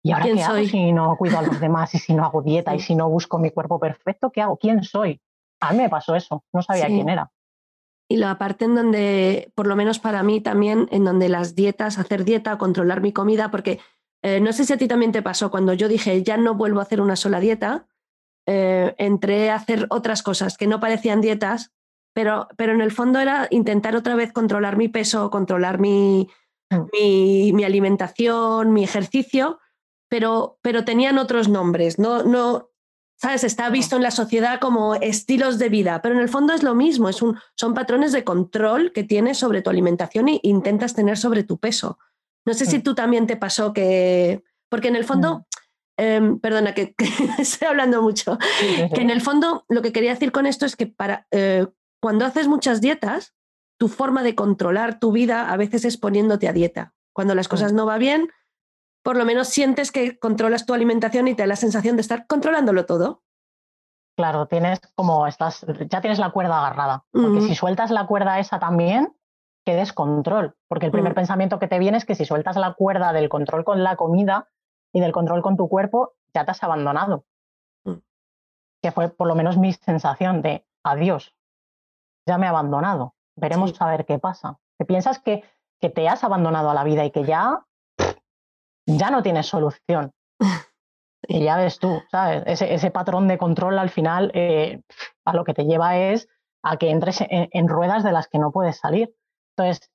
¿Y 0.03 0.13
ahora 0.13 0.25
qué 0.25 0.43
hago 0.43 0.65
si 0.65 0.93
no 0.93 1.17
cuido 1.17 1.39
a 1.39 1.43
los 1.43 1.61
demás 1.61 1.95
y 1.95 1.99
si 1.99 2.15
no 2.15 2.25
hago 2.25 2.43
dieta 2.43 2.75
y 2.75 2.81
si 2.81 2.95
no 2.95 3.09
busco 3.11 3.39
mi 3.39 3.51
cuerpo 3.51 3.81
perfecto? 3.81 4.31
¿Qué 4.31 4.41
hago? 4.41 4.57
¿Quién 4.57 4.85
soy? 4.85 5.21
A 5.61 5.73
mí 5.73 5.79
me 5.79 5.89
pasó 5.89 6.15
eso, 6.15 6.45
no 6.53 6.63
sabía 6.63 6.87
quién 6.87 7.09
era. 7.09 7.31
Y 8.09 8.17
la 8.17 8.39
parte 8.39 8.65
en 8.65 8.75
donde, 8.75 9.53
por 9.55 9.67
lo 9.67 9.77
menos 9.77 10.01
para 10.01 10.23
mí 10.23 10.41
también, 10.41 10.89
en 10.91 11.05
donde 11.05 11.29
las 11.29 11.55
dietas, 11.55 11.99
hacer 11.99 12.25
dieta, 12.25 12.59
controlar 12.59 13.01
mi 13.01 13.13
comida, 13.13 13.51
porque 13.51 13.79
eh, 14.23 14.41
no 14.41 14.53
sé 14.53 14.65
si 14.65 14.73
a 14.73 14.79
ti 14.79 14.89
también 14.89 15.13
te 15.13 15.23
pasó, 15.23 15.51
cuando 15.51 15.73
yo 15.75 15.89
dije 15.89 16.23
ya 16.23 16.37
no 16.37 16.55
vuelvo 16.55 16.81
a 16.81 16.83
hacer 16.83 17.01
una 17.01 17.17
sola 17.17 17.41
dieta, 17.41 17.87
eh, 18.47 18.95
entré 18.99 19.51
a 19.51 19.55
hacer 19.55 19.87
otras 19.91 20.23
cosas 20.23 20.57
que 20.59 20.67
no 20.67 20.81
parecían 20.81 21.21
dietas, 21.21 21.73
pero, 22.13 22.49
pero 22.57 22.73
en 22.73 22.81
el 22.81 22.91
fondo 22.91 23.21
era 23.21 23.47
intentar 23.51 23.95
otra 23.95 24.15
vez 24.17 24.33
controlar 24.33 24.77
mi 24.77 24.89
peso, 24.89 25.31
controlar 25.31 25.79
mi, 25.79 26.29
mm. 26.71 27.53
mi, 27.55 27.65
alimentación, 27.65 28.73
mi 28.73 28.83
ejercicio, 28.83 29.61
pero, 30.09 30.59
pero 30.63 30.85
tenían 30.85 31.19
otros 31.19 31.49
nombres. 31.49 31.99
No, 31.99 32.25
no, 32.25 32.70
¿sabes? 33.21 33.45
Está 33.45 33.69
visto 33.71 33.97
en 33.97 34.03
la 34.03 34.11
sociedad 34.11 34.61
como 34.61 34.95
estilos 34.95 35.59
de 35.59 35.69
vida, 35.69 36.01
pero 36.03 36.15
en 36.15 36.21
el 36.21 36.29
fondo 36.29 36.53
es 36.53 36.63
lo 36.63 36.75
mismo, 36.75 37.09
es 37.09 37.23
un, 37.23 37.39
son 37.55 37.75
patrones 37.75 38.13
de 38.13 38.25
control 38.25 38.93
que 38.93 39.05
tienes 39.05 39.39
sobre 39.39 39.63
tu 39.63 39.71
alimentación 39.71 40.29
e 40.29 40.41
intentas 40.43 40.95
tener 40.95 41.19
sobre 41.19 41.45
tu 41.45 41.59
peso. 41.59 41.99
No 42.47 42.55
sé 42.55 42.67
si 42.67 42.79
mm. 42.79 42.83
tú 42.83 42.95
también 42.95 43.27
te 43.27 43.37
pasó 43.37 43.73
que, 43.73 44.43
porque 44.69 44.89
en 44.89 44.97
el 44.97 45.05
fondo 45.05 45.41
mm. 45.41 45.45
Em, 46.01 46.41
perdona, 46.41 46.73
que, 46.73 46.95
estoy 47.39 47.69
hablando 47.69 48.01
mucho, 48.01 48.39
que 48.95 49.03
en 49.03 49.11
el 49.11 49.21
fondo 49.21 49.67
lo 49.69 49.83
que 49.83 49.93
quería 49.93 50.15
decir 50.15 50.33
con 50.33 50.47
esto 50.47 50.65
es 50.65 50.75
que 50.75 50.87
para, 50.87 51.27
eh, 51.31 51.67
cuando 52.01 52.25
haces 52.25 52.49
muchas 52.49 52.81
dietas, 52.81 53.35
tu 53.79 53.89
forma 53.89 54.23
de 54.23 54.35
controlar 54.35 54.99
tu 54.99 55.13
vida 55.13 55.51
a 55.51 55.59
veces 55.59 55.85
es 55.85 55.99
poniéndote 55.99 56.49
a 56.49 56.55
dieta. 56.55 56.95
Cuando 57.13 57.35
las 57.35 57.49
cosas 57.49 57.75
no 57.75 57.85
van 57.85 57.99
bien, 57.99 58.31
por 59.03 59.17
lo 59.17 59.25
menos 59.25 59.49
sientes 59.49 59.93
que 59.93 60.19
controlas 60.19 60.67
tu 60.67 60.75
alimentación 60.75 61.29
y 61.29 61.35
te 61.35 61.43
da 61.43 61.47
la 61.49 61.57
sensación 61.57 61.97
de 61.97 62.03
estar 62.03 62.27
controlándolo 62.27 62.87
todo. 62.87 63.23
Claro, 64.17 64.47
tienes 64.47 64.81
como 64.95 65.27
estás, 65.27 65.65
ya 65.89 66.01
tienes 66.01 66.19
la 66.19 66.31
cuerda 66.31 66.59
agarrada. 66.59 67.05
Porque 67.11 67.41
si 67.41 67.55
sueltas 67.55 67.91
la 67.91 68.07
cuerda 68.07 68.39
esa 68.39 68.59
también, 68.59 69.17
qué 69.65 69.75
descontrol. 69.75 70.57
Porque 70.69 70.87
el 70.87 70.93
primer 70.93 71.13
mm. 71.13 71.15
pensamiento 71.15 71.59
que 71.59 71.69
te 71.69 71.79
viene 71.79 71.97
es 71.97 72.05
que 72.05 72.15
si 72.15 72.25
sueltas 72.25 72.57
la 72.57 72.75
cuerda 72.75 73.13
del 73.13 73.29
control 73.31 73.65
con 73.65 73.83
la 73.83 73.97
comida, 73.97 74.49
y 74.93 75.01
del 75.01 75.13
control 75.13 75.43
con 75.43 75.57
tu 75.57 75.69
cuerpo, 75.69 76.15
ya 76.35 76.45
te 76.45 76.51
has 76.53 76.63
abandonado. 76.63 77.25
Mm. 77.85 77.99
Que 78.83 78.93
fue 78.93 79.09
por 79.09 79.29
lo 79.29 79.35
menos 79.35 79.57
mi 79.57 79.73
sensación 79.73 80.43
de 80.43 80.67
adiós, 80.83 81.35
ya 82.27 82.39
me 82.39 82.47
he 82.47 82.49
abandonado, 82.49 83.15
veremos 83.37 83.81
a 83.81 83.91
ver 83.91 84.07
qué 84.07 84.19
pasa. 84.19 84.59
Que 84.79 84.85
piensas 84.85 85.19
que, 85.19 85.45
que 85.81 85.91
te 85.91 86.09
has 86.09 86.25
abandonado 86.25 86.71
a 86.71 86.75
la 86.75 86.85
vida 86.85 87.05
y 87.05 87.11
que 87.11 87.25
ya, 87.25 87.67
ya 88.87 89.11
no 89.11 89.23
tienes 89.23 89.47
solución. 89.47 90.13
Y 91.29 91.45
ya 91.45 91.57
ves 91.59 91.79
tú, 91.79 92.03
¿sabes? 92.11 92.43
Ese, 92.47 92.75
ese 92.75 92.91
patrón 92.91 93.29
de 93.29 93.39
control 93.39 93.79
al 93.79 93.91
final 93.91 94.33
eh, 94.35 94.81
a 95.25 95.33
lo 95.33 95.45
que 95.45 95.55
te 95.55 95.65
lleva 95.65 95.97
es 95.97 96.29
a 96.63 96.77
que 96.77 96.91
entres 96.91 97.23
en, 97.29 97.69
ruedas 97.69 98.03
de 98.03 98.13
las 98.13 98.29
que 98.29 98.39
no 98.39 98.51
puedes 98.51 98.79
salir. 98.79 99.15
Entonces, 99.57 99.91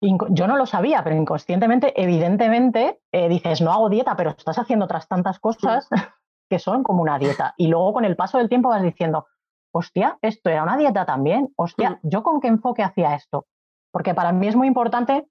yo 0.00 0.46
no 0.46 0.56
lo 0.56 0.66
sabía, 0.66 1.02
pero 1.02 1.16
inconscientemente, 1.16 2.00
evidentemente, 2.00 3.00
eh, 3.12 3.28
dices, 3.28 3.60
no 3.60 3.72
hago 3.72 3.88
dieta, 3.88 4.16
pero 4.16 4.30
estás 4.30 4.58
haciendo 4.58 4.84
otras 4.84 5.08
tantas 5.08 5.40
cosas 5.40 5.88
que 6.48 6.58
son 6.58 6.82
como 6.82 7.02
una 7.02 7.18
dieta. 7.18 7.54
Y 7.56 7.66
luego 7.66 7.94
con 7.94 8.04
el 8.04 8.16
paso 8.16 8.38
del 8.38 8.48
tiempo 8.48 8.68
vas 8.68 8.82
diciendo, 8.82 9.26
hostia, 9.72 10.18
esto 10.22 10.50
era 10.50 10.62
una 10.62 10.76
dieta 10.76 11.04
también, 11.04 11.52
hostia, 11.56 11.90
mm. 11.90 12.08
¿yo 12.08 12.22
con 12.22 12.40
qué 12.40 12.48
enfoque 12.48 12.82
hacía 12.82 13.14
esto? 13.14 13.46
Porque 13.90 14.14
para 14.14 14.32
mí 14.32 14.46
es 14.46 14.56
muy 14.56 14.68
importante 14.68 15.26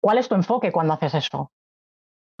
cuál 0.00 0.18
es 0.18 0.28
tu 0.28 0.34
enfoque 0.34 0.72
cuando 0.72 0.94
haces 0.94 1.14
eso. 1.14 1.50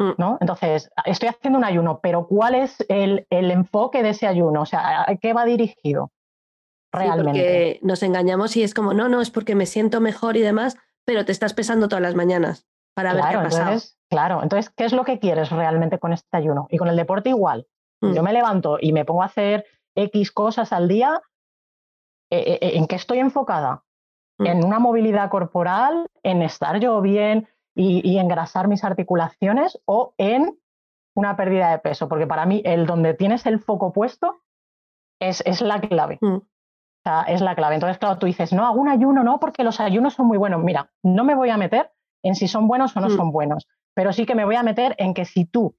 Mm. 0.00 0.12
¿No? 0.16 0.38
Entonces, 0.40 0.90
estoy 1.04 1.28
haciendo 1.28 1.58
un 1.58 1.64
ayuno, 1.64 2.00
pero 2.02 2.26
¿cuál 2.26 2.54
es 2.54 2.82
el, 2.88 3.26
el 3.28 3.50
enfoque 3.50 4.02
de 4.02 4.10
ese 4.10 4.26
ayuno? 4.26 4.62
O 4.62 4.66
sea, 4.66 5.02
¿a 5.02 5.16
qué 5.16 5.34
va 5.34 5.44
dirigido? 5.44 6.10
Realmente. 6.92 7.24
porque 7.24 7.80
nos 7.82 8.02
engañamos 8.02 8.56
y 8.56 8.64
es 8.64 8.74
como, 8.74 8.94
no, 8.94 9.08
no, 9.08 9.20
es 9.20 9.30
porque 9.30 9.54
me 9.54 9.66
siento 9.66 10.00
mejor 10.00 10.36
y 10.36 10.40
demás, 10.40 10.76
pero 11.04 11.24
te 11.24 11.32
estás 11.32 11.54
pesando 11.54 11.86
todas 11.86 12.02
las 12.02 12.14
mañanas 12.14 12.66
para 12.94 13.12
ver 13.12 13.22
qué 13.28 13.36
ha 13.36 13.42
pasado. 13.42 13.62
Entonces, 13.64 13.98
claro, 14.08 14.42
entonces, 14.42 14.72
¿qué 14.74 14.86
es 14.86 14.92
lo 14.92 15.04
que 15.04 15.18
quieres 15.20 15.50
realmente 15.50 15.98
con 15.98 16.12
este 16.12 16.36
ayuno? 16.36 16.66
Y 16.70 16.78
con 16.78 16.88
el 16.88 16.96
deporte 16.96 17.28
igual. 17.28 17.66
Mm. 18.00 18.14
Yo 18.14 18.22
me 18.22 18.32
levanto 18.32 18.78
y 18.80 18.92
me 18.92 19.04
pongo 19.04 19.22
a 19.22 19.26
hacer 19.26 19.66
X 19.94 20.32
cosas 20.32 20.72
al 20.72 20.88
día. 20.88 21.20
Eh, 22.30 22.58
eh, 22.60 22.70
¿En 22.74 22.86
qué 22.86 22.96
estoy 22.96 23.18
enfocada? 23.18 23.84
Mm. 24.38 24.46
En 24.46 24.64
una 24.64 24.78
movilidad 24.78 25.30
corporal, 25.30 26.06
en 26.22 26.42
estar 26.42 26.80
yo 26.80 27.00
bien 27.02 27.48
y, 27.74 28.18
engrasar 28.18 28.68
mis 28.68 28.84
articulaciones 28.84 29.80
o 29.84 30.14
en 30.18 30.58
una 31.14 31.36
pérdida 31.36 31.70
de 31.70 31.78
peso, 31.78 32.08
porque 32.08 32.26
para 32.26 32.46
mí 32.46 32.62
el 32.64 32.86
donde 32.86 33.14
tienes 33.14 33.46
el 33.46 33.60
foco 33.60 33.92
puesto 33.92 34.42
es, 35.20 35.42
es 35.46 35.60
la 35.60 35.80
clave. 35.80 36.18
Mm. 36.20 36.36
O 36.36 37.02
sea, 37.02 37.22
es 37.22 37.40
la 37.40 37.54
clave. 37.54 37.76
Entonces, 37.76 37.98
claro, 37.98 38.18
tú 38.18 38.26
dices, 38.26 38.52
no, 38.52 38.66
hago 38.66 38.80
un 38.80 38.88
ayuno, 38.88 39.24
no, 39.24 39.40
porque 39.40 39.64
los 39.64 39.80
ayunos 39.80 40.14
son 40.14 40.26
muy 40.26 40.36
buenos. 40.36 40.62
Mira, 40.62 40.90
no 41.02 41.24
me 41.24 41.34
voy 41.34 41.50
a 41.50 41.56
meter 41.56 41.90
en 42.22 42.34
si 42.34 42.48
son 42.48 42.68
buenos 42.68 42.96
o 42.96 43.00
no 43.00 43.08
mm. 43.08 43.16
son 43.16 43.32
buenos, 43.32 43.66
pero 43.94 44.12
sí 44.12 44.26
que 44.26 44.34
me 44.34 44.44
voy 44.44 44.56
a 44.56 44.62
meter 44.62 44.94
en 44.98 45.14
que 45.14 45.24
si 45.24 45.44
tú 45.46 45.74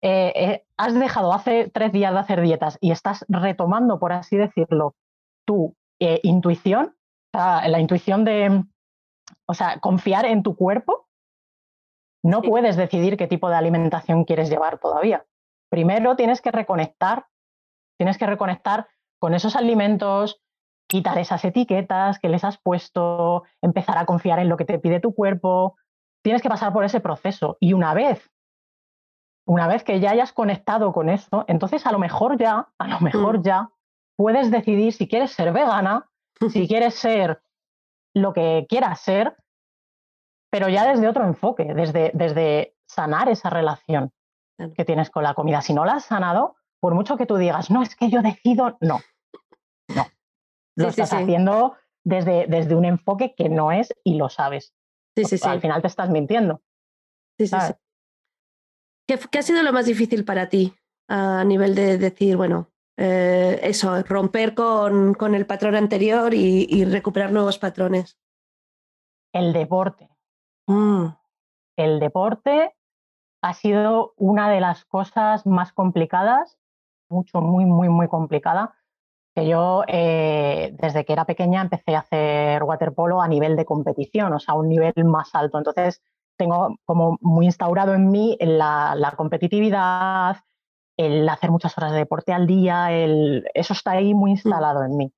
eh, 0.00 0.32
eh, 0.34 0.64
has 0.76 0.94
dejado 0.94 1.32
hace 1.32 1.70
tres 1.70 1.92
días 1.92 2.12
de 2.12 2.18
hacer 2.20 2.40
dietas 2.40 2.78
y 2.80 2.92
estás 2.92 3.24
retomando, 3.28 3.98
por 3.98 4.12
así 4.12 4.36
decirlo, 4.36 4.94
tu 5.44 5.74
eh, 5.98 6.20
intuición, 6.22 6.94
la 7.32 7.78
intuición 7.78 8.24
de, 8.24 8.64
o 9.46 9.54
sea, 9.54 9.80
confiar 9.80 10.24
en 10.24 10.42
tu 10.42 10.56
cuerpo, 10.56 11.07
no 12.22 12.42
puedes 12.42 12.76
decidir 12.76 13.16
qué 13.16 13.26
tipo 13.26 13.48
de 13.48 13.56
alimentación 13.56 14.24
quieres 14.24 14.50
llevar 14.50 14.78
todavía. 14.78 15.24
Primero 15.70 16.16
tienes 16.16 16.40
que 16.40 16.50
reconectar, 16.50 17.26
tienes 17.98 18.18
que 18.18 18.26
reconectar 18.26 18.88
con 19.18 19.34
esos 19.34 19.56
alimentos, 19.56 20.42
quitar 20.88 21.18
esas 21.18 21.44
etiquetas 21.44 22.18
que 22.18 22.28
les 22.28 22.44
has 22.44 22.58
puesto, 22.58 23.44
empezar 23.62 23.98
a 23.98 24.06
confiar 24.06 24.38
en 24.38 24.48
lo 24.48 24.56
que 24.56 24.64
te 24.64 24.78
pide 24.78 25.00
tu 25.00 25.14
cuerpo. 25.14 25.76
Tienes 26.22 26.42
que 26.42 26.48
pasar 26.48 26.72
por 26.72 26.84
ese 26.84 27.00
proceso 27.00 27.56
y 27.60 27.72
una 27.72 27.94
vez 27.94 28.30
una 29.48 29.66
vez 29.66 29.82
que 29.82 29.98
ya 29.98 30.10
hayas 30.10 30.34
conectado 30.34 30.92
con 30.92 31.08
eso, 31.08 31.46
entonces 31.48 31.86
a 31.86 31.92
lo 31.92 31.98
mejor 31.98 32.36
ya, 32.36 32.68
a 32.76 32.86
lo 32.86 33.00
mejor 33.00 33.38
mm. 33.38 33.42
ya 33.42 33.70
puedes 34.14 34.50
decidir 34.50 34.92
si 34.92 35.08
quieres 35.08 35.32
ser 35.32 35.52
vegana, 35.52 36.06
si 36.50 36.68
quieres 36.68 36.96
ser 36.96 37.40
lo 38.14 38.34
que 38.34 38.66
quieras 38.68 39.00
ser, 39.00 39.38
pero 40.50 40.68
ya 40.68 40.86
desde 40.86 41.08
otro 41.08 41.24
enfoque, 41.24 41.74
desde, 41.74 42.10
desde 42.14 42.74
sanar 42.86 43.28
esa 43.28 43.50
relación 43.50 44.12
que 44.74 44.84
tienes 44.84 45.10
con 45.10 45.22
la 45.22 45.34
comida. 45.34 45.60
Si 45.62 45.72
no 45.72 45.84
la 45.84 45.94
has 45.94 46.06
sanado, 46.06 46.56
por 46.80 46.94
mucho 46.94 47.16
que 47.16 47.26
tú 47.26 47.36
digas, 47.36 47.70
no, 47.70 47.82
es 47.82 47.94
que 47.94 48.10
yo 48.10 48.22
decido, 48.22 48.76
no, 48.80 49.00
no. 49.94 50.06
Lo 50.76 50.88
estás 50.88 51.12
haciendo 51.12 51.76
desde, 52.04 52.46
desde 52.46 52.74
un 52.74 52.84
enfoque 52.84 53.34
que 53.36 53.48
no 53.48 53.72
es 53.72 53.92
y 54.04 54.16
lo 54.16 54.28
sabes. 54.28 54.74
Sí, 55.16 55.24
sí, 55.24 55.38
sí. 55.38 55.48
Al 55.48 55.60
final 55.60 55.80
te 55.82 55.88
estás 55.88 56.10
mintiendo. 56.10 56.62
Sí, 57.38 57.48
sí, 57.48 57.56
sí. 57.60 57.72
¿Qué, 59.08 59.38
ha 59.38 59.42
sido 59.42 59.62
lo 59.62 59.72
más 59.72 59.86
difícil 59.86 60.24
para 60.24 60.48
ti 60.48 60.74
a 61.08 61.42
nivel 61.44 61.74
de 61.74 61.96
decir, 61.96 62.36
bueno, 62.36 62.70
eh, 62.96 63.58
eso, 63.62 64.02
romper 64.02 64.54
con, 64.54 65.14
con, 65.14 65.34
el 65.34 65.46
patrón 65.46 65.74
anterior 65.74 66.34
y, 66.34 66.84
recuperar 66.84 67.32
nuevos 67.32 67.58
patrones? 67.58 68.18
El 69.32 69.52
deporte. 69.52 70.10
Mm. 70.68 71.06
El 71.76 71.98
deporte 71.98 72.74
ha 73.42 73.54
sido 73.54 74.12
una 74.16 74.50
de 74.50 74.60
las 74.60 74.84
cosas 74.84 75.46
más 75.46 75.72
complicadas, 75.72 76.58
mucho, 77.08 77.40
muy, 77.40 77.64
muy, 77.64 77.88
muy 77.88 78.08
complicada, 78.08 78.74
que 79.34 79.48
yo 79.48 79.84
eh, 79.86 80.74
desde 80.78 81.04
que 81.04 81.12
era 81.12 81.24
pequeña 81.24 81.62
empecé 81.62 81.96
a 81.96 82.00
hacer 82.00 82.62
waterpolo 82.64 83.22
a 83.22 83.28
nivel 83.28 83.56
de 83.56 83.64
competición, 83.64 84.32
o 84.32 84.38
sea, 84.38 84.54
a 84.54 84.58
un 84.58 84.68
nivel 84.68 84.92
más 85.04 85.34
alto. 85.34 85.58
Entonces, 85.58 86.02
tengo 86.36 86.76
como 86.84 87.18
muy 87.20 87.46
instaurado 87.46 87.94
en 87.94 88.10
mí 88.10 88.36
la, 88.40 89.14
competitividad, 89.16 90.36
el 90.96 91.28
hacer 91.28 91.50
muchas 91.50 91.76
horas 91.78 91.92
de 91.92 91.98
deporte 91.98 92.32
al 92.32 92.46
día, 92.46 92.92
el, 92.92 93.48
eso 93.54 93.72
está 93.72 93.92
ahí 93.92 94.14
muy 94.14 94.30
mm. 94.30 94.34
instalado 94.34 94.84
en 94.84 94.96
mí. 94.96 95.12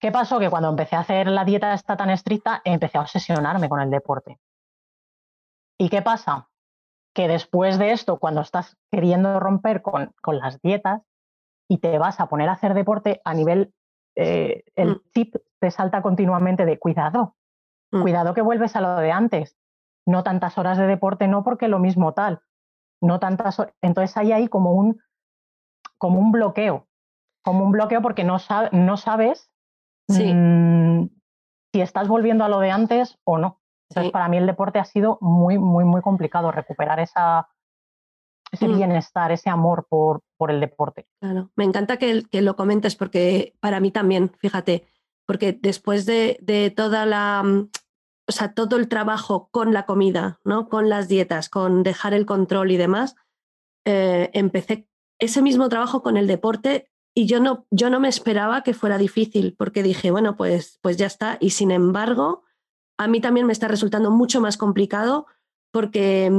¿Qué 0.00 0.12
pasó? 0.12 0.38
Que 0.38 0.50
cuando 0.50 0.68
empecé 0.68 0.96
a 0.96 1.00
hacer 1.00 1.28
la 1.28 1.44
dieta 1.44 1.72
esta 1.72 1.96
tan 1.96 2.10
estricta, 2.10 2.60
empecé 2.64 2.98
a 2.98 3.02
obsesionarme 3.02 3.68
con 3.68 3.80
el 3.80 3.90
deporte. 3.90 4.38
¿Y 5.78 5.88
qué 5.88 6.02
pasa? 6.02 6.48
Que 7.14 7.28
después 7.28 7.78
de 7.78 7.92
esto, 7.92 8.18
cuando 8.18 8.42
estás 8.42 8.76
queriendo 8.90 9.40
romper 9.40 9.82
con, 9.82 10.14
con 10.20 10.38
las 10.38 10.60
dietas 10.60 11.02
y 11.68 11.78
te 11.78 11.98
vas 11.98 12.20
a 12.20 12.28
poner 12.28 12.48
a 12.48 12.52
hacer 12.52 12.74
deporte 12.74 13.20
a 13.24 13.34
nivel, 13.34 13.74
eh, 14.16 14.64
el 14.74 14.96
mm. 14.96 15.00
chip 15.14 15.36
te 15.58 15.70
salta 15.70 16.02
continuamente 16.02 16.66
de 16.66 16.78
cuidado, 16.78 17.36
mm. 17.90 18.02
cuidado 18.02 18.34
que 18.34 18.42
vuelves 18.42 18.76
a 18.76 18.80
lo 18.80 18.96
de 18.96 19.12
antes 19.12 19.56
no 20.06 20.22
tantas 20.22 20.56
horas 20.56 20.78
de 20.78 20.86
deporte, 20.86 21.28
no 21.28 21.42
porque 21.42 21.68
lo 21.68 21.78
mismo 21.78 22.14
tal, 22.14 22.40
no 23.02 23.18
tantas 23.18 23.60
Entonces 23.82 24.16
hay 24.16 24.32
ahí 24.32 24.48
como 24.48 24.72
un, 24.72 25.00
como 25.98 26.20
un 26.20 26.32
bloqueo, 26.32 26.86
como 27.42 27.64
un 27.64 27.72
bloqueo 27.72 28.00
porque 28.00 28.24
no, 28.24 28.38
no 28.72 28.96
sabes 28.96 29.50
mm, 30.08 31.08
si 31.72 31.80
estás 31.80 32.08
volviendo 32.08 32.44
a 32.44 32.48
lo 32.48 32.60
de 32.60 32.70
antes 32.70 33.18
o 33.24 33.38
no. 33.38 33.60
Entonces 33.88 34.12
para 34.12 34.28
mí 34.28 34.36
el 34.36 34.46
deporte 34.46 34.78
ha 34.78 34.84
sido 34.84 35.18
muy, 35.20 35.58
muy, 35.58 35.84
muy 35.84 36.02
complicado 36.02 36.50
recuperar 36.50 36.98
esa, 36.98 37.48
ese 38.50 38.66
mm. 38.66 38.76
bienestar, 38.76 39.30
ese 39.30 39.48
amor 39.48 39.86
por, 39.88 40.22
por 40.36 40.50
el 40.50 40.60
deporte. 40.60 41.06
Claro, 41.20 41.50
me 41.54 41.64
encanta 41.64 41.96
que, 41.96 42.24
que, 42.30 42.42
lo 42.42 42.56
comentes 42.56 42.96
porque 42.96 43.54
para 43.60 43.78
mí 43.78 43.92
también, 43.92 44.32
fíjate, 44.38 44.86
porque 45.24 45.52
después 45.52 46.04
de, 46.04 46.38
de 46.40 46.70
toda 46.70 47.06
la 47.06 47.42
mm, 47.44 47.68
o 48.28 48.32
sea, 48.32 48.54
todo 48.54 48.76
el 48.76 48.88
trabajo 48.88 49.48
con 49.50 49.72
la 49.72 49.86
comida, 49.86 50.40
¿no? 50.44 50.68
Con 50.68 50.88
las 50.88 51.08
dietas, 51.08 51.48
con 51.48 51.82
dejar 51.82 52.12
el 52.12 52.26
control 52.26 52.72
y 52.72 52.76
demás, 52.76 53.14
eh, 53.84 54.30
empecé 54.32 54.88
ese 55.18 55.42
mismo 55.42 55.68
trabajo 55.68 56.02
con 56.02 56.16
el 56.16 56.26
deporte 56.26 56.90
y 57.18 57.24
yo 57.24 57.40
no, 57.40 57.66
yo 57.70 57.88
no 57.88 57.98
me 57.98 58.08
esperaba 58.08 58.62
que 58.62 58.74
fuera 58.74 58.98
difícil 58.98 59.54
porque 59.56 59.82
dije, 59.82 60.10
bueno, 60.10 60.36
pues, 60.36 60.78
pues 60.82 60.98
ya 60.98 61.06
está. 61.06 61.38
Y 61.40 61.50
sin 61.50 61.70
embargo, 61.70 62.44
a 62.98 63.08
mí 63.08 63.22
también 63.22 63.46
me 63.46 63.54
está 63.54 63.68
resultando 63.68 64.10
mucho 64.10 64.42
más 64.42 64.58
complicado 64.58 65.26
porque, 65.72 66.30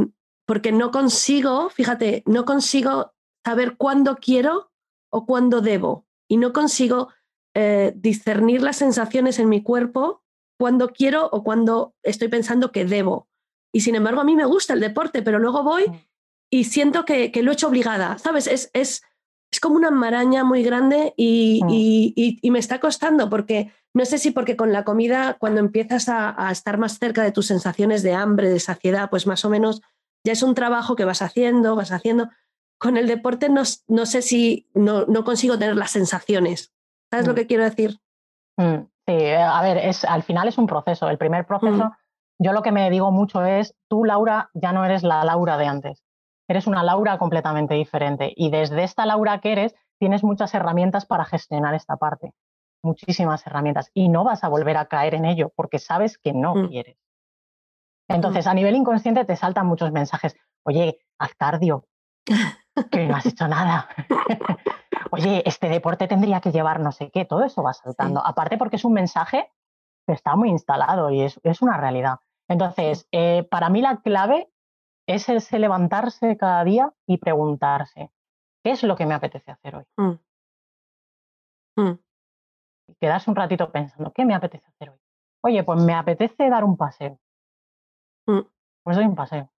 porque 0.45 0.71
no 0.71 0.91
consigo, 0.91 1.71
fíjate, 1.71 2.21
no 2.27 2.45
consigo 2.45 3.15
saber 3.43 3.75
cuándo 3.75 4.17
quiero 4.17 4.71
o 5.11 5.25
cuándo 5.25 5.61
debo 5.61 6.05
y 6.29 6.37
no 6.37 6.53
consigo 6.53 7.09
eh, 7.55 7.93
discernir 7.95 8.61
las 8.61 8.75
sensaciones 8.75 9.39
en 9.39 9.49
mi 9.49 9.63
cuerpo 9.63 10.21
cuando 10.59 10.89
quiero 10.89 11.27
o 11.31 11.43
cuando 11.43 11.95
estoy 12.03 12.27
pensando 12.27 12.71
que 12.71 12.85
debo. 12.85 13.27
Y 13.73 13.81
sin 13.81 13.95
embargo, 13.95 14.21
a 14.21 14.25
mí 14.25 14.35
me 14.35 14.45
gusta 14.45 14.73
el 14.73 14.79
deporte, 14.79 15.23
pero 15.23 15.39
luego 15.39 15.63
voy 15.63 15.87
mm. 15.87 15.95
y 16.51 16.65
siento 16.65 17.03
que, 17.03 17.31
lo 17.41 17.49
he 17.49 17.53
hecho 17.55 17.67
obligada, 17.67 18.19
¿sabes? 18.19 18.45
Es, 18.45 18.69
es, 18.73 19.01
es 19.51 19.60
como 19.60 19.75
una 19.75 19.91
maraña 19.91 20.43
muy 20.43 20.63
grande 20.63 21.13
mm. 21.17 21.21
y, 21.21 22.39
y, 22.41 22.51
me 22.51 22.60
está 22.60 22.79
costando 22.79 23.29
porque 23.29 23.71
no 23.93 24.05
sé 24.05 24.17
si 24.17 24.31
porque 24.31 24.55
con 24.55 24.71
la 24.71 24.83
comida, 24.83 25.38
cuando 25.39 25.60
empiezas 25.60 26.10
a, 26.10 26.51
estar 26.51 26.77
más 26.77 26.99
cerca 26.99 27.23
de 27.23 27.31
tus 27.31 27.47
sensaciones 27.47 28.03
de 28.03 28.13
hambre, 28.13 28.49
de 28.49 28.60
saciedad, 28.60 29.10
pues 29.10 29.25
más 29.25 29.43
o 29.45 29.49
menos 29.49 29.81
ya 30.23 30.33
es 30.33 30.43
un 30.43 30.53
trabajo 30.53 30.95
que 30.95 31.05
vas 31.05 31.21
haciendo, 31.21 31.75
vas 31.75 31.91
haciendo. 31.91 32.29
Con 32.77 32.97
el 32.97 33.07
deporte 33.07 33.49
no, 33.49 33.63
no 33.88 34.05
sé 34.05 34.21
si 34.21 34.69
no, 34.73 35.05
no, 35.05 35.23
consigo 35.23 35.57
tener 35.57 35.75
las 35.75 35.91
sensaciones. 35.91 36.73
¿Sabes 37.10 37.25
lo 37.25 37.33
mm. 37.33 37.36
que 37.36 37.47
quiero 37.47 37.63
decir? 37.63 37.99
Sí, 38.60 39.13
eh, 39.13 39.38
a 39.38 39.62
ver, 39.62 39.77
es, 39.77 40.03
al 40.03 40.23
final 40.23 40.47
es 40.47 40.57
un 40.57 40.67
proceso. 40.67 41.10
El 41.10 41.17
primer 41.17 41.45
proceso, 41.47 41.93
yo 42.38 42.51
lo 42.51 42.62
que 42.62 42.71
me 42.71 42.89
digo 42.91 43.12
mucho 43.12 43.43
es, 43.45 43.73
tú, 43.88 44.03
Laura, 44.03 44.51
ya 44.53 44.73
no 44.73 44.86
eres 44.86 45.01
la 45.01 45.23
Laura 45.23 45.57
de 45.57 45.65
antes. 45.65 46.03
Eres 46.47 46.67
una 46.67 46.83
Laura 46.83 47.17
completamente 47.17 47.73
diferente. 47.73 48.33
Y 48.36 48.49
desde 48.49 48.83
esta 48.83 49.05
Laura 49.05 49.39
que 49.39 49.51
eres, 49.51 49.75
tienes 49.99 50.23
muchas 50.23 50.53
herramientas 50.53 51.05
para 51.05 51.25
gestionar 51.25 51.73
esta 51.73 51.97
parte. 51.97 52.33
Muchísimas 52.83 53.45
herramientas. 53.45 53.91
Y 53.93 54.10
no 54.10 54.23
vas 54.23 54.43
a 54.43 54.49
volver 54.49 54.77
a 54.77 54.86
caer 54.86 55.15
en 55.15 55.25
ello 55.25 55.51
porque 55.55 55.79
sabes 55.79 56.17
que 56.17 56.33
no 56.33 56.55
mm. 56.55 56.67
quieres. 56.69 56.97
Entonces, 58.07 58.47
a 58.47 58.53
nivel 58.53 58.75
inconsciente 58.75 59.25
te 59.25 59.36
saltan 59.36 59.67
muchos 59.67 59.91
mensajes. 59.91 60.36
Oye, 60.63 60.99
haz 61.19 61.33
cardio, 61.36 61.88
que 62.91 63.05
no 63.07 63.15
has 63.15 63.25
hecho 63.25 63.47
nada. 63.47 63.89
oye, 65.12 65.43
este 65.45 65.69
deporte 65.69 66.07
tendría 66.07 66.39
que 66.41 66.51
llevar 66.51 66.79
no 66.79 66.91
sé 66.91 67.10
qué, 67.12 67.25
todo 67.25 67.43
eso 67.43 67.63
va 67.63 67.73
saltando. 67.73 68.25
Aparte 68.25 68.57
porque 68.57 68.77
es 68.77 68.86
un 68.86 68.93
mensaje 68.93 69.51
que 70.05 70.13
está 70.13 70.36
muy 70.36 70.49
instalado 70.49 71.11
y 71.11 71.22
es, 71.22 71.61
una 71.61 71.78
realidad. 71.78 72.19
Entonces, 72.47 73.07
eh, 73.11 73.45
para 73.49 73.69
mí 73.69 73.82
la 73.82 73.97
clave 73.97 74.49
es 75.08 75.28
ese 75.30 75.60
levantarse 75.60 76.38
cada 76.38 76.64
día 76.64 76.93
y 77.08 77.18
preguntarse, 77.18 78.12
¿qué 78.64 78.72
es 78.72 78.84
lo 78.84 78.95
que 78.95 79.05
me 79.05 79.14
apetece 79.14 79.51
hacer 79.51 79.76
hoy? 79.78 79.86
Mm. 79.97 80.20
Mm. 81.78 81.99
Y 82.89 82.95
quedarse 82.95 83.30
un 83.30 83.36
ratito 83.36 83.72
pensando, 83.72 84.12
¿qué 84.14 84.26
me 84.26 84.36
apetece 84.36 84.68
hacer 84.68 84.89
hoy? 84.91 84.99
Oye, 85.43 85.64
pues 85.64 85.82
me 85.82 85.93
apetece 85.93 86.49
dar 86.49 86.64
un 86.64 86.78
paseo. 86.78 87.20
Mm. 88.28 88.41
Pues 88.84 88.97
doy 88.97 89.05
un 89.05 89.16
paseo. 89.16 89.49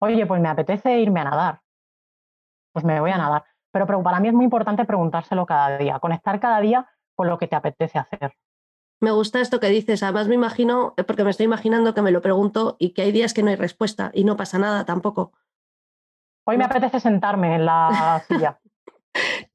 Oye, 0.00 0.26
pues 0.26 0.40
me 0.40 0.48
apetece 0.48 0.98
irme 1.00 1.20
a 1.20 1.24
nadar. 1.24 1.60
Pues 2.72 2.84
me 2.84 3.00
voy 3.00 3.10
a 3.10 3.18
nadar. 3.18 3.44
Pero, 3.72 4.02
para 4.02 4.20
mí 4.20 4.28
es 4.28 4.34
muy 4.34 4.44
importante 4.44 4.84
preguntárselo 4.84 5.46
cada 5.46 5.78
día, 5.78 5.98
conectar 6.00 6.40
cada 6.40 6.60
día 6.60 6.88
con 7.14 7.28
lo 7.28 7.38
que 7.38 7.46
te 7.46 7.56
apetece 7.56 7.98
hacer. 7.98 8.34
Me 9.00 9.10
gusta 9.12 9.40
esto 9.40 9.60
que 9.60 9.68
dices. 9.68 10.02
Además, 10.02 10.28
me 10.28 10.34
imagino, 10.34 10.92
eh, 10.96 11.04
porque 11.04 11.24
me 11.24 11.30
estoy 11.30 11.44
imaginando 11.44 11.94
que 11.94 12.02
me 12.02 12.10
lo 12.10 12.20
pregunto 12.20 12.76
y 12.78 12.90
que 12.90 13.02
hay 13.02 13.12
días 13.12 13.32
que 13.32 13.42
no 13.42 13.48
hay 13.48 13.56
respuesta 13.56 14.10
y 14.12 14.24
no 14.24 14.36
pasa 14.36 14.58
nada 14.58 14.84
tampoco. 14.84 15.32
Hoy 16.46 16.58
me 16.58 16.64
apetece 16.64 17.00
sentarme 17.00 17.54
en 17.54 17.64
la 17.64 18.22
silla. 18.28 18.60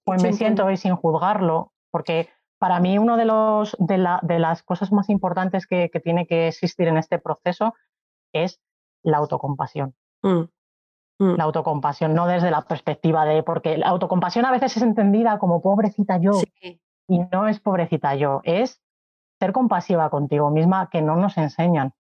Pues 0.03 0.21
me 0.23 0.33
siento 0.33 0.65
hoy 0.65 0.77
sin 0.77 0.95
juzgarlo, 0.95 1.73
porque 1.91 2.29
para 2.57 2.79
mí 2.79 2.97
una 2.97 3.17
de, 3.17 3.25
los, 3.25 3.75
de, 3.79 4.39
las 4.39 4.63
cosas 4.63 4.91
más 4.91 5.09
importantes 5.09 5.67
que, 5.67 5.89
tiene 6.03 6.25
que 6.25 6.47
existir 6.47 6.87
en 6.87 6.97
este 6.97 7.19
proceso 7.19 7.73
es 8.33 8.59
la 9.03 9.17
autocompasión. 9.17 9.95
Mm. 10.23 10.47
mm. 11.19 11.35
la 11.37 11.43
autocompasión, 11.43 12.15
no 12.15 12.25
desde 12.25 12.49
la 12.49 12.63
perspectiva 12.63 13.25
de, 13.25 13.43
porque 13.43 13.77
la 13.77 13.87
autocompasión 13.89 14.45
a 14.45 14.51
veces 14.51 14.75
es 14.77 14.83
entendida 14.83 15.37
como 15.37 15.61
pobrecita 15.61 16.17
yo, 16.17 16.41
y 17.07 17.19
no 17.31 17.47
es 17.47 17.59
pobrecita 17.59 18.15
yo, 18.15 18.41
es 18.43 18.81
ser 19.39 19.51
compasiva 19.51 20.09
contigo 20.09 20.49
misma 20.49 20.89
que 20.89 21.01
no 21.01 21.15
nos 21.15 21.37
enseñan. 21.37 21.93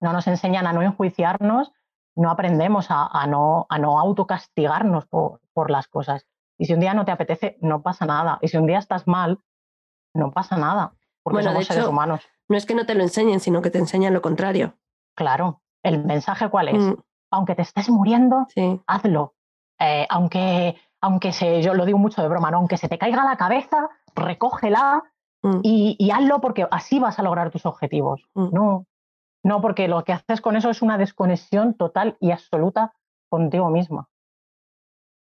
No 0.00 0.12
nos 0.12 0.26
enseñan 0.26 0.66
a 0.66 0.72
no 0.72 0.82
enjuiciarnos, 0.82 1.72
no 2.16 2.30
aprendemos 2.30 2.86
a, 2.90 3.26
no, 3.26 3.66
a 3.68 3.78
no 3.78 3.98
autocastigarnos 3.98 5.06
por, 5.06 5.40
por 5.52 5.70
las 5.70 5.88
cosas. 5.88 6.26
Y 6.58 6.66
si 6.66 6.74
un 6.74 6.80
día 6.80 6.94
no 6.94 7.04
te 7.04 7.12
apetece, 7.12 7.58
no 7.60 7.82
pasa 7.82 8.06
nada. 8.06 8.38
Y 8.40 8.48
si 8.48 8.56
un 8.56 8.66
día 8.66 8.78
estás 8.78 9.06
mal, 9.06 9.40
no 10.14 10.32
pasa 10.32 10.56
nada, 10.56 10.94
porque 11.22 11.42
somos 11.42 11.66
seres 11.66 11.86
humanos. 11.86 12.22
No 12.48 12.56
es 12.56 12.64
que 12.64 12.74
no 12.74 12.86
te 12.86 12.94
lo 12.94 13.02
enseñen, 13.02 13.40
sino 13.40 13.60
que 13.60 13.70
te 13.70 13.78
enseñan 13.78 14.14
lo 14.14 14.22
contrario. 14.22 14.74
Claro. 15.14 15.62
¿El 15.82 16.04
mensaje 16.04 16.48
cuál 16.48 16.68
es? 16.68 16.82
Mm. 16.82 16.94
Aunque 17.30 17.54
te 17.54 17.62
estés 17.62 17.90
muriendo, 17.90 18.46
hazlo. 18.86 19.34
Eh, 19.78 20.06
aunque, 20.08 20.76
aunque 21.00 21.32
se, 21.32 21.62
yo 21.62 21.74
lo 21.74 21.84
digo 21.84 21.98
mucho 21.98 22.22
de 22.22 22.28
broma, 22.28 22.50
¿no? 22.50 22.58
aunque 22.58 22.78
se 22.78 22.88
te 22.88 22.98
caiga 22.98 23.24
la 23.24 23.36
cabeza, 23.36 23.88
recógela 24.14 25.02
mm. 25.42 25.60
y, 25.62 26.10
hazlo 26.10 26.40
porque 26.40 26.66
así 26.70 26.98
vas 26.98 27.18
a 27.18 27.22
lograr 27.22 27.50
tus 27.50 27.66
objetivos. 27.66 28.22
Mm. 28.34 28.48
No, 28.52 28.86
no, 29.42 29.60
porque 29.60 29.88
lo 29.88 30.02
que 30.04 30.12
haces 30.12 30.40
con 30.40 30.56
eso 30.56 30.70
es 30.70 30.82
una 30.82 30.98
desconexión 30.98 31.74
total 31.74 32.16
y 32.20 32.30
absoluta 32.30 32.94
contigo 33.28 33.70
misma. 33.70 34.08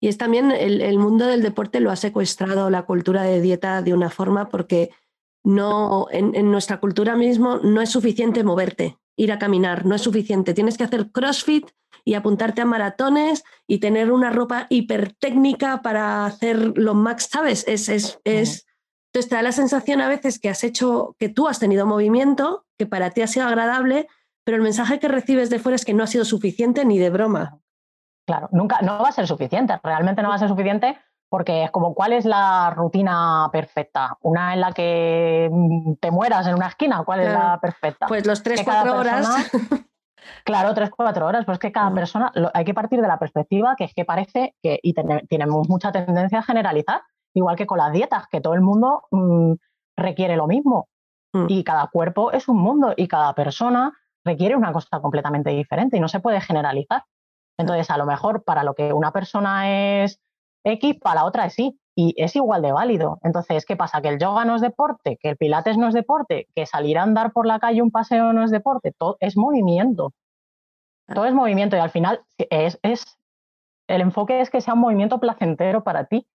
Y 0.01 0.09
es 0.09 0.19
también 0.19 0.51
el, 0.51 0.99
mundo 0.99 1.27
del 1.27 1.43
deporte 1.43 1.79
lo 1.79 1.93
ha 1.93 1.97
secuestrado 1.97 2.71
la 2.71 2.83
cultura 2.83 3.23
de 3.23 3.41
dieta 3.41 3.83
de 3.83 3.95
una 3.95 4.11
forma 4.11 4.49
porque 4.49 4.91
no 5.45 6.09
en, 6.11 6.51
nuestra 6.51 6.81
cultura 6.81 7.15
mismo 7.15 7.59
no 7.59 7.81
es 7.81 7.91
suficiente 7.91 8.43
moverte, 8.43 8.99
ir 9.17 9.31
a 9.31 9.39
caminar, 9.39 9.87
no 9.87 9.95
es 9.95 10.03
suficiente. 10.03 10.55
Tienes 10.55 10.77
que 10.77 10.83
hacer 10.85 11.13
CrossFit 11.13 11.71
y 12.05 12.15
apuntarte 12.15 12.63
a 12.63 12.67
maratones 12.67 13.45
y 13.69 13.79
tener 13.79 14.11
una 14.11 14.31
ropa 14.31 14.67
hipertécnica 14.71 15.83
para 15.83 16.27
hacer 16.27 16.77
lo 16.77 16.95
max, 16.95 17.29
¿sabes? 17.31 17.65
Es, 17.69 17.89
es, 17.89 18.19
es, 18.25 18.67
entonces 19.13 19.29
te 19.29 19.37
da 19.37 19.43
la 19.43 19.53
sensación 19.53 20.01
a 20.01 20.09
veces 20.09 20.39
que 20.39 20.49
has 20.49 20.65
hecho, 20.65 21.17
que 21.19 21.29
tú 21.29 21.47
has 21.47 21.59
tenido 21.59 21.85
movimiento, 21.85 22.65
que 22.79 22.87
para 22.87 23.11
ti 23.11 23.21
ha 23.21 23.27
sido 23.27 23.47
agradable, 23.47 24.09
pero 24.43 24.57
el 24.57 24.63
mensaje 24.63 24.99
que 24.99 25.07
recibes 25.07 25.51
de 25.51 25.59
fuera 25.59 25.77
es 25.77 25.85
que 25.85 25.93
no 25.93 26.03
ha 26.03 26.07
sido 26.07 26.25
suficiente 26.25 26.87
ni 26.87 26.99
de 26.99 27.11
broma. 27.11 27.59
Claro, 28.27 28.49
nunca, 28.53 28.81
no 28.81 29.03
va 29.03 29.11
a 29.11 29.13
ser 29.13 29.27
suficiente, 29.27 29.79
realmente 29.85 30.23
no 30.23 30.31
va 30.31 30.37
a 30.37 30.39
ser 30.39 30.49
suficiente 30.49 30.99
porque 31.29 31.65
es 31.65 31.71
como, 31.71 31.95
¿cuál 31.95 32.15
es 32.15 32.25
la 32.25 32.73
rutina 32.75 33.51
perfecta? 33.53 34.17
¿Una 34.23 34.55
en 34.55 34.61
la 34.63 34.73
que 34.73 35.51
te 36.01 36.11
mueras 36.11 36.47
en 36.47 36.55
una 36.55 36.69
esquina? 36.69 37.05
¿Cuál 37.05 37.21
es 37.21 37.33
la 37.35 37.59
perfecta? 37.61 38.07
Pues 38.07 38.27
los 38.27 38.43
3-4 38.43 38.99
horas. 38.99 39.51
claro, 40.45 40.75
3-4 40.75 41.23
horas, 41.23 41.45
pues 41.45 41.59
que 41.59 41.71
cada 41.71 41.91
mm. 41.91 41.95
persona, 41.95 42.33
hay 42.55 42.65
que 42.65 42.73
partir 42.73 43.03
de 43.03 43.09
la 43.09 43.19
perspectiva 43.19 43.77
que 43.77 43.85
es 43.85 43.93
que 43.93 44.07
parece 44.07 44.55
que, 44.63 44.81
y 44.83 44.95
tenemos 45.29 45.69
mucha 45.69 45.93
tendencia 45.93 46.39
a 46.39 46.43
generalizar, 46.43 47.03
igual 47.35 47.57
que 47.57 47.67
con 47.67 47.79
las 47.79 47.93
dietas, 47.93 48.27
que 48.29 48.41
todo 48.41 48.55
el 48.55 48.61
mundo 48.61 49.05
mm, 49.11 49.53
requiere 49.97 50.37
lo 50.37 50.47
mismo. 50.47 50.89
Y 51.49 51.65
cada 51.65 51.87
cuerpo 51.87 52.31
es 52.31 52.47
un 52.47 52.59
mundo 52.59 52.93
y 52.95 53.09
cada 53.09 53.35
persona 53.35 53.95
requiere 54.23 54.55
una 54.55 54.71
cosa 54.71 55.01
completamente 55.01 55.49
diferente 55.49 55.97
y 55.97 56.01
no 56.01 56.09
se 56.09 56.21
puede 56.21 56.43
generalizar. 56.43 57.05
Entonces, 57.57 57.91
a 57.91 57.97
lo 57.97 58.05
mejor 58.05 58.45
para 58.45 58.65
lo 58.65 58.75
que 58.75 58.93
una 58.93 59.13
persona 59.13 60.03
es 60.03 60.21
X, 60.65 60.97
para 61.01 61.17
la 61.17 61.25
otra 61.25 61.47
es 61.47 61.59
Y, 61.59 61.81
y 61.95 62.15
es 62.19 62.37
igual 62.37 62.61
de 62.61 62.73
válido. 62.73 63.19
Entonces, 63.23 63.65
¿qué 63.65 63.77
pasa? 63.77 64.03
Que 64.03 64.09
el 64.09 64.19
yoga 64.19 64.45
no 64.45 64.57
es 64.57 64.61
deporte, 64.61 65.19
que 65.21 65.31
el 65.31 65.37
pilates 65.39 65.79
no 65.79 65.89
es 65.89 65.95
deporte, 65.95 66.49
que 66.55 66.67
salir 66.67 66.99
a 66.99 67.03
andar 67.03 67.33
por 67.33 67.47
la 67.47 67.59
calle 67.59 67.81
un 67.81 67.91
paseo 67.91 68.35
no 68.35 68.45
es 68.45 68.51
deporte, 68.51 68.93
todo 68.93 69.17
es 69.21 69.37
movimiento. 69.37 70.13
Todo 71.07 71.25
es 71.25 71.33
movimiento 71.33 71.77
y 71.77 71.81
al 71.81 71.91
final 71.91 72.21
es, 72.39 72.79
es 72.83 73.19
el 73.89 74.01
enfoque 74.01 74.41
es 74.41 74.51
que 74.51 74.61
sea 74.61 74.75
un 74.75 74.81
movimiento 74.81 75.19
placentero 75.19 75.83
para 75.83 76.05
ti 76.05 76.27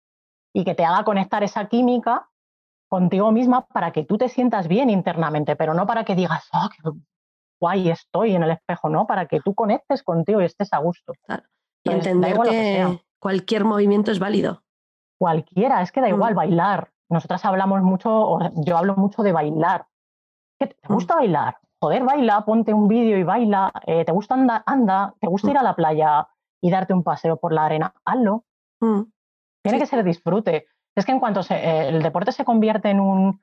y 0.58 0.64
que 0.64 0.74
te 0.74 0.84
haga 0.84 1.04
conectar 1.04 1.44
esa 1.44 1.68
química 1.68 2.30
contigo 2.90 3.32
misma 3.32 3.68
para 3.68 3.92
que 3.92 4.04
tú 4.04 4.18
te 4.18 4.28
sientas 4.28 4.68
bien 4.68 4.90
internamente, 4.90 5.56
pero 5.56 5.76
no 5.76 5.86
para 5.86 6.04
que 6.04 6.16
digas, 6.16 6.50
oh, 6.52 6.68
qué 6.70 6.90
guay 7.62 7.92
estoy 7.92 8.34
en 8.34 8.42
el 8.42 8.50
espejo, 8.50 8.90
¿no? 8.90 9.06
Para 9.06 9.28
que 9.28 9.40
tú 9.40 9.54
conectes 9.54 10.02
contigo 10.02 10.42
y 10.42 10.46
estés 10.46 10.74
a 10.74 10.80
gusto. 10.80 11.14
Y 11.84 11.92
entender 11.92 12.40
que, 12.40 13.00
cualquier 13.20 13.66
movimiento 13.66 14.10
es 14.10 14.18
válido. 14.18 14.64
Cualquiera, 15.20 15.84
es 15.84 15.92
que 15.92 16.02
da 16.02 16.10
igual 16.10 16.34
mm. 16.34 16.38
bailar. 16.38 16.90
Nosotras 17.08 17.46
hablamos 17.46 17.84
mucho, 17.84 18.40
yo 18.56 18.78
hablo 18.78 18.96
mucho 18.96 19.22
de 19.22 19.34
bailar. 19.34 19.86
¿Te 20.58 20.76
mm. 20.90 20.94
gusta 20.94 21.18
bailar? 21.18 21.58
Joder, 21.80 22.04
baila, 22.04 22.44
ponte 22.46 22.74
un 22.74 22.88
vídeo 22.88 23.16
y 23.20 23.24
baila. 23.24 23.72
Eh, 23.86 24.06
¿Te 24.06 24.12
gusta 24.12 24.34
andar? 24.34 24.64
Anda. 24.66 25.14
¿Te 25.20 25.28
gusta 25.28 25.50
mm. 25.50 25.52
ir 25.52 25.58
a 25.60 25.64
la 25.64 25.76
playa 25.76 26.28
y 26.62 26.72
darte 26.72 26.96
un 26.96 27.04
paseo 27.04 27.38
por 27.38 27.54
la 27.54 27.66
arena? 27.66 27.94
Hazlo. 28.04 28.44
Tiene 29.70 29.80
que 29.80 29.90
ser 29.90 30.04
disfrute. 30.04 30.68
Es 30.96 31.06
que 31.06 31.12
en 31.12 31.20
cuanto 31.20 31.42
eh, 31.50 31.90
el 31.90 32.02
deporte 32.02 32.32
se 32.32 32.46
convierte 32.46 32.90
en 32.90 33.00
un, 33.00 33.42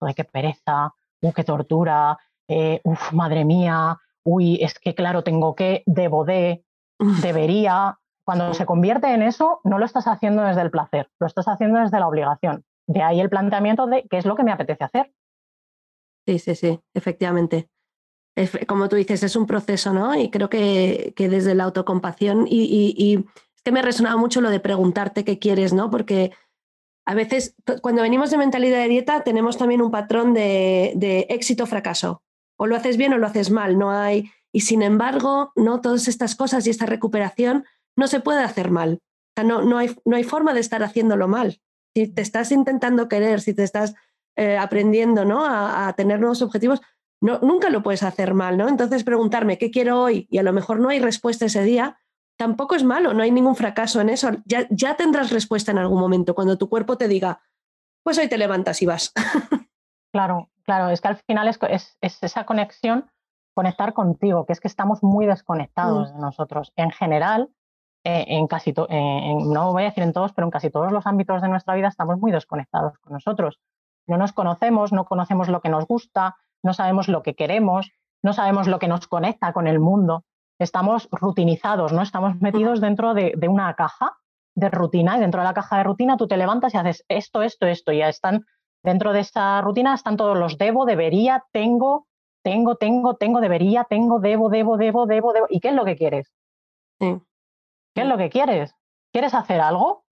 ¡ay, 0.00 0.14
qué 0.14 0.24
pereza! 0.24 0.94
¡Uh, 1.20 1.32
qué 1.32 1.44
tortura! 1.44 2.18
Eh, 2.48 2.80
¡Uf, 2.84 3.12
madre 3.12 3.44
mía! 3.44 3.98
Uy, 4.24 4.58
es 4.62 4.78
que 4.78 4.94
claro, 4.94 5.22
tengo 5.22 5.54
que, 5.54 5.82
debo 5.86 6.24
de, 6.24 6.64
debería. 7.22 7.98
Cuando 8.24 8.52
se 8.52 8.66
convierte 8.66 9.12
en 9.14 9.22
eso, 9.22 9.60
no 9.64 9.78
lo 9.78 9.86
estás 9.86 10.06
haciendo 10.06 10.42
desde 10.42 10.60
el 10.60 10.70
placer, 10.70 11.08
lo 11.18 11.26
estás 11.26 11.48
haciendo 11.48 11.80
desde 11.80 11.98
la 11.98 12.08
obligación. 12.08 12.62
De 12.86 13.02
ahí 13.02 13.20
el 13.20 13.30
planteamiento 13.30 13.86
de 13.86 14.06
qué 14.08 14.18
es 14.18 14.26
lo 14.26 14.36
que 14.36 14.42
me 14.42 14.52
apetece 14.52 14.84
hacer. 14.84 15.12
Sí, 16.26 16.38
sí, 16.38 16.54
sí, 16.54 16.80
efectivamente. 16.92 17.70
como 18.66 18.90
tú 18.90 18.96
dices, 18.96 19.22
es 19.22 19.34
un 19.34 19.46
proceso, 19.46 19.94
¿no? 19.94 20.14
Y 20.14 20.30
creo 20.30 20.50
que, 20.50 21.14
que 21.16 21.30
desde 21.30 21.54
la 21.54 21.64
autocompasión 21.64 22.46
y, 22.46 22.94
y, 22.96 23.26
es 23.58 23.62
que 23.64 23.72
me 23.72 23.82
resonaba 23.82 24.16
mucho 24.16 24.40
lo 24.40 24.50
de 24.50 24.60
preguntarte 24.60 25.24
qué 25.24 25.40
quieres, 25.40 25.72
¿no? 25.72 25.90
Porque 25.90 26.32
a 27.04 27.14
veces 27.14 27.56
cuando 27.82 28.02
venimos 28.02 28.30
de 28.30 28.38
mentalidad 28.38 28.78
de 28.78 28.88
dieta 28.88 29.24
tenemos 29.24 29.58
también 29.58 29.82
un 29.82 29.90
patrón 29.90 30.32
de, 30.32 31.26
éxito-fracaso. 31.28 32.22
O 32.56 32.66
lo 32.66 32.76
haces 32.76 32.96
bien 32.96 33.12
o 33.12 33.18
lo 33.18 33.26
haces 33.26 33.50
mal, 33.50 33.78
no 33.78 33.90
hay... 33.90 34.30
Y 34.52 34.60
sin 34.60 34.82
embargo, 34.82 35.52
no 35.56 35.80
todas 35.80 36.08
estas 36.08 36.34
cosas 36.34 36.66
y 36.66 36.70
esta 36.70 36.86
recuperación 36.86 37.64
no 37.96 38.06
se 38.06 38.20
puede 38.20 38.42
hacer 38.42 38.70
mal. 38.70 39.00
no, 39.44 39.62
no, 39.62 39.76
hay, 39.76 39.94
no 40.04 40.16
hay 40.16 40.24
forma 40.24 40.54
de 40.54 40.60
estar 40.60 40.82
haciéndolo 40.82 41.28
mal. 41.28 41.60
Si 41.94 42.08
te 42.08 42.22
estás 42.22 42.52
intentando 42.52 43.08
querer, 43.08 43.40
si 43.40 43.54
te 43.54 43.64
estás 43.64 43.94
eh, 44.36 44.56
aprendiendo 44.56 45.24
¿no? 45.24 45.44
a, 45.44 45.92
tener 45.96 46.20
nuevos 46.20 46.42
objetivos, 46.42 46.80
nunca 47.20 47.70
lo 47.70 47.82
puedes 47.82 48.04
hacer 48.04 48.34
mal. 48.34 48.56
¿no? 48.56 48.68
Entonces, 48.68 49.02
preguntarme 49.02 49.58
qué 49.58 49.70
quiero 49.72 50.00
hoy 50.00 50.28
y 50.30 50.38
a 50.38 50.42
lo 50.42 50.52
mejor 50.52 50.78
no 50.78 50.90
hay 50.90 51.00
respuesta 51.00 51.46
ese 51.46 51.64
día, 51.64 51.98
tampoco 52.38 52.74
es 52.74 52.84
malo, 52.84 53.12
no 53.12 53.22
hay 53.22 53.30
ningún 53.30 53.56
fracaso 53.56 54.00
en 54.00 54.08
eso. 54.08 54.30
Ya, 54.46 54.66
ya 54.70 54.96
tendrás 54.96 55.30
respuesta 55.30 55.72
en 55.72 55.78
algún 55.78 56.00
momento 56.00 56.34
cuando 56.34 56.56
tu 56.56 56.70
cuerpo 56.70 56.96
te 56.96 57.08
diga, 57.08 57.40
pues 58.02 58.16
hoy 58.18 58.28
te 58.28 58.38
levantas 58.38 58.80
y 58.82 58.86
vas. 58.86 59.12
Claro, 60.10 60.48
claro, 60.64 60.88
es 60.88 61.02
que 61.02 61.08
al 61.08 61.16
final 61.18 61.48
es, 61.48 61.58
es 62.00 62.22
esa 62.22 62.46
conexión, 62.46 63.10
conectar 63.52 63.92
contigo, 63.92 64.46
que 64.46 64.54
es 64.54 64.58
que 64.58 64.66
estamos 64.66 65.02
muy 65.02 65.26
desconectados 65.26 66.10
mm. 66.10 66.14
de 66.14 66.20
nosotros. 66.20 66.72
En 66.76 66.90
general, 66.90 67.50
eh, 68.04 68.24
en 68.28 68.46
casi, 68.46 68.72
no 68.72 69.72
voy 69.72 69.82
a 69.82 69.86
decir 69.86 70.02
en 70.02 70.14
todos, 70.14 70.32
pero 70.32 70.46
en 70.46 70.50
casi 70.50 70.70
todos 70.70 70.92
los 70.92 71.06
ámbitos 71.06 71.42
de 71.42 71.48
nuestra 71.48 71.74
vida 71.74 71.88
estamos 71.88 72.18
muy 72.18 72.32
desconectados 72.32 72.98
con 73.00 73.12
nosotros. 73.12 73.60
No 74.06 74.16
nos 74.16 74.32
conocemos, 74.32 74.92
no 74.92 75.04
conocemos 75.04 75.48
lo 75.48 75.60
que 75.60 75.68
nos 75.68 75.86
gusta, 75.86 76.36
no 76.62 76.72
sabemos 76.72 77.08
lo 77.08 77.22
que 77.22 77.34
queremos, 77.34 77.90
no 78.22 78.32
sabemos 78.32 78.66
lo 78.66 78.78
que 78.78 78.88
nos 78.88 79.06
conecta 79.08 79.52
con 79.52 79.66
el 79.66 79.78
mundo. 79.78 80.24
Estamos 80.58 81.08
rutinizados, 81.12 81.92
¿no? 81.92 82.02
Estamos 82.02 82.40
metidos 82.40 82.80
dentro 82.80 83.14
de, 83.14 83.34
una 83.48 83.74
caja 83.74 84.16
de 84.54 84.68
rutina 84.70 85.16
y 85.16 85.20
dentro 85.20 85.40
de 85.40 85.46
la 85.46 85.54
caja 85.54 85.78
de 85.78 85.84
rutina 85.84 86.16
tú 86.16 86.26
te 86.26 86.36
levantas 86.36 86.74
y 86.74 86.78
haces 86.78 87.04
esto, 87.08 87.42
esto, 87.42 87.66
esto. 87.66 87.92
Y 87.92 87.98
ya 87.98 88.08
están 88.08 88.44
dentro 88.82 89.12
de 89.12 89.20
esa 89.20 89.60
rutina 89.60 89.94
están 89.94 90.16
todos 90.16 90.36
los 90.36 90.58
debo, 90.58 90.84
debería, 90.84 91.44
tengo, 91.52 92.06
tengo, 92.42 92.76
tengo, 92.76 93.14
tengo, 93.14 93.40
debería, 93.40 93.84
tengo, 93.84 94.18
debo, 94.18 94.48
debo, 94.48 94.76
debo, 94.76 95.06
debo, 95.06 95.32
debo. 95.32 95.46
¿Y 95.48 95.60
qué 95.60 95.68
es 95.68 95.74
lo 95.74 95.84
que 95.84 95.96
quieres? 95.96 96.32
Sí. 97.00 97.20
¿Qué 97.94 98.02
es 98.02 98.08
lo 98.08 98.16
que 98.16 98.30
quieres? 98.30 98.74
¿Quieres 99.12 99.34
hacer 99.34 99.60
algo? 99.60 100.04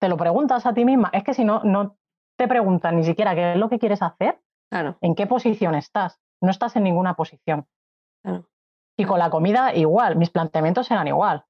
Te 0.00 0.08
lo 0.08 0.16
preguntas 0.16 0.66
a 0.66 0.74
ti 0.74 0.84
misma. 0.84 1.10
Es 1.12 1.22
que 1.22 1.34
si 1.34 1.44
no, 1.44 1.60
no 1.62 1.96
te 2.36 2.48
preguntan 2.48 2.96
ni 2.96 3.04
siquiera 3.04 3.34
qué 3.34 3.52
es 3.52 3.58
lo 3.58 3.68
que 3.68 3.78
quieres 3.78 4.02
hacer, 4.02 4.40
claro. 4.70 4.96
¿en 5.00 5.14
qué 5.14 5.26
posición 5.26 5.74
estás? 5.74 6.20
No 6.40 6.50
estás 6.50 6.76
en 6.76 6.82
ninguna 6.82 7.14
posición. 7.14 7.66
Y 8.96 9.04
con 9.04 9.18
la 9.18 9.30
comida 9.30 9.74
igual, 9.74 10.16
mis 10.16 10.30
planteamientos 10.30 10.90
eran 10.90 11.08
igual. 11.08 11.44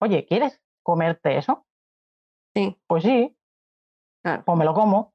Oye, 0.00 0.26
¿quieres 0.26 0.60
comerte 0.82 1.38
eso? 1.38 1.66
Sí. 2.54 2.78
Pues 2.86 3.04
sí. 3.04 3.36
Pues 4.22 4.58
me 4.58 4.64
lo 4.64 4.74
como. 4.74 5.14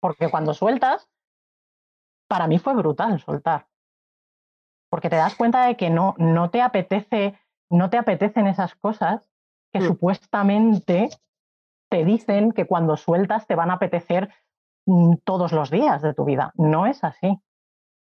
Porque 0.00 0.30
cuando 0.30 0.54
sueltas, 0.54 1.08
para 2.28 2.46
mí 2.46 2.58
fue 2.58 2.74
brutal 2.74 3.20
soltar. 3.20 3.68
Porque 4.90 5.10
te 5.10 5.16
das 5.16 5.34
cuenta 5.34 5.66
de 5.66 5.76
que 5.76 5.90
no, 5.90 6.14
no 6.18 6.50
te 6.50 6.62
apetece, 6.62 7.38
no 7.70 7.90
te 7.90 7.98
apetecen 7.98 8.46
esas 8.46 8.74
cosas 8.74 9.30
que 9.72 9.80
mm. 9.80 9.86
supuestamente 9.86 11.10
te 11.90 12.04
dicen 12.04 12.52
que 12.52 12.66
cuando 12.66 12.96
sueltas 12.96 13.46
te 13.46 13.54
van 13.54 13.70
a 13.70 13.74
apetecer 13.74 14.32
mm, 14.86 15.16
todos 15.24 15.52
los 15.52 15.70
días 15.70 16.02
de 16.02 16.14
tu 16.14 16.24
vida. 16.24 16.52
No 16.56 16.86
es 16.86 17.04
así. 17.04 17.40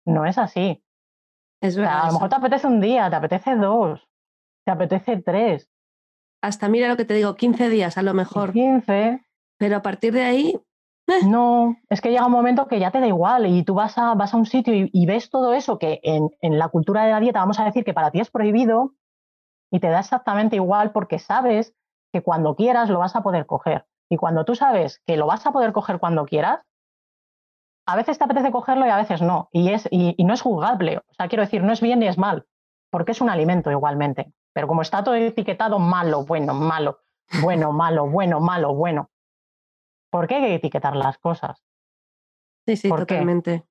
No 0.05 0.25
es 0.25 0.37
así. 0.37 0.83
Es 1.61 1.75
verdad, 1.77 2.01
a 2.01 2.07
lo 2.07 2.13
mejor 2.13 2.29
te 2.29 2.35
apetece 2.35 2.67
un 2.67 2.81
día, 2.81 3.09
te 3.09 3.15
apetece 3.15 3.55
dos, 3.55 4.07
te 4.65 4.71
apetece 4.71 5.21
tres. 5.21 5.69
hasta, 6.41 6.67
mira 6.69 6.87
lo 6.87 6.97
que 6.97 7.05
te 7.05 7.13
digo, 7.13 7.35
15 7.35 7.69
días 7.69 7.97
a 7.97 8.01
lo 8.01 8.13
mejor. 8.13 8.51
15. 8.51 9.23
Pero 9.57 9.77
a 9.77 9.81
partir 9.81 10.13
de 10.13 10.23
ahí... 10.23 10.59
Eh. 11.07 11.25
No, 11.25 11.77
es 11.89 11.99
que 11.99 12.09
llega 12.09 12.25
un 12.25 12.31
momento 12.31 12.67
que 12.67 12.79
ya 12.79 12.91
te 12.91 12.99
da 12.99 13.07
igual 13.07 13.45
y 13.45 13.63
tú 13.63 13.73
vas 13.73 13.97
a, 13.97 14.13
vas 14.15 14.33
a 14.33 14.37
un 14.37 14.45
sitio 14.45 14.73
y, 14.75 15.05
ves 15.05 15.29
todo 15.29 15.53
eso 15.53 15.77
que 15.77 15.99
en, 16.03 16.29
en 16.41 16.57
la 16.57 16.69
cultura 16.69 17.03
de 17.03 17.11
la 17.11 17.19
dieta 17.19 17.39
vamos 17.39 17.59
a 17.59 17.65
decir 17.65 17.83
que 17.83 17.93
para 17.93 18.11
ti 18.11 18.19
es 18.19 18.29
prohibido 18.29 18.93
y 19.71 19.79
te 19.79 19.89
da 19.89 19.99
exactamente 19.99 20.57
igual 20.57 20.91
porque 20.91 21.19
sabes 21.19 21.73
que 22.13 22.21
cuando 22.21 22.55
quieras 22.55 22.89
lo 22.89 22.99
vas 22.99 23.15
a 23.15 23.23
poder 23.23 23.45
coger. 23.45 23.85
Y 24.09 24.17
cuando 24.17 24.45
tú 24.45 24.55
sabes 24.55 25.01
que 25.05 25.17
lo 25.17 25.25
vas 25.25 25.45
a 25.45 25.51
poder 25.51 25.71
coger 25.71 25.99
cuando 25.99 26.25
quieras, 26.25 26.61
a 27.91 27.95
veces 27.95 28.17
te 28.17 28.23
apetece 28.23 28.51
cogerlo 28.51 28.85
y 28.85 28.89
a 28.89 28.97
veces 28.97 29.21
no. 29.21 29.49
Y, 29.51 29.69
es, 29.73 29.87
y, 29.91 30.23
no 30.23 30.33
es 30.33 30.41
juzgable. 30.41 30.97
O 30.97 31.13
sea, 31.13 31.27
quiero 31.27 31.43
decir, 31.43 31.61
no 31.63 31.73
es 31.73 31.81
bien 31.81 31.99
ni 31.99 32.07
es 32.07 32.17
mal, 32.17 32.47
porque 32.89 33.11
es 33.11 33.19
un 33.19 33.29
alimento 33.29 33.69
igualmente. 33.69 34.33
Pero 34.53 34.67
como 34.67 34.81
está 34.81 35.03
todo 35.03 35.15
etiquetado 35.15 35.77
malo, 35.79 36.25
bueno, 36.25 36.53
malo, 36.53 37.01
bueno, 37.41 37.71
malo, 37.73 38.07
bueno, 38.07 38.39
malo, 38.39 38.73
bueno. 38.73 39.09
¿Por 40.09 40.27
qué 40.27 40.35
hay 40.35 40.41
que 40.41 40.55
etiquetar 40.55 40.95
las 40.95 41.17
cosas? 41.17 41.63
Sí, 42.65 42.77
sí, 42.77 42.89
totalmente. 42.89 43.65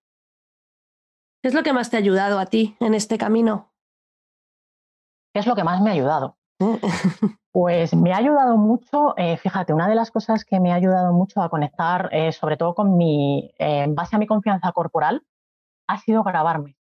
¿Qué 1.42 1.48
es 1.48 1.54
lo 1.54 1.62
que 1.62 1.72
más 1.72 1.88
te 1.88 1.96
ha 1.96 2.00
ayudado 2.00 2.38
a 2.38 2.46
ti 2.46 2.76
en 2.80 2.92
este 2.92 3.16
camino? 3.16 3.72
¿Qué 5.32 5.40
es 5.40 5.46
lo 5.46 5.54
que 5.54 5.64
más 5.64 5.80
me 5.80 5.90
ha 5.90 5.94
ayudado? 5.94 6.36
Pues 7.52 7.94
me 7.94 8.12
ha 8.12 8.18
ayudado 8.18 8.56
mucho, 8.56 9.14
eh, 9.16 9.36
fíjate, 9.36 9.72
una 9.72 9.88
de 9.88 9.96
las 9.96 10.12
cosas 10.12 10.44
que 10.44 10.60
me 10.60 10.70
ha 10.70 10.76
ayudado 10.76 11.12
mucho 11.12 11.42
a 11.42 11.48
conectar, 11.48 12.08
eh, 12.12 12.30
sobre 12.30 12.56
todo 12.56 12.76
con 12.76 12.96
mi, 12.96 13.50
eh, 13.58 13.82
en 13.82 13.96
base 13.96 14.14
a 14.14 14.20
mi 14.20 14.26
confianza 14.28 14.70
corporal, 14.70 15.22
ha 15.88 15.98
sido 15.98 16.22
grabarme. 16.22 16.76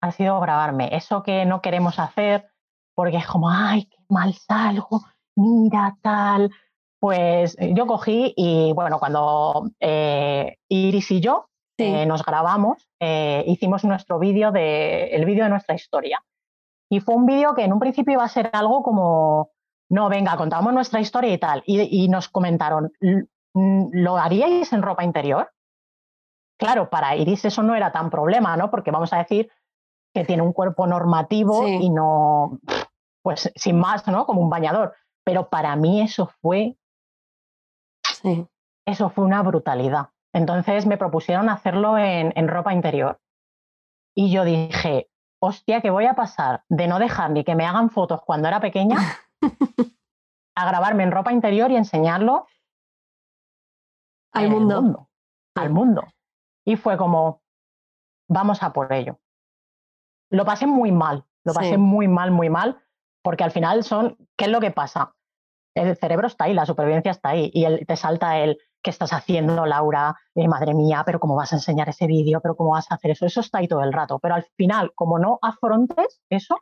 Ha 0.00 0.12
sido 0.12 0.38
grabarme. 0.38 0.94
Eso 0.96 1.24
que 1.24 1.44
no 1.44 1.60
queremos 1.60 1.98
hacer 1.98 2.46
porque 2.94 3.16
es 3.16 3.26
como, 3.26 3.50
ay, 3.50 3.86
qué 3.86 3.96
mal 4.08 4.32
salgo, 4.34 5.02
mira 5.34 5.96
tal. 6.02 6.52
Pues 7.00 7.56
yo 7.58 7.86
cogí 7.86 8.32
y 8.36 8.72
bueno, 8.74 9.00
cuando 9.00 9.70
Iris 10.68 11.10
y 11.10 11.20
yo 11.20 11.48
nos 11.78 12.24
grabamos, 12.24 12.88
hicimos 13.46 13.84
nuestro 13.84 14.18
vídeo 14.18 14.52
de, 14.52 15.06
el 15.12 15.24
vídeo 15.24 15.44
de 15.44 15.50
nuestra 15.50 15.74
historia. 15.74 16.22
Y 16.90 17.00
fue 17.00 17.14
un 17.14 17.26
vídeo 17.26 17.54
que 17.54 17.64
en 17.64 17.72
un 17.72 17.78
principio 17.78 18.14
iba 18.14 18.24
a 18.24 18.28
ser 18.28 18.50
algo 18.52 18.82
como 18.82 19.50
no, 19.90 20.08
venga, 20.08 20.36
contamos 20.36 20.72
nuestra 20.72 21.00
historia 21.00 21.32
y 21.32 21.38
tal. 21.38 21.62
Y, 21.66 22.08
nos 22.08 22.28
comentaron, 22.28 22.92
¿lo 23.54 24.16
haríais 24.16 24.72
en 24.72 24.82
ropa 24.82 25.02
interior? 25.02 25.50
Claro, 26.58 26.88
para 26.88 27.16
Iris 27.16 27.44
eso 27.44 27.62
no 27.62 27.74
era 27.74 27.90
tan 27.90 28.08
problema, 28.08 28.56
¿no? 28.56 28.70
Porque 28.70 28.92
vamos 28.92 29.12
a 29.12 29.18
decir 29.18 29.50
que 30.14 30.24
tiene 30.24 30.42
un 30.42 30.52
cuerpo 30.52 30.86
normativo 30.86 31.66
y 31.66 31.90
no, 31.90 32.60
pues 33.22 33.50
sin 33.56 33.78
más, 33.78 34.06
¿no? 34.06 34.26
Como 34.26 34.40
un 34.40 34.50
bañador. 34.50 34.94
Pero 35.24 35.48
para 35.48 35.74
mí 35.74 36.00
eso 36.00 36.30
fue, 36.40 36.76
sí. 38.04 38.46
eso 38.86 39.10
fue 39.10 39.24
una 39.24 39.42
brutalidad. 39.42 40.10
Entonces 40.32 40.86
me 40.86 40.98
propusieron 40.98 41.48
hacerlo 41.48 41.98
en, 41.98 42.32
en 42.36 42.46
ropa 42.46 42.72
interior. 42.72 43.18
Y 44.14 44.30
yo 44.30 44.44
dije, 44.44 45.09
hostia, 45.40 45.80
que 45.80 45.90
voy 45.90 46.06
a 46.06 46.14
pasar 46.14 46.64
de 46.68 46.86
no 46.86 46.98
dejar 46.98 47.30
ni 47.30 47.44
que 47.44 47.54
me 47.54 47.66
hagan 47.66 47.90
fotos 47.90 48.22
cuando 48.22 48.48
era 48.48 48.60
pequeña 48.60 48.98
a 50.54 50.66
grabarme 50.66 51.02
en 51.02 51.12
ropa 51.12 51.32
interior 51.32 51.70
y 51.70 51.76
enseñarlo 51.76 52.46
al 54.32 54.48
mundo. 54.48 55.08
Al 55.56 55.70
mundo. 55.70 56.04
Y 56.64 56.76
fue 56.76 56.96
como, 56.96 57.42
vamos 58.28 58.62
a 58.62 58.72
por 58.72 58.92
ello. 58.92 59.18
Lo 60.30 60.44
pasé 60.44 60.66
muy 60.66 60.92
mal, 60.92 61.24
lo 61.44 61.52
pasé 61.52 61.76
muy 61.76 62.06
mal, 62.06 62.30
muy 62.30 62.48
mal, 62.48 62.80
porque 63.22 63.42
al 63.42 63.50
final 63.50 63.82
son, 63.82 64.16
¿qué 64.36 64.44
es 64.44 64.50
lo 64.50 64.60
que 64.60 64.70
pasa? 64.70 65.16
El 65.74 65.96
cerebro 65.96 66.28
está 66.28 66.44
ahí, 66.44 66.54
la 66.54 66.66
supervivencia 66.66 67.10
está 67.10 67.30
ahí, 67.30 67.50
y 67.52 67.64
él, 67.64 67.84
te 67.86 67.96
salta 67.96 68.38
el, 68.38 68.58
¿qué 68.82 68.90
estás 68.90 69.12
haciendo, 69.12 69.66
Laura? 69.66 70.16
Eh, 70.34 70.48
madre 70.48 70.74
mía, 70.74 71.02
pero 71.04 71.20
¿cómo 71.20 71.36
vas 71.36 71.52
a 71.52 71.56
enseñar 71.56 71.88
ese 71.88 72.06
vídeo? 72.06 72.40
¿Pero 72.40 72.56
cómo 72.56 72.72
vas 72.72 72.90
a 72.90 72.94
hacer 72.94 73.12
eso? 73.12 73.26
Eso 73.26 73.40
está 73.40 73.58
ahí 73.58 73.68
todo 73.68 73.82
el 73.82 73.92
rato. 73.92 74.18
Pero 74.18 74.34
al 74.34 74.44
final, 74.56 74.92
como 74.94 75.18
no 75.18 75.38
afrontes 75.42 76.20
eso, 76.30 76.56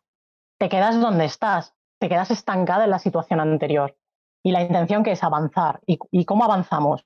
te 0.59 0.69
quedas 0.69 1.01
donde 1.01 1.25
estás 1.25 1.75
te 1.99 2.09
quedas 2.09 2.31
estancada 2.31 2.85
en 2.85 2.91
la 2.91 2.99
situación 2.99 3.41
anterior. 3.41 3.97
Y 4.43 4.53
la 4.53 4.62
intención 4.62 5.03
que 5.03 5.12
es 5.12 5.25
avanzar. 5.25 5.81
¿Y, 5.87 6.25
cómo 6.25 6.45
avanzamos? 6.45 7.05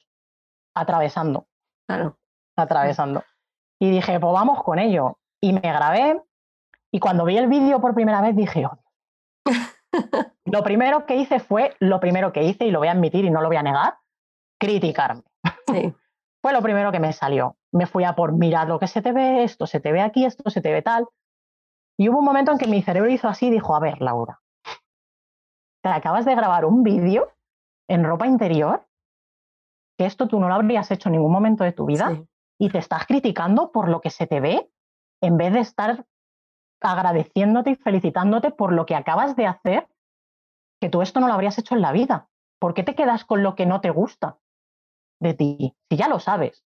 Atravesando. 0.74 1.46
Claro. 1.86 2.18
Atravesando. 2.56 3.24
Y 3.80 3.90
dije, 3.90 4.20
pues 4.20 4.32
vamos 4.32 4.62
con 4.62 4.78
ello. 4.78 5.18
Y 5.40 5.52
me 5.52 5.60
grabé. 5.60 6.22
Y 6.92 7.00
cuando 7.00 7.24
vi 7.24 7.38
el 7.38 7.48
vídeo 7.48 7.80
por 7.80 7.94
primera 7.94 8.20
vez 8.20 8.36
dije, 8.36 8.66
oh, 8.66 8.78
lo 10.44 10.62
primero 10.62 11.06
que 11.06 11.16
hice 11.16 11.40
fue 11.40 11.74
lo 11.80 12.00
primero 12.00 12.32
que 12.32 12.44
hice, 12.44 12.66
y 12.66 12.70
lo 12.70 12.80
voy 12.80 12.88
a 12.88 12.92
admitir 12.92 13.24
y 13.24 13.30
no 13.30 13.40
lo 13.40 13.48
voy 13.48 13.56
a 13.56 13.62
negar, 13.62 13.94
criticarme. 14.62 15.24
Sí. 15.66 15.92
fue 16.42 16.52
lo 16.52 16.62
primero 16.62 16.92
que 16.92 17.00
me 17.00 17.12
salió. 17.12 17.56
Me 17.72 17.86
fui 17.86 18.04
a 18.04 18.14
por 18.14 18.32
mirar 18.32 18.68
lo 18.68 18.78
que 18.78 18.86
se 18.86 19.02
te 19.02 19.12
ve, 19.12 19.42
esto 19.42 19.66
se 19.66 19.80
te 19.80 19.90
ve 19.90 20.00
aquí, 20.00 20.24
esto 20.24 20.50
se 20.50 20.60
te 20.60 20.72
ve 20.72 20.82
tal. 20.82 21.08
Y 21.98 22.08
hubo 22.08 22.18
un 22.18 22.24
momento 22.24 22.52
en 22.52 22.58
que 22.58 22.68
mi 22.68 22.82
cerebro 22.82 23.10
hizo 23.10 23.28
así 23.28 23.46
y 23.46 23.50
dijo, 23.50 23.74
a 23.74 23.80
ver, 23.80 24.00
Laura, 24.00 24.40
te 25.82 25.88
acabas 25.88 26.24
de 26.24 26.34
grabar 26.34 26.64
un 26.64 26.82
vídeo 26.82 27.32
en 27.88 28.04
ropa 28.04 28.26
interior, 28.26 28.86
que 29.98 30.06
esto 30.06 30.28
tú 30.28 30.38
no 30.38 30.48
lo 30.48 30.54
habrías 30.54 30.90
hecho 30.90 31.08
en 31.08 31.14
ningún 31.14 31.32
momento 31.32 31.64
de 31.64 31.72
tu 31.72 31.86
vida, 31.86 32.24
y 32.58 32.70
te 32.70 32.78
estás 32.78 33.06
criticando 33.06 33.72
por 33.72 33.88
lo 33.88 34.00
que 34.00 34.10
se 34.10 34.26
te 34.26 34.40
ve, 34.40 34.70
en 35.20 35.36
vez 35.36 35.52
de 35.52 35.60
estar 35.60 36.06
agradeciéndote 36.80 37.70
y 37.70 37.74
felicitándote 37.76 38.50
por 38.50 38.72
lo 38.72 38.86
que 38.86 38.94
acabas 38.94 39.36
de 39.36 39.46
hacer, 39.46 39.88
que 40.80 40.88
tú 40.88 41.02
esto 41.02 41.20
no 41.20 41.28
lo 41.28 41.34
habrías 41.34 41.58
hecho 41.58 41.74
en 41.74 41.82
la 41.82 41.92
vida. 41.92 42.28
¿Por 42.58 42.74
qué 42.74 42.82
te 42.82 42.94
quedas 42.94 43.24
con 43.24 43.42
lo 43.42 43.54
que 43.54 43.66
no 43.66 43.80
te 43.80 43.90
gusta 43.90 44.38
de 45.22 45.34
ti? 45.34 45.76
Si 45.90 45.96
ya 45.96 46.08
lo 46.08 46.18
sabes. 46.18 46.64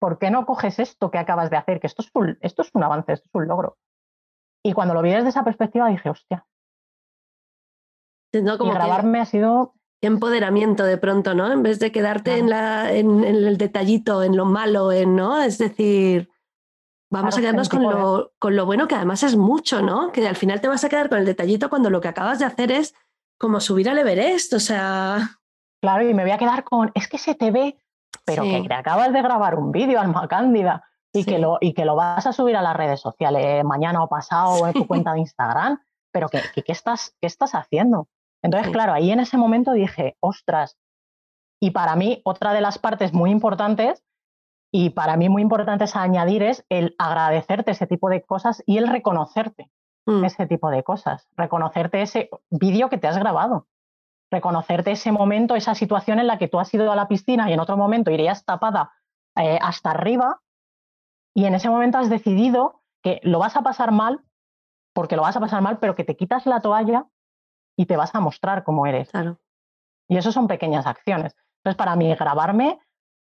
¿Por 0.00 0.18
qué 0.18 0.30
no 0.30 0.46
coges 0.46 0.78
esto 0.78 1.10
que 1.10 1.18
acabas 1.18 1.50
de 1.50 1.56
hacer? 1.56 1.80
Que 1.80 1.86
esto 1.86 2.02
es 2.02 2.10
un, 2.14 2.38
esto 2.40 2.62
es 2.62 2.70
un 2.74 2.82
avance, 2.82 3.12
esto 3.12 3.26
es 3.26 3.34
un 3.34 3.48
logro. 3.48 3.78
Y 4.64 4.72
cuando 4.72 4.94
lo 4.94 5.02
vi 5.02 5.10
desde 5.10 5.30
esa 5.30 5.44
perspectiva 5.44 5.88
dije, 5.88 6.10
hostia, 6.10 6.46
como 8.58 8.72
grabarme 8.72 9.20
ha 9.20 9.24
sido... 9.24 9.74
empoderamiento 10.00 10.84
de 10.84 10.98
pronto, 10.98 11.34
¿no? 11.34 11.50
En 11.50 11.62
vez 11.62 11.78
de 11.78 11.90
quedarte 11.90 12.38
en, 12.38 12.50
la, 12.50 12.92
en, 12.92 13.24
el 13.24 13.56
detallito, 13.56 14.22
en 14.22 14.36
lo 14.36 14.44
malo, 14.44 14.92
en, 14.92 15.16
¿no? 15.16 15.42
Es 15.42 15.58
decir, 15.58 16.28
vamos 17.10 17.36
a 17.36 17.40
quedarnos 17.40 17.68
con 17.68 17.82
lo, 17.82 18.32
con 18.38 18.54
lo 18.54 18.66
bueno, 18.66 18.86
que 18.86 18.94
además 18.94 19.22
es 19.22 19.36
mucho, 19.36 19.82
¿no? 19.82 20.12
Que 20.12 20.28
al 20.28 20.36
final 20.36 20.60
te 20.60 20.68
vas 20.68 20.84
a 20.84 20.88
quedar 20.88 21.08
con 21.08 21.18
el 21.18 21.24
detallito 21.24 21.68
cuando 21.68 21.90
lo 21.90 22.00
que 22.00 22.08
acabas 22.08 22.38
de 22.38 22.44
hacer 22.44 22.70
es 22.70 22.94
como 23.38 23.60
subir 23.60 23.88
al 23.88 23.98
Everest, 23.98 24.52
o 24.52 24.60
sea... 24.60 25.37
Claro, 25.80 26.08
y 26.08 26.14
me 26.14 26.22
voy 26.22 26.32
a 26.32 26.38
quedar 26.38 26.64
con, 26.64 26.90
es 26.94 27.08
que 27.08 27.18
se 27.18 27.34
te 27.34 27.50
ve, 27.50 27.78
pero 28.24 28.42
que 28.42 28.64
te 28.66 28.74
acabas 28.74 29.12
de 29.12 29.22
grabar 29.22 29.56
un 29.56 29.72
vídeo, 29.72 30.00
Alma 30.00 30.26
Cándida, 30.28 30.84
y, 31.12 31.24
que 31.24 31.38
lo, 31.38 31.58
y 31.60 31.72
que 31.72 31.84
lo 31.84 31.96
vas 31.96 32.26
a 32.26 32.32
subir 32.32 32.56
a 32.56 32.62
las 32.62 32.76
redes 32.76 33.00
sociales 33.00 33.64
mañana 33.64 34.02
o 34.02 34.08
pasado 34.08 34.62
o 34.62 34.66
en 34.66 34.72
tu 34.74 34.86
cuenta 34.86 35.12
de 35.12 35.20
Instagram, 35.20 35.80
pero 36.12 36.28
que, 36.28 36.40
¿qué, 36.54 36.72
estás, 36.72 37.14
¿qué 37.20 37.26
estás 37.26 37.54
haciendo? 37.54 38.08
Entonces, 38.42 38.70
claro, 38.70 38.92
ahí 38.92 39.10
en 39.10 39.20
ese 39.20 39.36
momento 39.36 39.72
dije, 39.72 40.16
ostras, 40.20 40.78
y 41.60 41.70
para 41.70 41.96
mí 41.96 42.20
otra 42.24 42.52
de 42.52 42.60
las 42.60 42.78
partes 42.78 43.12
muy 43.12 43.30
importantes, 43.30 44.04
y 44.70 44.90
para 44.90 45.16
mí 45.16 45.28
muy 45.28 45.42
importantes 45.42 45.96
a 45.96 46.02
añadir 46.02 46.42
es 46.42 46.64
el 46.68 46.94
agradecerte 46.98 47.70
ese 47.70 47.86
tipo 47.86 48.10
de 48.10 48.22
cosas 48.22 48.62
y 48.66 48.78
el 48.78 48.86
reconocerte 48.86 49.70
mm. 50.06 50.24
ese 50.24 50.46
tipo 50.46 50.70
de 50.70 50.82
cosas, 50.82 51.26
reconocerte 51.36 52.02
ese 52.02 52.28
vídeo 52.50 52.90
que 52.90 52.98
te 52.98 53.08
has 53.08 53.18
grabado, 53.18 53.66
reconocerte 54.30 54.92
ese 54.92 55.12
momento, 55.12 55.56
esa 55.56 55.74
situación 55.74 56.18
en 56.18 56.26
la 56.26 56.38
que 56.38 56.48
tú 56.48 56.58
has 56.58 56.72
ido 56.72 56.90
a 56.92 56.96
la 56.96 57.08
piscina 57.08 57.48
y 57.48 57.52
en 57.54 57.60
otro 57.60 57.76
momento 57.76 58.10
irías 58.10 58.44
tapada 58.44 58.92
eh, 59.36 59.58
hasta 59.60 59.90
arriba 59.90 60.40
y 61.34 61.44
en 61.44 61.54
ese 61.54 61.70
momento 61.70 61.98
has 61.98 62.10
decidido 62.10 62.82
que 63.02 63.20
lo 63.22 63.38
vas 63.38 63.56
a 63.56 63.62
pasar 63.62 63.92
mal, 63.92 64.24
porque 64.92 65.16
lo 65.16 65.22
vas 65.22 65.36
a 65.36 65.40
pasar 65.40 65.62
mal, 65.62 65.78
pero 65.78 65.94
que 65.94 66.04
te 66.04 66.16
quitas 66.16 66.46
la 66.46 66.60
toalla 66.60 67.06
y 67.76 67.86
te 67.86 67.96
vas 67.96 68.14
a 68.14 68.20
mostrar 68.20 68.64
cómo 68.64 68.86
eres. 68.86 69.10
Claro. 69.10 69.38
Y 70.08 70.16
eso 70.16 70.32
son 70.32 70.48
pequeñas 70.48 70.86
acciones. 70.86 71.36
Entonces, 71.58 71.76
para 71.76 71.94
mí, 71.94 72.12
grabarme, 72.14 72.80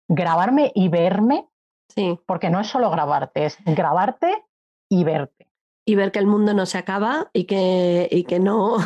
grabarme 0.09 0.71
y 0.75 0.89
verme, 0.89 1.47
sí. 1.87 2.19
porque 2.25 2.49
no 2.49 2.59
es 2.59 2.67
solo 2.67 2.89
grabarte, 2.89 3.45
es 3.45 3.57
grabarte 3.63 4.43
y 4.89 5.03
verte. 5.03 5.49
Y 5.85 5.95
ver 5.95 6.11
que 6.11 6.19
el 6.19 6.27
mundo 6.27 6.53
no 6.53 6.65
se 6.65 6.77
acaba 6.77 7.29
y 7.31 7.45
que, 7.45 8.07
y 8.11 8.23
que 8.25 8.39
no. 8.39 8.77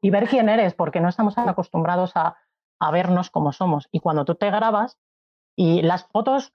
Y 0.00 0.10
ver 0.10 0.28
quién 0.28 0.48
eres, 0.48 0.74
porque 0.74 1.00
no 1.00 1.08
estamos 1.08 1.36
acostumbrados 1.38 2.12
a, 2.16 2.36
a 2.80 2.90
vernos 2.90 3.30
como 3.30 3.52
somos. 3.52 3.88
Y 3.90 4.00
cuando 4.00 4.24
tú 4.24 4.34
te 4.34 4.50
grabas, 4.50 4.98
y 5.56 5.82
las 5.82 6.04
fotos, 6.06 6.52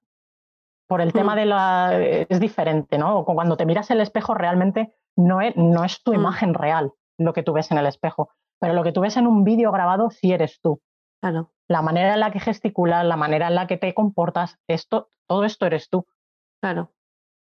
por 0.87 1.01
el 1.01 1.13
tema 1.13 1.33
mm. 1.33 1.37
de 1.37 1.45
la. 1.45 1.99
es 2.29 2.39
diferente, 2.39 2.97
¿no? 2.97 3.25
Cuando 3.25 3.57
te 3.57 3.65
miras 3.65 3.89
el 3.91 4.01
espejo, 4.01 4.33
realmente 4.33 4.95
no 5.15 5.41
es, 5.41 5.55
no 5.55 5.83
es 5.83 6.03
tu 6.03 6.11
mm. 6.11 6.15
imagen 6.15 6.53
real 6.53 6.93
lo 7.17 7.33
que 7.33 7.43
tú 7.43 7.53
ves 7.53 7.71
en 7.71 7.77
el 7.77 7.85
espejo, 7.85 8.29
pero 8.59 8.73
lo 8.73 8.83
que 8.83 8.91
tú 8.91 9.01
ves 9.01 9.15
en 9.17 9.27
un 9.27 9.43
vídeo 9.43 9.71
grabado 9.71 10.09
sí 10.09 10.31
eres 10.31 10.59
tú. 10.61 10.81
Claro. 11.21 11.51
La 11.67 11.81
manera 11.81 12.13
en 12.13 12.19
la 12.19 12.31
que 12.31 12.39
gesticulas, 12.39 13.05
la 13.05 13.15
manera 13.15 13.47
en 13.47 13.55
la 13.55 13.67
que 13.67 13.77
te 13.77 13.93
comportas, 13.93 14.59
esto, 14.67 15.09
todo 15.27 15.45
esto 15.45 15.65
eres 15.65 15.89
tú. 15.89 16.05
Claro. 16.61 16.91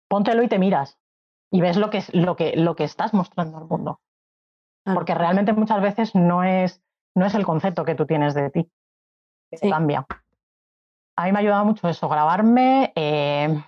Póntelo 0.10 0.44
y 0.44 0.48
te 0.48 0.60
miras 0.60 0.98
y 1.52 1.62
ves 1.62 1.78
lo 1.78 1.90
que, 1.90 2.04
lo 2.14 2.36
que, 2.36 2.56
lo 2.56 2.76
que 2.76 2.84
estás 2.84 3.14
mostrando 3.14 3.58
al 3.58 3.66
mundo. 3.66 4.02
Porque 4.84 5.14
realmente 5.14 5.54
muchas 5.54 5.82
veces 5.82 6.16
no 6.16 6.44
es, 6.44 6.82
no 7.16 7.26
es 7.26 7.36
el 7.36 7.46
concepto 7.46 7.86
que 7.86 7.96
tú 7.96 8.06
tienes 8.06 8.34
de 8.34 8.50
ti, 8.50 8.72
que 9.52 9.70
cambia. 9.70 10.06
A 11.16 11.26
mí 11.26 11.32
me 11.32 11.40
ha 11.40 11.42
ayudado 11.42 11.66
mucho 11.66 11.90
eso, 11.90 12.08
grabarme, 12.08 12.94
eh, 12.96 13.62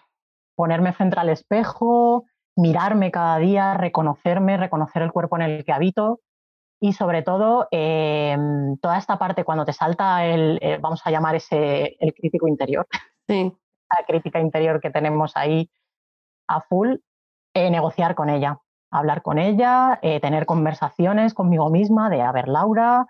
ponerme 0.56 0.94
frente 0.94 1.20
al 1.20 1.30
espejo, 1.30 2.26
mirarme 2.56 3.12
cada 3.12 3.38
día, 3.38 3.74
reconocerme, 3.74 4.58
reconocer 4.58 5.02
el 5.02 5.12
cuerpo 5.12 5.36
en 5.36 5.42
el 5.44 5.66
que 5.66 5.74
habito 5.74 6.22
y 6.80 6.94
sobre 6.94 7.22
todo 7.22 7.68
em, 7.72 8.78
toda 8.78 8.98
esta 8.98 9.20
parte 9.20 9.44
cuando 9.44 9.66
te 9.66 9.74
salta 9.74 10.26
el, 10.26 10.58
eh, 10.62 10.80
vamos 10.82 11.02
a 11.06 11.12
llamar 11.12 11.36
ese, 11.36 11.96
el 12.00 12.14
crítico 12.14 12.48
interior, 12.48 12.88
sí. 13.28 13.54
la 14.00 14.06
crítica 14.06 14.40
interior 14.40 14.82
que 14.82 14.90
tenemos 14.90 15.38
ahí 15.38 15.70
a 16.48 16.62
full, 16.62 16.96
eh, 17.54 17.70
negociar 17.70 18.16
con 18.16 18.30
ella, 18.30 18.60
hablar 18.92 19.22
con 19.22 19.40
ella, 19.40 19.98
eh, 20.02 20.20
tener 20.20 20.46
conversaciones 20.46 21.34
conmigo 21.34 21.70
misma 21.70 22.10
de, 22.10 22.22
a 22.22 22.32
ver, 22.32 22.48
Laura, 22.48 23.08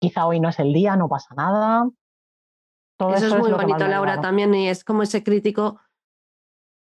quizá 0.00 0.26
hoy 0.26 0.40
no 0.40 0.48
es 0.48 0.58
el 0.60 0.72
día, 0.72 0.96
no 0.96 1.08
pasa 1.08 1.34
nada. 1.34 1.90
Todo 2.96 3.14
eso, 3.14 3.26
es 3.26 3.38
muy 3.38 3.50
bonito, 3.50 3.86
Laura, 3.88 4.20
también, 4.20 4.54
y 4.54 4.68
es 4.68 4.84
como 4.84 5.02
ese 5.02 5.24
crítico 5.24 5.80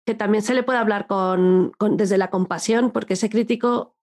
que 0.06 0.14
también 0.14 0.42
se 0.42 0.54
le 0.54 0.62
puede 0.62 0.78
hablar 0.78 1.08
con, 1.08 1.72
desde 1.96 2.16
la 2.16 2.30
compasión, 2.30 2.92
porque 2.92 3.14
ese 3.14 3.28
crítico 3.28 3.96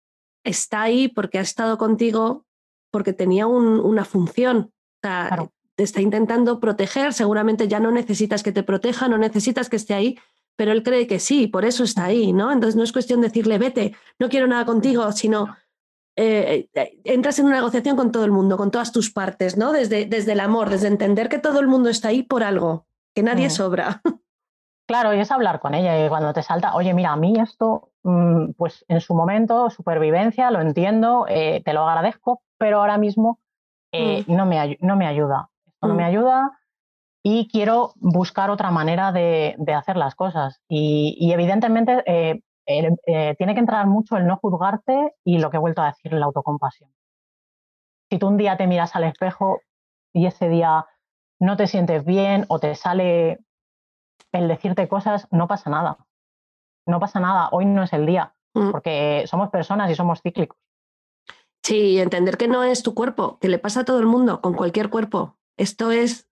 está 0.43 0.81
ahí 0.81 1.07
porque 1.07 1.39
ha 1.39 1.41
estado 1.41 1.77
contigo, 1.77 2.45
porque 2.91 3.13
tenía 3.13 3.47
una 3.47 4.03
función. 4.03 4.73
Te 5.01 5.83
está 5.83 6.01
intentando 6.01 6.59
proteger, 6.59 7.13
seguramente 7.13 7.69
ya 7.69 7.79
no 7.79 7.89
necesitas 7.89 8.43
que 8.43 8.51
te 8.51 8.63
proteja, 8.63 9.07
no 9.07 9.17
necesitas 9.17 9.69
que 9.69 9.77
esté 9.77 9.93
ahí, 9.93 10.19
pero 10.56 10.72
él 10.72 10.84
cree 10.84 11.08
que 11.08 11.20
sí, 11.20 11.47
por 11.47 11.66
eso 11.66 11.84
está 11.84 12.06
ahí, 12.06 12.34
¿no? 12.34 12.51
Entonces 12.51 12.76
no 12.76 12.84
es 12.84 12.91
cuestión 12.91 13.22
de 13.22 13.28
decirle, 13.28 13.58
vete, 13.58 13.95
no 14.20 14.30
quiero 14.30 14.47
nada 14.47 14.66
contigo, 14.66 15.12
sino 15.12 15.56
eh, 16.16 16.70
eh, 16.76 16.99
entras 17.06 17.39
en 17.39 17.47
una 17.47 17.56
negociación 17.56 17.95
con 17.95 18.12
todo 18.12 18.24
el 18.26 18.32
mundo, 18.32 18.56
con 18.56 18.70
todas 18.70 18.91
tus 18.91 19.12
partes, 19.12 19.58
¿no? 19.58 19.72
Desde, 19.72 20.06
desde 20.06 20.34
el 20.34 20.39
amor, 20.39 20.70
desde 20.70 20.88
entender 20.88 21.28
que 21.28 21.39
todo 21.39 21.60
el 21.60 21.68
mundo 21.68 21.89
está 21.89 22.10
ahí 22.10 22.22
por 22.22 22.43
algo, 22.43 22.86
que 23.16 23.24
nadie 23.24 23.47
mm. 23.47 23.51
sobra. 23.51 24.01
Claro, 24.86 25.14
y 25.14 25.20
es 25.22 25.32
hablar 25.32 25.62
con 25.62 25.74
ella 25.74 26.06
y 26.06 26.10
cuando 26.10 26.34
te 26.34 26.43
salta, 26.43 26.76
oye, 26.76 26.93
mira, 26.93 27.14
a 27.14 27.16
mí 27.16 27.39
esto, 27.39 27.93
mm, 28.04 28.51
pues 28.58 28.84
en 28.89 28.99
su 28.99 29.16
momento, 29.16 29.70
supervivencia, 29.70 30.51
lo 30.51 30.60
entiendo, 30.60 31.26
eh, 31.30 31.62
te 31.64 31.72
lo 31.72 31.88
agradezco, 31.88 32.43
pero 32.58 32.82
ahora 32.82 32.97
mismo 32.97 33.39
mm. 33.93 34.24
no, 34.28 34.45
me, 34.45 34.78
no 34.82 34.97
me 34.97 35.08
ayuda. 35.08 35.49
Esto 35.66 35.88
no 35.88 35.95
me 35.95 36.04
ayuda, 36.04 36.60
y 37.24 37.47
quiero 37.47 37.93
buscar 37.95 38.49
otra 38.49 38.69
manera 38.69 39.13
de, 39.13 39.55
hacer 39.76 39.95
las 39.95 40.13
cosas. 40.13 40.61
Y, 40.67 41.32
evidentemente 41.32 42.03
eh, 42.05 42.41
eh, 42.65 43.36
tiene 43.38 43.53
que 43.53 43.61
entrar 43.61 43.88
mucho 43.88 44.17
el 44.17 44.28
no 44.28 44.38
juzgarte 44.38 45.15
y 45.24 45.39
lo 45.39 45.49
que 45.49 45.57
he 45.57 45.59
vuelto 45.59 45.82
a 45.82 45.88
decir, 45.88 46.11
la 46.13 46.26
autocompasión. 46.26 46.93
Si 48.11 48.19
tú 48.19 48.28
un 48.28 48.38
día 48.38 48.57
te 48.57 48.67
miras 48.67 48.95
al 48.95 49.05
espejo 49.05 49.61
y 50.13 50.26
ese 50.26 50.49
día 50.49 50.86
no 51.39 51.55
te 51.55 51.67
sientes 51.67 52.03
bien 52.03 52.45
o 52.49 52.59
te 52.59 52.76
sale 52.76 53.39
el 54.34 54.47
decirte 54.49 54.88
cosas, 54.89 55.28
no 55.32 55.47
pasa 55.47 55.69
nada. 55.69 55.97
No 56.86 56.99
pasa 56.99 57.21
nada, 57.21 57.47
hoy 57.53 57.65
no 57.65 57.84
es 57.84 57.93
el 57.93 58.05
día, 58.05 58.36
mm. 58.53 58.71
porque 58.71 59.24
somos 59.28 59.49
personas 59.49 59.89
y 59.89 59.95
somos 59.95 60.21
cíclicos. 60.21 60.57
Sí, 61.63 61.99
entender 61.99 62.38
que 62.38 62.49
no 62.49 62.65
es 62.65 62.84
tu 62.84 62.93
cuerpo, 62.93 63.39
que 63.39 63.47
le 63.47 63.59
pasa 63.59 63.82
a 63.82 63.86
todo 63.86 63.99
el 63.99 64.05
mundo, 64.05 64.41
con 64.41 64.53
cualquier 64.53 64.89
cuerpo. 64.89 65.38
Esto 65.57 65.91
es 65.91 66.30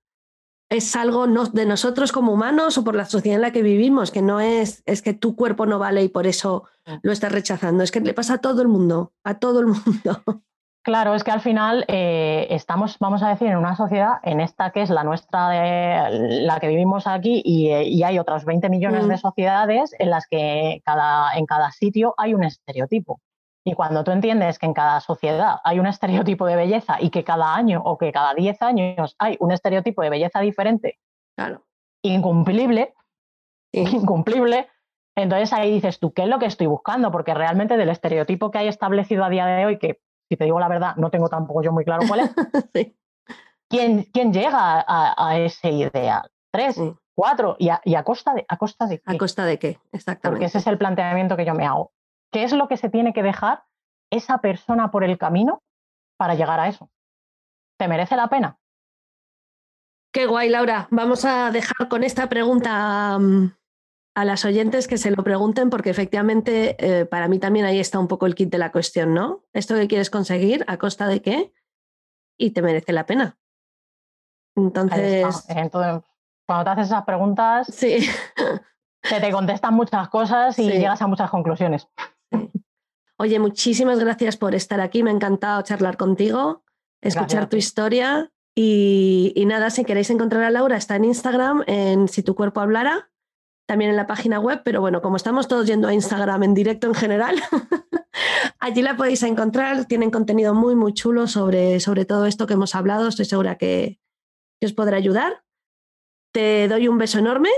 es 0.71 0.95
algo 0.95 1.27
de 1.27 1.65
nosotros 1.65 2.13
como 2.13 2.31
humanos 2.31 2.77
o 2.77 2.83
por 2.85 2.95
la 2.95 3.03
sociedad 3.03 3.35
en 3.35 3.41
la 3.41 3.51
que 3.51 3.61
vivimos, 3.61 4.09
que 4.09 4.21
no 4.21 4.39
es, 4.39 4.81
es 4.85 5.01
que 5.01 5.13
tu 5.13 5.35
cuerpo 5.35 5.65
no 5.65 5.79
vale 5.79 6.01
y 6.01 6.07
por 6.07 6.27
eso 6.27 6.63
lo 7.01 7.11
estás 7.11 7.33
rechazando, 7.33 7.83
es 7.83 7.91
que 7.91 7.99
le 7.99 8.13
pasa 8.13 8.35
a 8.35 8.37
todo 8.37 8.61
el 8.61 8.69
mundo, 8.69 9.11
a 9.25 9.37
todo 9.37 9.59
el 9.59 9.67
mundo. 9.67 10.23
Claro, 10.83 11.13
es 11.13 11.23
que 11.23 11.29
al 11.29 11.41
final 11.41 11.85
eh, 11.89 12.47
estamos, 12.49 12.97
vamos 12.99 13.21
a 13.21 13.29
decir, 13.29 13.49
en 13.49 13.57
una 13.57 13.75
sociedad, 13.75 14.13
en 14.23 14.39
esta 14.39 14.71
que 14.71 14.81
es 14.81 14.89
la 14.89 15.03
nuestra, 15.03 15.49
de, 15.49 16.41
la 16.41 16.59
que 16.59 16.69
vivimos 16.69 17.05
aquí, 17.05 17.41
y, 17.45 17.69
eh, 17.69 18.03
hay 18.03 18.17
otras 18.17 18.45
20 18.45 18.67
millones 18.69 19.07
de 19.07 19.15
mm. 19.15 19.19
sociedades 19.19 19.93
en 19.99 20.09
las 20.09 20.25
que 20.25 20.81
cada, 20.83 21.33
en 21.35 21.45
cada 21.45 21.71
sitio 21.71 22.15
hay 22.17 22.33
un 22.33 22.43
estereotipo. 22.43 23.19
Y 23.63 23.73
cuando 23.73 24.03
tú 24.03 24.11
entiendes 24.11 24.57
que 24.57 24.65
en 24.65 24.73
cada 24.73 24.99
sociedad 25.01 25.57
hay 25.63 25.79
un 25.79 25.85
estereotipo 25.85 26.47
de 26.47 26.55
belleza 26.55 26.97
y 26.99 27.11
que 27.11 27.23
cada 27.23 27.53
año 27.53 27.81
o 27.85 27.97
que 27.97 28.11
cada 28.11 28.33
10 28.33 28.61
años 28.61 29.15
hay 29.19 29.37
un 29.39 29.51
estereotipo 29.51 30.01
de 30.01 30.09
belleza 30.09 30.39
diferente, 30.39 30.99
claro. 31.35 31.63
incumplible, 32.01 32.95
incumplible, 33.71 34.67
entonces 35.15 35.53
ahí 35.53 35.71
dices 35.71 35.99
tú, 35.99 36.13
¿qué 36.13 36.23
es 36.23 36.27
lo 36.27 36.39
que 36.39 36.45
estoy 36.45 36.67
buscando? 36.67 37.11
Porque 37.11 37.33
realmente 37.33 37.77
del 37.77 37.89
estereotipo 37.89 38.49
que 38.49 38.59
hay 38.59 38.67
establecido 38.67 39.23
a 39.23 39.29
día 39.29 39.45
de 39.45 39.65
hoy, 39.65 39.77
que 39.77 40.01
si 40.29 40.37
te 40.37 40.45
digo 40.45 40.59
la 40.59 40.67
verdad, 40.69 40.95
no 40.95 41.11
tengo 41.11 41.29
tampoco 41.29 41.61
yo 41.61 41.71
muy 41.71 41.83
claro 41.83 42.03
cuál 42.07 42.21
es, 42.21 42.31
¿quién, 43.69 44.03
¿quién, 44.13 44.33
llega 44.33 44.83
a, 44.87 45.37
ese 45.37 45.69
ideal? 45.69 46.31
Tres, 46.51 46.81
cuatro, 47.13 47.57
y 47.59 47.69
a, 47.69 48.03
costa 48.03 48.33
de, 48.33 48.45
a 48.47 48.57
costa 48.57 48.87
de 48.87 48.99
qué? 48.99 49.11
¿A 49.11 49.17
costa 49.17 49.45
de 49.45 49.59
qué? 49.59 49.79
Exactamente. 49.91 50.29
Porque 50.29 50.45
ese 50.45 50.57
es 50.57 50.67
el 50.67 50.77
planteamiento 50.77 51.35
que 51.35 51.45
yo 51.45 51.53
me 51.53 51.65
hago. 51.65 51.91
¿Qué 52.31 52.43
es 52.43 52.53
lo 52.53 52.67
que 52.67 52.77
se 52.77 52.89
tiene 52.89 53.13
que 53.13 53.23
dejar 53.23 53.63
esa 54.11 54.39
persona 54.39 54.91
por 54.91 55.03
el 55.03 55.17
camino 55.17 55.61
para 56.17 56.35
llegar 56.35 56.59
a 56.59 56.67
eso? 56.67 56.89
¿Te 57.77 57.87
merece 57.87 58.15
la 58.15 58.27
pena? 58.27 58.57
Qué 60.13 60.25
guay, 60.25 60.49
Laura. 60.49 60.87
Vamos 60.91 61.25
a 61.25 61.51
dejar 61.51 61.87
con 61.87 62.03
esta 62.03 62.27
pregunta 62.27 63.17
mm, 63.17 63.53
a 64.15 64.25
las 64.25 64.45
oyentes 64.45 64.87
que 64.87 64.97
se 64.97 65.11
lo 65.11 65.23
pregunten, 65.23 65.69
porque 65.69 65.89
efectivamente 65.89 66.75
eh, 66.79 67.05
para 67.05 67.27
mí 67.27 67.39
también 67.39 67.65
ahí 67.65 67.79
está 67.79 67.97
un 67.99 68.07
poco 68.07 68.25
el 68.25 68.35
kit 68.35 68.49
de 68.49 68.57
la 68.57 68.71
cuestión, 68.71 69.13
¿no? 69.13 69.45
¿Esto 69.53 69.75
que 69.75 69.87
quieres 69.87 70.09
conseguir? 70.09 70.65
¿A 70.67 70.77
costa 70.77 71.07
de 71.07 71.21
qué? 71.21 71.53
Y 72.37 72.51
te 72.51 72.61
merece 72.61 72.93
la 72.93 73.05
pena. 73.05 73.37
Entonces. 74.55 75.45
Entonces 75.47 76.11
cuando 76.45 76.65
te 76.65 76.69
haces 76.71 76.87
esas 76.87 77.05
preguntas, 77.05 77.67
sí. 77.67 77.99
se 79.03 79.21
te 79.21 79.31
contestan 79.31 79.73
muchas 79.73 80.09
cosas 80.09 80.59
y 80.59 80.69
llegas 80.69 81.01
a 81.01 81.07
muchas 81.07 81.29
conclusiones. 81.29 81.87
Oye, 83.17 83.37
muchísimas 83.37 83.99
gracias 83.99 84.35
por 84.35 84.55
estar 84.55 84.81
aquí. 84.81 85.03
Me 85.03 85.11
ha 85.11 85.13
encantado 85.13 85.61
charlar 85.61 85.95
contigo, 85.95 86.63
escuchar 87.01 87.49
tu 87.49 87.55
historia. 87.55 88.31
Y, 88.55 89.43
nada, 89.45 89.69
si 89.69 89.85
queréis 89.85 90.09
encontrar 90.09 90.43
a 90.43 90.49
Laura, 90.49 90.75
está 90.75 90.95
en 90.95 91.05
Instagram, 91.05 91.63
en 91.67 92.07
Si 92.07 92.23
tu 92.23 92.35
cuerpo 92.35 92.61
hablara, 92.61 93.11
también 93.67 93.91
en 93.91 93.97
la 93.97 94.07
página 94.07 94.39
web, 94.39 94.61
pero 94.65 94.81
bueno, 94.81 95.01
como 95.01 95.17
estamos 95.17 95.47
todos 95.47 95.67
yendo 95.67 95.87
a 95.87 95.93
Instagram 95.93 96.43
en 96.43 96.53
directo 96.53 96.87
en 96.87 96.95
general, 96.95 97.35
allí 98.59 98.81
la 98.81 98.97
podéis 98.97 99.23
encontrar. 99.23 99.85
Tienen 99.85 100.09
contenido 100.11 100.53
muy, 100.53 100.75
muy 100.75 100.93
chulo 100.93 101.27
sobre, 101.27 101.79
sobre 101.79 102.05
todo 102.05 102.25
esto 102.25 102.47
que 102.47 102.55
hemos 102.55 102.75
hablado. 102.75 103.07
Estoy 103.07 103.25
segura 103.25 103.57
que, 103.57 103.99
que 104.59 104.65
os 104.65 104.73
podrá 104.73 104.97
ayudar. 104.97 105.43
Te 106.33 106.67
doy 106.67 106.87
un 106.87 106.97
beso 106.97 107.19
enorme. 107.19 107.49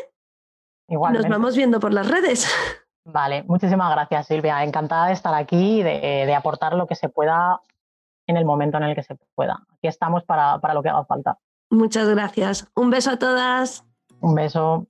Nos 0.89 1.27
vamos 1.29 1.55
viendo 1.55 1.79
por 1.79 1.93
las 1.93 2.07
redes. 2.07 2.47
Vale, 3.05 3.43
muchísimas 3.43 3.91
gracias 3.91 4.27
Silvia. 4.27 4.63
Encantada 4.63 5.07
de 5.07 5.13
estar 5.13 5.33
aquí 5.33 5.79
y 5.79 5.83
de, 5.83 6.33
aportar 6.35 6.73
lo 6.73 6.87
que 6.87 6.95
se 6.95 7.09
pueda 7.09 7.59
en 8.27 8.37
el 8.37 8.45
momento 8.45 8.77
en 8.77 8.83
el 8.83 8.95
que 8.95 9.03
se 9.03 9.15
pueda. 9.35 9.59
Aquí 9.69 9.87
estamos 9.87 10.23
para, 10.23 10.59
para 10.59 10.73
lo 10.73 10.81
que 10.81 10.89
haga 10.89 11.03
falta. 11.05 11.37
Muchas 11.69 12.07
gracias. 12.07 12.67
Un 12.75 12.89
beso 12.89 13.11
a 13.11 13.17
todas. 13.17 13.83
Un 14.21 14.35
beso. 14.35 14.87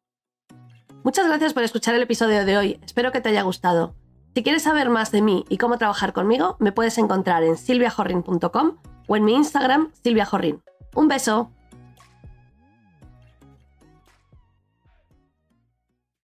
Muchas 1.04 1.28
gracias 1.28 1.54
por 1.54 1.64
escuchar 1.64 1.96
el 1.96 2.04
episodio 2.04 2.46
de 2.46 2.58
hoy. 2.58 2.80
Espero 2.84 3.12
que 3.12 3.20
te 3.20 3.30
haya 3.30 3.42
gustado. 3.42 3.96
Si 4.36 4.42
quieres 4.42 4.64
saber 4.64 4.90
más 4.90 5.12
de 5.12 5.22
mí 5.22 5.46
y 5.50 5.58
cómo 5.58 5.78
trabajar 5.78 6.14
conmigo, 6.14 6.56
me 6.60 6.72
puedes 6.72 6.98
encontrar 6.98 7.44
en 7.44 7.58
silviajorrin.com 7.58 8.78
o 9.08 9.16
en 9.16 9.26
mi 9.26 9.34
Instagram, 9.36 9.92
silviajorrin. 10.02 10.62
Un 10.96 11.08
beso. 11.08 11.52